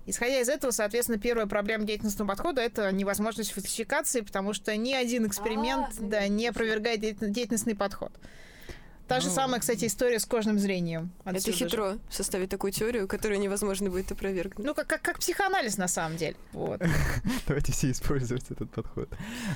Исходя 0.07 0.41
из 0.41 0.49
этого, 0.49 0.73
соответственно, 0.73 1.19
первая 1.19 1.47
проблема 1.47 1.85
деятельностного 1.85 2.29
подхода— 2.29 2.61
это 2.63 2.91
невозможность 2.91 3.53
фальсификации, 3.53 4.21
потому 4.23 4.53
что 4.53 4.75
ни 4.77 4.93
один 4.93 5.27
эксперимент 5.29 5.91
А, 5.99 6.03
да, 6.03 6.27
не 6.29 6.49
опровергает 6.49 7.01
деятель- 7.01 7.31
деятельностный 7.31 7.77
подход. 7.77 8.13
Та 9.13 9.21
же 9.21 9.29
Ну, 9.29 9.35
самая, 9.35 9.61
кстати, 9.61 9.85
история 9.85 10.19
с 10.19 10.25
кожным 10.25 10.59
зрением. 10.59 11.11
это 11.25 11.39
же. 11.41 11.53
хитро 11.53 11.99
составить 12.09 12.49
такую 12.49 12.73
теорию, 12.73 13.07
которую 13.07 13.39
невозможно 13.41 13.91
будет 13.91 14.11
опровергнуть. 14.11 14.65
Ну, 14.67 14.75
как, 14.75 14.87
как, 14.87 15.03
как 15.03 15.19
психоанализ, 15.19 15.77
на 15.77 15.87
самом 15.89 16.17
деле. 16.17 16.35
Вот. 16.53 16.81
Давайте 17.47 17.73
все 17.73 17.91
использовать 17.91 18.51
этот 18.51 18.71
подход. 18.71 19.11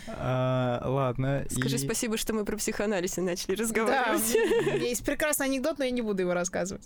А, 0.09 0.83
ладно. 0.85 1.47
Скажи 1.51 1.77
и- 1.77 1.79
спасибо, 1.79 2.19
что 2.19 2.35
мы 2.35 2.45
про 2.45 2.57
психоанализ 2.57 3.17
начали 3.17 3.55
Да, 3.57 3.63
разговаривать. 3.63 4.35
меня 4.35 4.75
есть 4.89 5.05
прекрасный 5.05 5.47
анекдот, 5.47 5.79
но 5.79 5.85
я 5.85 5.91
не 5.91 6.03
буду 6.03 6.21
его 6.21 6.35
рассказывать. 6.35 6.85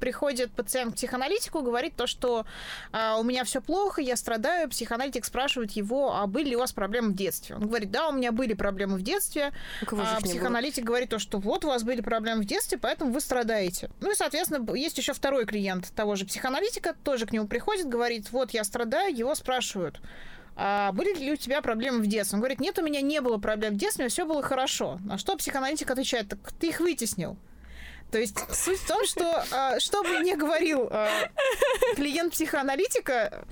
Приходит 0.00 0.50
пациент 0.50 0.94
к 0.94 0.96
психоаналитику, 0.96 1.62
говорит 1.62 1.94
то, 1.94 2.06
что 2.06 2.46
а, 2.90 3.18
у 3.18 3.22
меня 3.22 3.44
все 3.44 3.60
плохо, 3.60 4.00
я 4.00 4.16
страдаю. 4.16 4.68
Психоаналитик 4.70 5.24
спрашивает 5.24 5.72
его, 5.72 6.14
а 6.16 6.26
были 6.26 6.50
ли 6.50 6.56
у 6.56 6.58
вас 6.58 6.72
проблемы 6.72 7.10
в 7.10 7.14
детстве? 7.14 7.56
Он 7.56 7.68
говорит, 7.68 7.90
да, 7.90 8.08
у 8.08 8.12
меня 8.12 8.32
были 8.32 8.54
проблемы 8.54 8.96
в 8.96 9.02
детстве. 9.02 9.52
А 9.82 10.20
психоаналитик 10.20 10.84
говорит 10.84 11.10
то, 11.10 11.18
что 11.18 11.38
вот 11.38 11.64
у 11.64 11.68
вас 11.68 11.82
были 11.82 12.00
проблемы 12.00 12.42
в 12.42 12.46
детстве, 12.46 12.78
поэтому 12.78 13.12
вы 13.12 13.20
страдаете. 13.20 13.90
Ну 14.00 14.10
и, 14.10 14.14
соответственно, 14.14 14.74
есть 14.74 14.98
еще 14.98 15.12
второй 15.12 15.44
клиент 15.44 15.90
того 15.94 16.16
же 16.16 16.24
психоаналитика, 16.24 16.94
тоже 17.04 17.26
к 17.26 17.32
нему 17.32 17.46
приходит, 17.46 17.86
говорит, 17.86 18.32
вот 18.32 18.52
я 18.52 18.64
страдаю, 18.64 19.14
его 19.14 19.34
спрашивают, 19.34 20.00
а 20.56 20.92
были 20.92 21.14
ли 21.14 21.32
у 21.32 21.36
тебя 21.36 21.62
проблемы 21.62 22.00
в 22.00 22.06
детстве? 22.06 22.36
Он 22.36 22.40
говорит, 22.40 22.60
нет, 22.60 22.78
у 22.78 22.82
меня 22.82 23.00
не 23.00 23.20
было 23.20 23.38
проблем 23.38 23.74
в 23.74 23.76
детстве, 23.76 24.08
все 24.08 24.26
было 24.26 24.42
хорошо. 24.42 24.98
На 25.04 25.18
что 25.18 25.36
психоаналитик 25.36 25.90
отвечает, 25.90 26.28
так 26.28 26.38
ты 26.58 26.68
их 26.68 26.80
вытеснил. 26.80 27.36
То 28.10 28.18
есть 28.18 28.38
суть 28.52 28.80
в 28.80 28.86
том, 28.86 29.04
что 29.04 29.44
а, 29.52 29.78
что 29.78 30.02
бы 30.02 30.18
ни 30.24 30.34
говорил 30.34 30.88
а, 30.90 31.08
клиент 31.94 32.32
психоаналитика, 32.32 33.44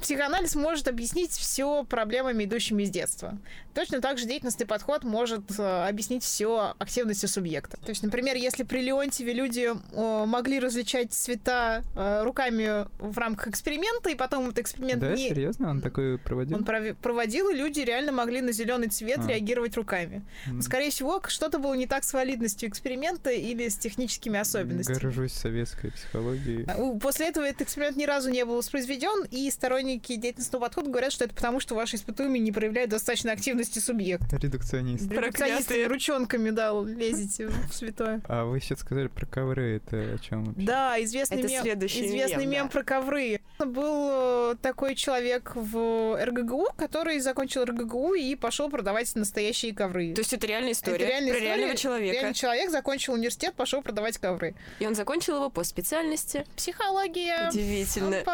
психоанализ 0.00 0.54
может 0.54 0.88
объяснить 0.88 1.30
все 1.32 1.84
проблемами, 1.84 2.44
идущими 2.44 2.82
из 2.82 2.90
детства. 2.90 3.38
Точно 3.74 4.00
так 4.00 4.18
же 4.18 4.26
деятельностный 4.26 4.66
подход 4.66 5.04
может 5.04 5.42
э, 5.58 5.86
объяснить 5.88 6.24
все 6.24 6.74
активностью 6.78 7.28
субъекта. 7.28 7.76
То 7.76 7.90
есть, 7.90 8.02
например, 8.02 8.36
если 8.36 8.64
при 8.64 8.80
Леонтьеве 8.80 9.32
люди 9.32 9.70
могли 9.94 10.58
различать 10.58 11.12
цвета 11.12 11.84
э, 11.94 12.22
руками 12.24 12.86
в 12.98 13.16
рамках 13.18 13.48
эксперимента, 13.48 14.10
и 14.10 14.14
потом 14.14 14.46
этот 14.46 14.60
эксперимент 14.60 15.00
Да, 15.00 15.14
не... 15.14 15.28
серьезно? 15.28 15.70
Он 15.70 15.80
такой 15.80 16.18
проводил? 16.18 16.56
Он 16.56 16.64
прови- 16.64 16.94
проводил, 16.94 17.50
и 17.50 17.54
люди 17.54 17.80
реально 17.80 18.12
могли 18.12 18.40
на 18.40 18.52
зеленый 18.52 18.88
цвет 18.88 19.18
А. 19.24 19.28
реагировать 19.28 19.76
руками. 19.76 20.24
Но, 20.46 20.62
скорее 20.62 20.90
всего, 20.90 21.22
что-то 21.28 21.58
было 21.58 21.74
не 21.74 21.86
так 21.86 22.04
с 22.04 22.12
валидностью 22.12 22.68
эксперимента 22.68 23.30
или 23.30 23.68
с 23.68 23.76
техническими 23.76 24.38
особенностями. 24.38 24.98
Горжусь 24.98 25.32
советской 25.32 25.92
психологией. 25.92 26.64
А, 26.66 26.98
После 26.98 27.28
этого 27.28 27.44
этот 27.44 27.62
эксперимент 27.62 27.96
ни 27.96 28.04
разу 28.04 28.30
не 28.30 28.44
был 28.44 28.56
воспроизведен, 28.56 29.24
и 29.30 29.50
сторонники 29.50 29.89
деятельностного 29.98 30.64
подхода 30.64 30.90
говорят, 30.90 31.12
что 31.12 31.24
это 31.24 31.34
потому, 31.34 31.60
что 31.60 31.74
ваши 31.74 31.96
испытуемые 31.96 32.40
не 32.40 32.52
проявляют 32.52 32.90
достаточной 32.90 33.32
активности 33.32 33.78
субъекта. 33.78 34.36
Редукционист. 34.36 35.08
Проклятые. 35.08 35.48
Редукционисты 35.50 35.84
ручонками, 35.86 36.50
да, 36.50 36.72
лезете 36.84 37.48
в 37.48 37.72
святое. 37.72 38.20
А 38.28 38.44
вы 38.44 38.60
сейчас 38.60 38.80
сказали 38.80 39.08
про 39.08 39.26
ковры, 39.26 39.76
это 39.76 39.96
о 39.96 40.18
чем 40.18 40.44
вообще? 40.44 40.62
Да, 40.66 41.02
известный 41.02 41.38
Это 41.38 41.48
мем, 41.48 41.62
следующий 41.62 42.06
известный 42.06 42.46
мем, 42.46 42.50
мем 42.50 42.66
да. 42.66 42.70
про 42.72 42.84
ковры. 42.84 43.40
Был 43.58 44.52
э, 44.52 44.56
такой 44.62 44.94
человек 44.94 45.52
в 45.54 46.18
РГГУ, 46.24 46.68
который 46.76 47.18
закончил 47.20 47.64
РГГУ 47.64 48.14
и 48.14 48.34
пошел 48.34 48.70
продавать 48.70 49.14
настоящие 49.14 49.74
ковры. 49.74 50.14
То 50.14 50.20
есть 50.20 50.32
это 50.32 50.46
реальная 50.46 50.72
история 50.72 50.96
Это 50.96 51.06
реальная 51.06 51.32
про 51.32 51.38
история. 51.38 51.56
реального 51.56 51.76
человека. 51.76 52.14
Реальный 52.14 52.34
человек 52.34 52.70
закончил 52.70 53.12
университет, 53.14 53.54
пошел 53.54 53.82
продавать 53.82 54.18
ковры. 54.18 54.54
И 54.78 54.86
он 54.86 54.94
закончил 54.94 55.36
его 55.36 55.50
по 55.50 55.64
специальности. 55.64 56.46
Психология. 56.56 57.48
Удивительно. 57.48 58.16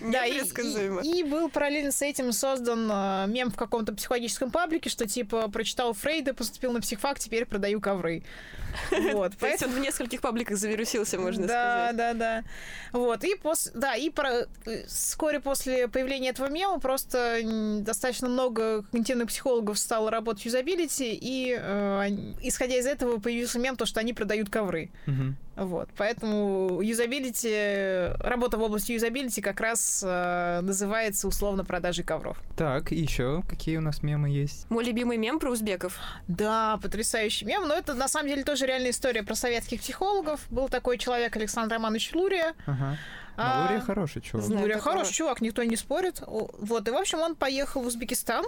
Да, 0.00 0.26
и 0.26 0.33
Предсказуемо. 0.40 1.00
И, 1.02 1.20
и 1.20 1.22
был 1.22 1.48
параллельно 1.48 1.92
с 1.92 2.02
этим 2.02 2.32
создан 2.32 2.88
э, 2.90 3.26
мем 3.28 3.50
в 3.50 3.56
каком-то 3.56 3.94
психологическом 3.94 4.50
паблике, 4.50 4.90
что 4.90 5.06
типа 5.06 5.48
прочитал 5.48 5.92
Фрейда, 5.92 6.34
поступил 6.34 6.72
на 6.72 6.80
психфак, 6.80 7.18
теперь 7.18 7.46
продаю 7.46 7.80
ковры. 7.80 8.22
Вот, 9.12 9.36
То 9.36 9.46
есть 9.46 9.62
он 9.62 9.70
в 9.70 9.78
нескольких 9.78 10.20
пабликах 10.20 10.56
завирусился, 10.56 11.18
можно 11.18 11.46
да, 11.46 11.88
сказать. 11.88 11.96
Да, 11.96 12.14
да, 12.14 12.44
Вот, 12.92 13.22
и 13.24 13.36
пос... 13.36 13.70
да, 13.74 13.94
и 13.94 14.10
про... 14.10 14.46
вскоре 14.86 15.40
после 15.40 15.88
появления 15.88 16.30
этого 16.30 16.48
мема 16.48 16.80
просто 16.80 17.40
достаточно 17.80 18.28
много 18.28 18.82
когнитивных 18.82 19.28
психологов 19.28 19.78
стало 19.78 20.10
работать 20.10 20.42
в 20.42 20.46
юзабилити, 20.46 21.16
и 21.20 21.56
э, 21.56 22.08
исходя 22.42 22.76
из 22.76 22.86
этого 22.86 23.20
появился 23.20 23.58
мем, 23.58 23.76
то, 23.76 23.86
что 23.86 24.00
они 24.00 24.12
продают 24.12 24.50
ковры. 24.50 24.90
Вот, 25.56 25.88
поэтому 25.96 26.80
юзабилити, 26.82 28.12
работа 28.18 28.56
в 28.56 28.62
области 28.62 28.92
юзабилити 28.92 29.40
как 29.40 29.60
раз 29.60 30.02
э, 30.04 30.60
называется 30.62 31.28
условно 31.28 31.64
продажей 31.64 32.04
ковров. 32.04 32.38
Так, 32.56 32.92
и 32.92 32.96
еще 32.96 33.42
какие 33.48 33.76
у 33.76 33.80
нас 33.80 34.02
мемы 34.02 34.30
есть? 34.30 34.68
Мой 34.70 34.84
любимый 34.84 35.16
мем 35.16 35.38
про 35.38 35.50
узбеков. 35.50 35.98
Да, 36.26 36.78
потрясающий 36.82 37.44
мем, 37.44 37.68
но 37.68 37.74
это 37.74 37.94
на 37.94 38.08
самом 38.08 38.28
деле 38.28 38.44
тоже 38.44 38.66
реальная 38.66 38.90
история 38.90 39.22
про 39.22 39.34
советских 39.34 39.80
психологов. 39.80 40.40
Был 40.50 40.68
такой 40.68 40.98
человек 40.98 41.36
Александр 41.36 41.74
Романович 41.74 42.12
Лурия. 42.14 42.54
Ага. 42.66 42.98
А, 43.36 43.66
Лурия 43.66 43.80
хороший 43.80 44.22
чувак. 44.22 44.46
Знаю 44.46 44.62
Лурия 44.62 44.78
хороший 44.78 45.12
чувак, 45.12 45.40
никто 45.40 45.62
не 45.64 45.76
спорит. 45.76 46.22
Вот, 46.26 46.86
и, 46.86 46.90
в 46.90 46.96
общем, 46.96 47.20
он 47.20 47.34
поехал 47.34 47.82
в 47.82 47.86
Узбекистан 47.86 48.44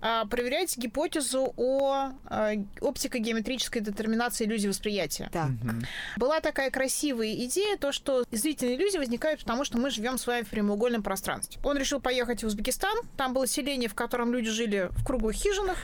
а, 0.00 0.26
проверять 0.26 0.76
гипотезу 0.76 1.52
о 1.56 2.10
а, 2.26 2.52
оптико-геометрической 2.80 3.80
детерминации 3.80 4.44
иллюзии 4.44 4.68
восприятия. 4.68 5.30
Так. 5.32 5.48
Мгм. 5.48 5.82
Была 6.16 6.40
такая 6.40 6.70
красивая 6.70 7.34
идея, 7.46 7.76
то, 7.76 7.92
что 7.92 8.24
зрительные 8.30 8.76
иллюзии 8.76 8.98
возникают 8.98 9.40
потому, 9.40 9.64
что 9.64 9.78
мы 9.78 9.90
живем 9.90 10.18
с 10.18 10.26
вами 10.26 10.42
в 10.42 10.48
прямоугольном 10.48 11.02
пространстве. 11.02 11.60
Он 11.64 11.78
решил 11.78 12.00
поехать 12.00 12.42
в 12.42 12.46
Узбекистан, 12.46 12.96
там 13.16 13.32
было 13.32 13.46
селение, 13.46 13.88
в 13.88 13.94
котором 13.94 14.32
люди 14.32 14.50
жили 14.50 14.88
в 14.90 15.04
круглых 15.04 15.34
хижинах, 15.36 15.78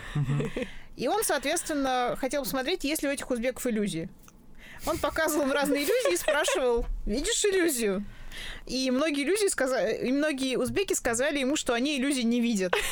и 0.97 1.07
он, 1.09 1.22
соответственно, 1.22 2.16
хотел 2.18 2.43
посмотреть, 2.43 2.85
есть 2.85 3.03
ли 3.03 3.09
у 3.09 3.12
этих 3.12 3.31
узбеков 3.31 3.66
иллюзии. 3.66 4.11
Он 4.87 4.99
показывал 4.99 5.45
им 5.45 5.53
разные 5.53 5.85
иллюзии 5.85 6.14
и 6.14 6.16
спрашивал, 6.16 6.87
видишь 7.07 7.45
иллюзию? 7.45 8.05
И 8.66 8.91
многие 8.91 9.24
иллюзии 9.24 9.49
сказали, 9.49 10.07
и 10.07 10.12
многие 10.12 10.57
узбеки 10.57 10.93
сказали 10.93 11.39
ему, 11.39 11.57
что 11.57 11.74
они 11.74 11.99
иллюзий 11.99 12.24
не 12.24 12.41
видят. 12.41 12.74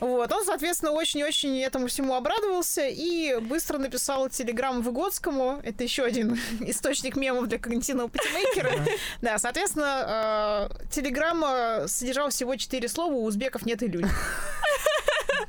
Вот, 0.00 0.32
он, 0.32 0.44
соответственно, 0.44 0.92
очень-очень 0.92 1.60
этому 1.60 1.88
всему 1.88 2.14
обрадовался 2.14 2.86
и 2.86 3.36
быстро 3.40 3.78
написал 3.78 4.28
телеграмму 4.28 4.80
Выгодскому. 4.80 5.60
Это 5.64 5.82
еще 5.82 6.04
один 6.04 6.38
источник 6.60 7.16
мемов 7.16 7.48
для 7.48 7.58
когнитивного 7.58 8.06
патимейкера. 8.08 8.70
Да, 9.22 9.38
соответственно, 9.38 10.70
э, 10.70 10.88
телеграмма 10.90 11.88
содержала 11.88 12.30
всего 12.30 12.54
четыре 12.54 12.86
слова 12.88 13.12
«У 13.12 13.24
узбеков 13.24 13.66
нет 13.66 13.82
иллюзий». 13.82 14.08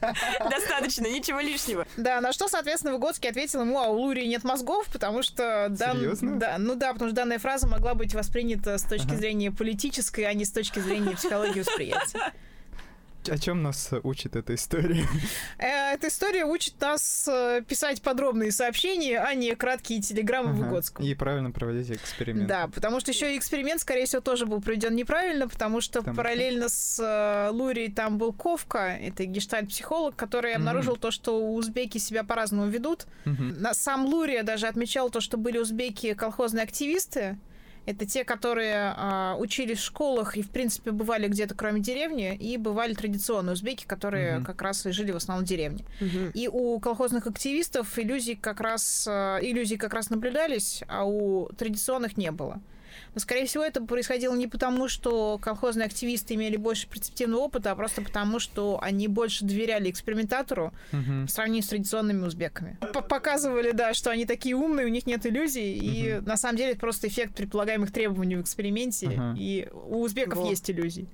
Достаточно, 0.49 1.07
ничего 1.07 1.39
лишнего. 1.39 1.85
Да, 1.97 2.21
на 2.21 2.31
что, 2.33 2.47
соответственно, 2.47 2.93
Выгодский 2.93 3.29
ответил 3.29 3.61
ему, 3.61 3.79
а 3.79 3.87
у 3.87 3.97
Лурии 3.99 4.25
нет 4.25 4.43
мозгов, 4.43 4.87
потому 4.91 5.23
что... 5.23 5.67
дан- 5.69 5.97
Серьезно? 5.97 6.35
Да, 6.37 6.55
ну 6.57 6.75
да, 6.75 6.93
потому 6.93 7.09
что 7.09 7.15
данная 7.15 7.39
фраза 7.39 7.67
могла 7.67 7.93
быть 7.93 8.13
воспринята 8.13 8.77
с 8.77 8.83
точки 8.83 9.07
Ага. 9.07 9.17
зрения 9.17 9.51
политической, 9.51 10.21
а 10.21 10.33
не 10.33 10.45
с 10.45 10.51
точки 10.51 10.79
зрения 10.79 11.15
психологии 11.15 11.59
восприятия. 11.61 12.33
О 13.29 13.37
чем 13.37 13.63
нас 13.63 13.91
учит 14.03 14.35
эта 14.35 14.55
история? 14.55 15.05
Э, 15.59 15.93
Эта 15.93 16.07
история 16.07 16.45
учит 16.45 16.79
нас 16.81 17.27
э, 17.27 17.61
писать 17.67 18.01
подробные 18.01 18.51
сообщения, 18.51 19.19
а 19.19 19.33
не 19.33 19.55
краткие 19.55 20.01
телеграммы 20.01 20.51
Ага. 20.51 20.57
Выгодскому. 20.63 21.07
И 21.07 21.13
правильно 21.15 21.51
проводить 21.51 21.91
эксперимент. 21.91 22.47
Да, 22.47 22.67
потому 22.67 22.99
что 22.99 23.11
еще 23.11 23.33
и 23.33 23.37
эксперимент, 23.37 23.81
скорее 23.81 24.05
всего, 24.05 24.21
тоже 24.21 24.45
был 24.45 24.61
проведен 24.61 24.95
неправильно, 24.95 25.47
потому 25.47 25.81
что 25.81 25.99
Потому 25.99 26.15
что? 26.15 26.23
параллельно 26.23 26.69
с 26.69 26.99
э, 26.99 27.49
Лурией 27.51 27.91
там 27.91 28.17
был 28.17 28.31
Ковка, 28.33 28.97
это 29.01 29.25
гештальт-психолог, 29.25 30.15
который 30.15 30.53
обнаружил 30.53 30.95
то, 30.97 31.11
что 31.11 31.53
узбеки 31.53 31.97
себя 31.97 32.23
по-разному 32.23 32.67
ведут. 32.69 33.05
Сам 33.73 34.05
Лурия 34.05 34.43
даже 34.43 34.67
отмечал 34.67 35.09
то, 35.09 35.19
что 35.21 35.37
были 35.37 35.57
узбеки 35.57 36.13
колхозные 36.13 36.63
активисты. 36.63 37.37
Это 37.89 38.05
те, 38.05 38.23
которые 38.23 38.93
а, 38.95 39.35
учились 39.39 39.79
в 39.79 39.83
школах 39.83 40.37
и, 40.37 40.43
в 40.43 40.51
принципе, 40.51 40.91
бывали 40.91 41.27
где-то 41.27 41.55
кроме 41.55 41.81
деревни, 41.81 42.35
и 42.35 42.55
бывали 42.57 42.93
традиционные 42.93 43.53
узбеки, 43.53 43.85
которые 43.87 44.35
Мгм. 44.35 44.45
как 44.45 44.61
раз 44.61 44.85
и 44.85 44.91
жили 44.91 45.11
в 45.11 45.15
основном 45.15 45.43
в 45.43 45.47
деревне. 45.49 45.83
Мгм. 45.99 46.29
И 46.35 46.47
у 46.47 46.79
колхозных 46.79 47.25
активистов 47.25 47.97
иллюзий 47.97 48.35
как 48.35 48.61
раз 48.61 49.07
э, 49.09 49.39
иллюзии 49.41 49.75
как 49.75 49.95
раз 49.95 50.11
наблюдались, 50.11 50.83
а 50.87 51.03
у 51.05 51.47
традиционных 51.57 52.15
не 52.15 52.29
было. 52.31 52.61
Но, 53.15 53.19
скорее 53.21 53.45
всего, 53.45 53.63
это 53.63 53.83
происходило 53.83 54.35
не 54.35 54.47
потому, 54.47 54.87
что 54.87 55.39
колхозные 55.41 55.85
активисты 55.85 56.35
имели 56.35 56.57
больше 56.57 56.87
перцептивного 56.87 57.41
опыта, 57.41 57.71
а 57.71 57.75
просто 57.75 58.01
потому, 58.01 58.39
что 58.39 58.79
они 58.81 59.07
больше 59.07 59.45
доверяли 59.45 59.89
экспериментатору 59.89 60.73
Мгм. 60.91 61.25
в 61.27 61.31
сравнении 61.31 61.61
с 61.61 61.67
традиционными 61.67 62.25
узбеками. 62.25 62.77
Показывали, 62.93 63.71
да, 63.71 63.93
что 63.93 64.11
они 64.11 64.25
такие 64.25 64.55
умные, 64.55 64.85
у 64.85 64.89
них 64.89 65.05
нет 65.07 65.25
иллюзий, 65.25 65.73
и 65.77 66.13
Мгм. 66.13 66.25
на 66.25 66.37
самом 66.37 66.57
деле 66.57 66.71
это 66.71 66.79
просто 66.79 67.07
эффект 67.07 67.35
предполагаемых 67.35 67.91
требований 67.91 68.35
в 68.35 68.41
эксперименте, 68.41 69.07
Ага. 69.07 69.35
и 69.39 69.67
у 69.73 70.01
узбеков 70.01 70.39
Во. 70.39 70.49
есть 70.49 70.69
иллюзии. 70.69 71.07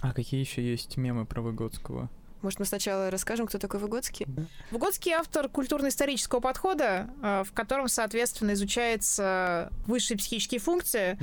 А 0.00 0.12
какие 0.12 0.40
еще 0.40 0.62
есть 0.62 0.96
мемы 0.96 1.24
про 1.26 1.40
Выгодского? 1.42 2.10
Может, 2.44 2.58
мы 2.58 2.66
сначала 2.66 3.10
расскажем, 3.10 3.46
кто 3.46 3.56
такой 3.56 3.80
Выгодский? 3.80 4.26
Выгодский 4.70 5.12
автор 5.12 5.48
культурно-исторического 5.48 6.40
подхода, 6.40 7.08
э, 7.22 7.42
в 7.44 7.52
котором, 7.52 7.88
соответственно, 7.88 8.52
изучаются 8.52 9.70
высшие 9.86 10.18
психические 10.18 10.60
функции 10.60 11.18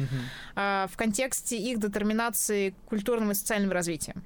э, 0.56 0.88
в 0.92 0.98
контексте 0.98 1.58
их 1.58 1.80
детерминации 1.80 2.74
культурным 2.88 3.32
и 3.32 3.36
социальным 3.36 3.72
развитием. 3.72 4.24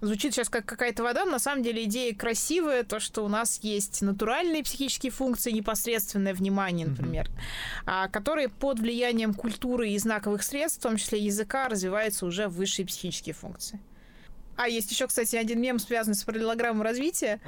Звучит 0.00 0.34
сейчас 0.34 0.48
как 0.48 0.64
какая-то 0.64 1.02
вода, 1.02 1.24
но 1.26 1.32
на 1.32 1.38
самом 1.38 1.62
деле 1.62 1.84
идея 1.84 2.14
красивая, 2.14 2.82
то, 2.82 2.98
что 2.98 3.22
у 3.24 3.28
нас 3.28 3.60
есть 3.62 4.00
натуральные 4.00 4.62
психические 4.62 5.12
функции, 5.12 5.50
непосредственное 5.50 6.32
внимание, 6.32 6.86
например, 6.86 7.28
а, 7.84 8.08
которые 8.08 8.48
под 8.48 8.78
влиянием 8.78 9.34
культуры 9.34 9.90
и 9.90 9.98
знаковых 9.98 10.42
средств, 10.42 10.80
в 10.80 10.82
том 10.82 10.96
числе 10.96 11.18
языка, 11.18 11.68
развиваются 11.68 12.24
уже 12.24 12.48
высшие 12.48 12.86
психические 12.86 13.34
функции. 13.34 13.80
А 14.56 14.68
есть 14.68 14.90
еще, 14.90 15.06
кстати, 15.06 15.36
один 15.36 15.60
мем, 15.60 15.78
связанный 15.78 16.14
с 16.16 16.24
параллелограммой 16.24 16.84
развития, 16.84 17.40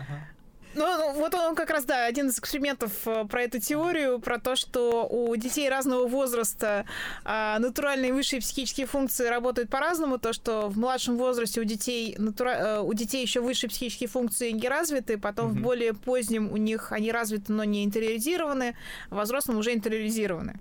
ну, 0.75 0.85
ну, 0.85 1.13
вот 1.15 1.35
он 1.35 1.55
как 1.55 1.71
раз, 1.71 1.85
да, 1.85 2.05
один 2.05 2.29
из 2.29 2.39
экспериментов 2.39 2.93
э, 3.07 3.25
про 3.25 3.43
эту 3.43 3.59
теорию, 3.59 4.21
про 4.21 4.39
то, 4.39 4.55
что 4.55 5.09
у 5.09 5.35
детей 5.35 5.69
разного 5.69 6.07
возраста 6.07 6.85
а, 7.25 7.59
натуральные 7.59 8.13
высшие 8.13 8.41
психические 8.41 8.87
функции 8.87 9.27
работают 9.27 9.71
по-разному, 9.71 10.19
то, 10.19 10.33
что 10.33 10.69
в 10.69 10.79
младшем 10.79 11.17
возрасте 11.17 11.61
у 11.61 11.65
детей, 11.65 12.15
натура- 12.19 12.79
э, 12.79 12.81
у 12.81 12.93
детей 12.93 13.23
еще 13.23 13.41
высшие 13.41 13.71
психические 13.71 14.09
функции 14.09 14.51
не 14.51 14.69
развиты, 14.69 15.19
потом 15.19 15.49
в 15.51 15.55
Мгм. 15.55 15.63
более 15.63 15.95
позднем 15.95 16.53
у 16.53 16.57
них 16.59 16.93
они 16.93 17.11
развиты, 17.11 17.51
но 17.53 17.65
не 17.65 17.83
интериоризированы, 17.83 18.77
а 19.11 19.15
в 19.15 19.23
взрослом 19.23 19.57
уже 19.59 19.73
интериоризированы. 19.73 20.61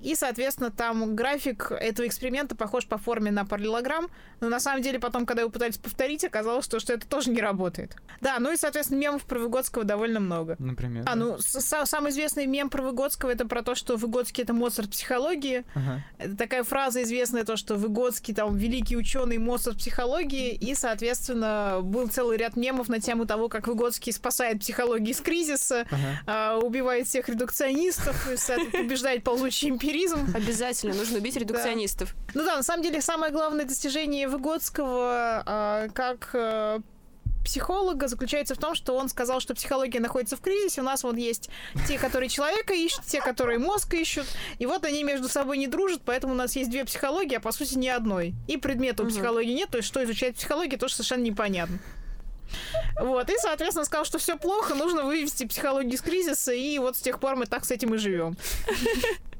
И, 0.00 0.14
соответственно, 0.14 0.70
там 0.70 1.14
график 1.16 1.72
этого 1.72 2.06
эксперимента 2.06 2.54
похож 2.54 2.86
по 2.86 2.98
форме 2.98 3.30
на 3.30 3.44
параллелограмм, 3.44 4.08
но 4.40 4.48
на 4.48 4.60
самом 4.60 4.82
деле 4.82 4.98
потом, 4.98 5.26
когда 5.26 5.42
его 5.42 5.50
пытались 5.50 5.78
повторить, 5.78 6.24
оказалось, 6.24 6.64
что, 6.64 6.80
что 6.80 6.92
это 6.92 7.06
тоже 7.06 7.30
не 7.30 7.40
работает. 7.40 7.96
Да, 8.20 8.38
ну 8.38 8.52
и, 8.52 8.56
соответственно, 8.56 8.98
мемов 8.98 9.24
про 9.24 9.38
Выгодского 9.38 9.84
довольно 9.84 10.20
много. 10.20 10.56
Например. 10.58 11.02
А, 11.06 11.10
да? 11.10 11.16
ну, 11.16 11.36
самый 11.38 12.10
известный 12.10 12.46
мем 12.46 12.68
про 12.68 12.82
Выгодского 12.82 13.30
это 13.30 13.46
про 13.46 13.62
то, 13.62 13.74
что 13.74 13.96
Выгодский 13.96 14.42
это 14.42 14.52
Моцарт 14.52 14.90
психологии. 14.90 15.64
Ага. 15.74 16.04
Это 16.18 16.36
такая 16.36 16.64
фраза 16.64 17.02
известная, 17.02 17.44
то, 17.44 17.56
что 17.56 17.76
Выгодский 17.76 18.34
там 18.34 18.56
великий 18.56 18.96
ученый 18.96 19.38
Моцарт 19.38 19.78
психологии, 19.78 20.52
и, 20.54 20.74
соответственно, 20.74 21.80
был 21.82 22.08
целый 22.08 22.36
ряд 22.36 22.56
мемов 22.56 22.88
на 22.88 23.00
тему 23.00 23.26
того, 23.26 23.48
как 23.48 23.66
Выгодский 23.66 24.12
спасает 24.12 24.60
психологию 24.60 25.10
из 25.10 25.20
кризиса, 25.20 25.86
Ага. 25.90 26.20
а, 26.26 26.58
убивает 26.58 27.06
всех 27.06 27.28
редукционистов, 27.28 28.16
соответственно, 28.36 28.84
побеждает 28.84 29.24
ползучий 29.24 29.53
эмпиризм. 29.62 30.34
Обязательно 30.34 30.94
нужно 30.94 31.18
убить 31.18 31.36
редукционистов. 31.36 32.14
Ну 32.34 32.44
да, 32.44 32.56
на 32.56 32.62
самом 32.62 32.82
деле 32.82 33.00
самое 33.00 33.32
главное 33.32 33.64
достижение 33.64 34.28
Выгодского 34.28 35.42
а, 35.46 35.88
как 35.90 36.30
э, 36.32 36.80
психолога 37.44 38.08
заключается 38.08 38.54
в 38.54 38.58
том, 38.58 38.74
что 38.74 38.96
он 38.96 39.08
сказал, 39.08 39.38
что 39.40 39.54
психология 39.54 40.00
находится 40.00 40.36
в 40.36 40.40
кризисе. 40.40 40.80
У 40.80 40.84
нас 40.84 41.04
вот 41.04 41.16
есть 41.16 41.50
те, 41.86 41.98
которые 41.98 42.28
человека 42.28 42.74
ищут, 42.74 43.04
те, 43.04 43.20
которые 43.20 43.58
мозг 43.58 43.92
ищут. 43.94 44.26
И 44.58 44.66
вот 44.66 44.84
они 44.84 45.04
между 45.04 45.28
собой 45.28 45.58
не 45.58 45.68
дружат, 45.68 46.02
поэтому 46.04 46.32
у 46.32 46.36
нас 46.36 46.56
есть 46.56 46.70
две 46.70 46.84
психологии, 46.84 47.36
а 47.36 47.40
по 47.40 47.52
сути 47.52 47.76
ни 47.76 47.88
одной. 47.88 48.34
И 48.48 48.56
предмета 48.56 49.04
у 49.04 49.06
психологии 49.06 49.52
нет, 49.52 49.70
то 49.70 49.76
есть 49.76 49.86
что 49.86 50.02
изучает 50.02 50.36
психология, 50.36 50.76
тоже 50.76 50.94
совершенно 50.94 51.22
непонятно. 51.22 51.78
Вот, 53.00 53.28
и, 53.28 53.34
соответственно, 53.38 53.84
сказал, 53.84 54.04
что 54.04 54.18
все 54.18 54.36
плохо, 54.36 54.74
нужно 54.74 55.02
вывести 55.02 55.46
психологию 55.46 55.94
из 55.94 56.00
кризиса, 56.00 56.52
и 56.52 56.78
вот 56.78 56.96
с 56.96 57.00
тех 57.00 57.18
пор 57.18 57.36
мы 57.36 57.46
так 57.46 57.64
с 57.64 57.70
этим 57.70 57.94
и 57.94 57.98
живем. 57.98 58.36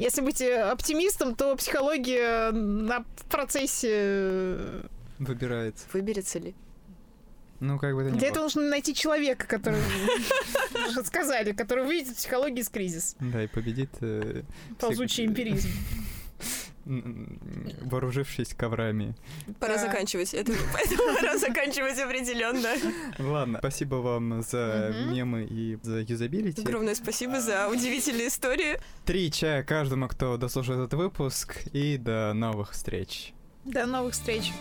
Если 0.00 0.22
быть 0.22 0.40
э, 0.40 0.60
оптимистом, 0.62 1.34
то 1.36 1.54
психология 1.56 2.50
на 2.52 3.04
в 3.16 3.24
процессе... 3.30 3.88
э, 3.92 4.82
Выбирается. 5.18 5.84
Выберется 5.92 6.38
ли? 6.38 6.54
Ну, 7.60 7.78
как 7.78 7.94
бы 7.94 8.00
это 8.00 8.10
ни 8.10 8.14
Для 8.18 8.28
было. 8.28 8.30
этого 8.30 8.42
нужно 8.44 8.62
найти 8.62 8.94
человека, 8.94 9.46
который, 9.46 9.78
сказали, 11.04 11.52
который 11.52 11.84
выведет 11.84 12.16
психологию 12.16 12.60
из 12.60 12.70
кризиса. 12.70 13.14
Да, 13.20 13.44
и 13.44 13.46
победит... 13.46 13.90
э, 14.00 14.42
Ползучий 14.78 15.26
эмпиризм. 15.26 15.68
Вооружившись 17.82 18.54
коврами. 18.54 19.14
Пора 19.58 19.74
Да. 19.74 19.86
заканчивать. 19.86 20.34
Это 20.34 20.52
пора 21.20 21.38
заканчивать 21.38 21.98
определенно. 21.98 22.68
Ладно, 23.18 23.58
спасибо 23.58 23.96
вам 23.96 24.42
за 24.42 24.94
мемы 25.10 25.44
и 25.48 25.78
за 25.82 26.00
юзабилити. 26.00 26.62
Огромное 26.62 26.94
спасибо 26.94 27.40
за 27.40 27.68
удивительные 27.68 28.28
истории. 28.28 28.80
Три 29.04 29.30
чая 29.30 29.62
каждому, 29.62 30.08
кто 30.08 30.36
дослушал 30.36 30.76
этот 30.76 30.94
выпуск, 30.94 31.62
и 31.72 31.96
до 31.96 32.32
новых 32.34 32.72
встреч. 32.72 33.32
До 33.64 33.86
новых 33.86 34.14
встреч. 34.14 34.52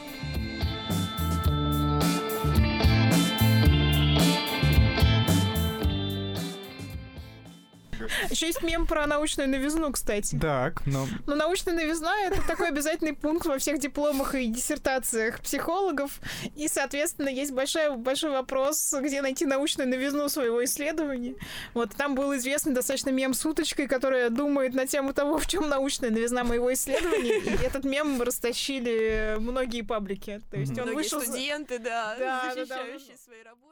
Еще 8.30 8.48
есть 8.48 8.62
мем 8.64 8.86
про 8.88 9.06
научную 9.08 9.50
новизну, 9.50 9.92
кстати. 9.92 10.38
Так, 10.40 10.86
но 10.86 11.08
Но 11.26 11.36
научная 11.36 11.74
новизна— 11.74 12.14
это 12.26 12.42
такой 12.48 12.70
обязательный 12.70 13.14
пункт 13.14 13.46
во 13.46 13.58
всех 13.58 13.80
дипломах 13.80 14.36
и 14.36 14.48
диссертациях 14.48 15.40
психологов. 15.42 16.20
И, 16.56 16.68
соответственно, 16.68 17.30
есть 17.30 17.52
большой, 17.52 17.96
большой 17.98 18.32
вопрос, 18.32 18.94
где 19.00 19.22
найти 19.22 19.46
научную 19.46 19.88
новизну 19.90 20.30
своего 20.30 20.64
исследования. 20.64 21.36
Вот 21.74 21.92
там 21.96 22.16
был 22.16 22.36
известный 22.36 22.74
достаточно 22.74 23.10
мем 23.10 23.34
с 23.34 23.46
уточкой, 23.46 23.88
которая 23.88 24.30
думает 24.30 24.74
на 24.74 24.86
тему 24.88 25.14
того, 25.14 25.38
в 25.38 25.48
чем 25.48 25.68
научная 25.70 26.10
новизна 26.10 26.44
моего 26.44 26.72
исследования. 26.74 27.40
И 27.40 27.64
этот 27.64 27.84
мем 27.84 28.22
растащили 28.22 29.36
многие 29.40 29.82
паблики. 29.82 30.42
То 30.52 30.58
есть 30.58 30.72
он 30.78 30.84
Многие 30.86 30.96
вышел... 30.96 31.22
студенты, 31.22 31.80
да, 31.80 32.16
Да, 32.18 32.44
да, 32.44 32.56
да. 32.56 32.66
защищающие 32.66 33.18
свои 33.18 33.44
работы. 33.44 33.69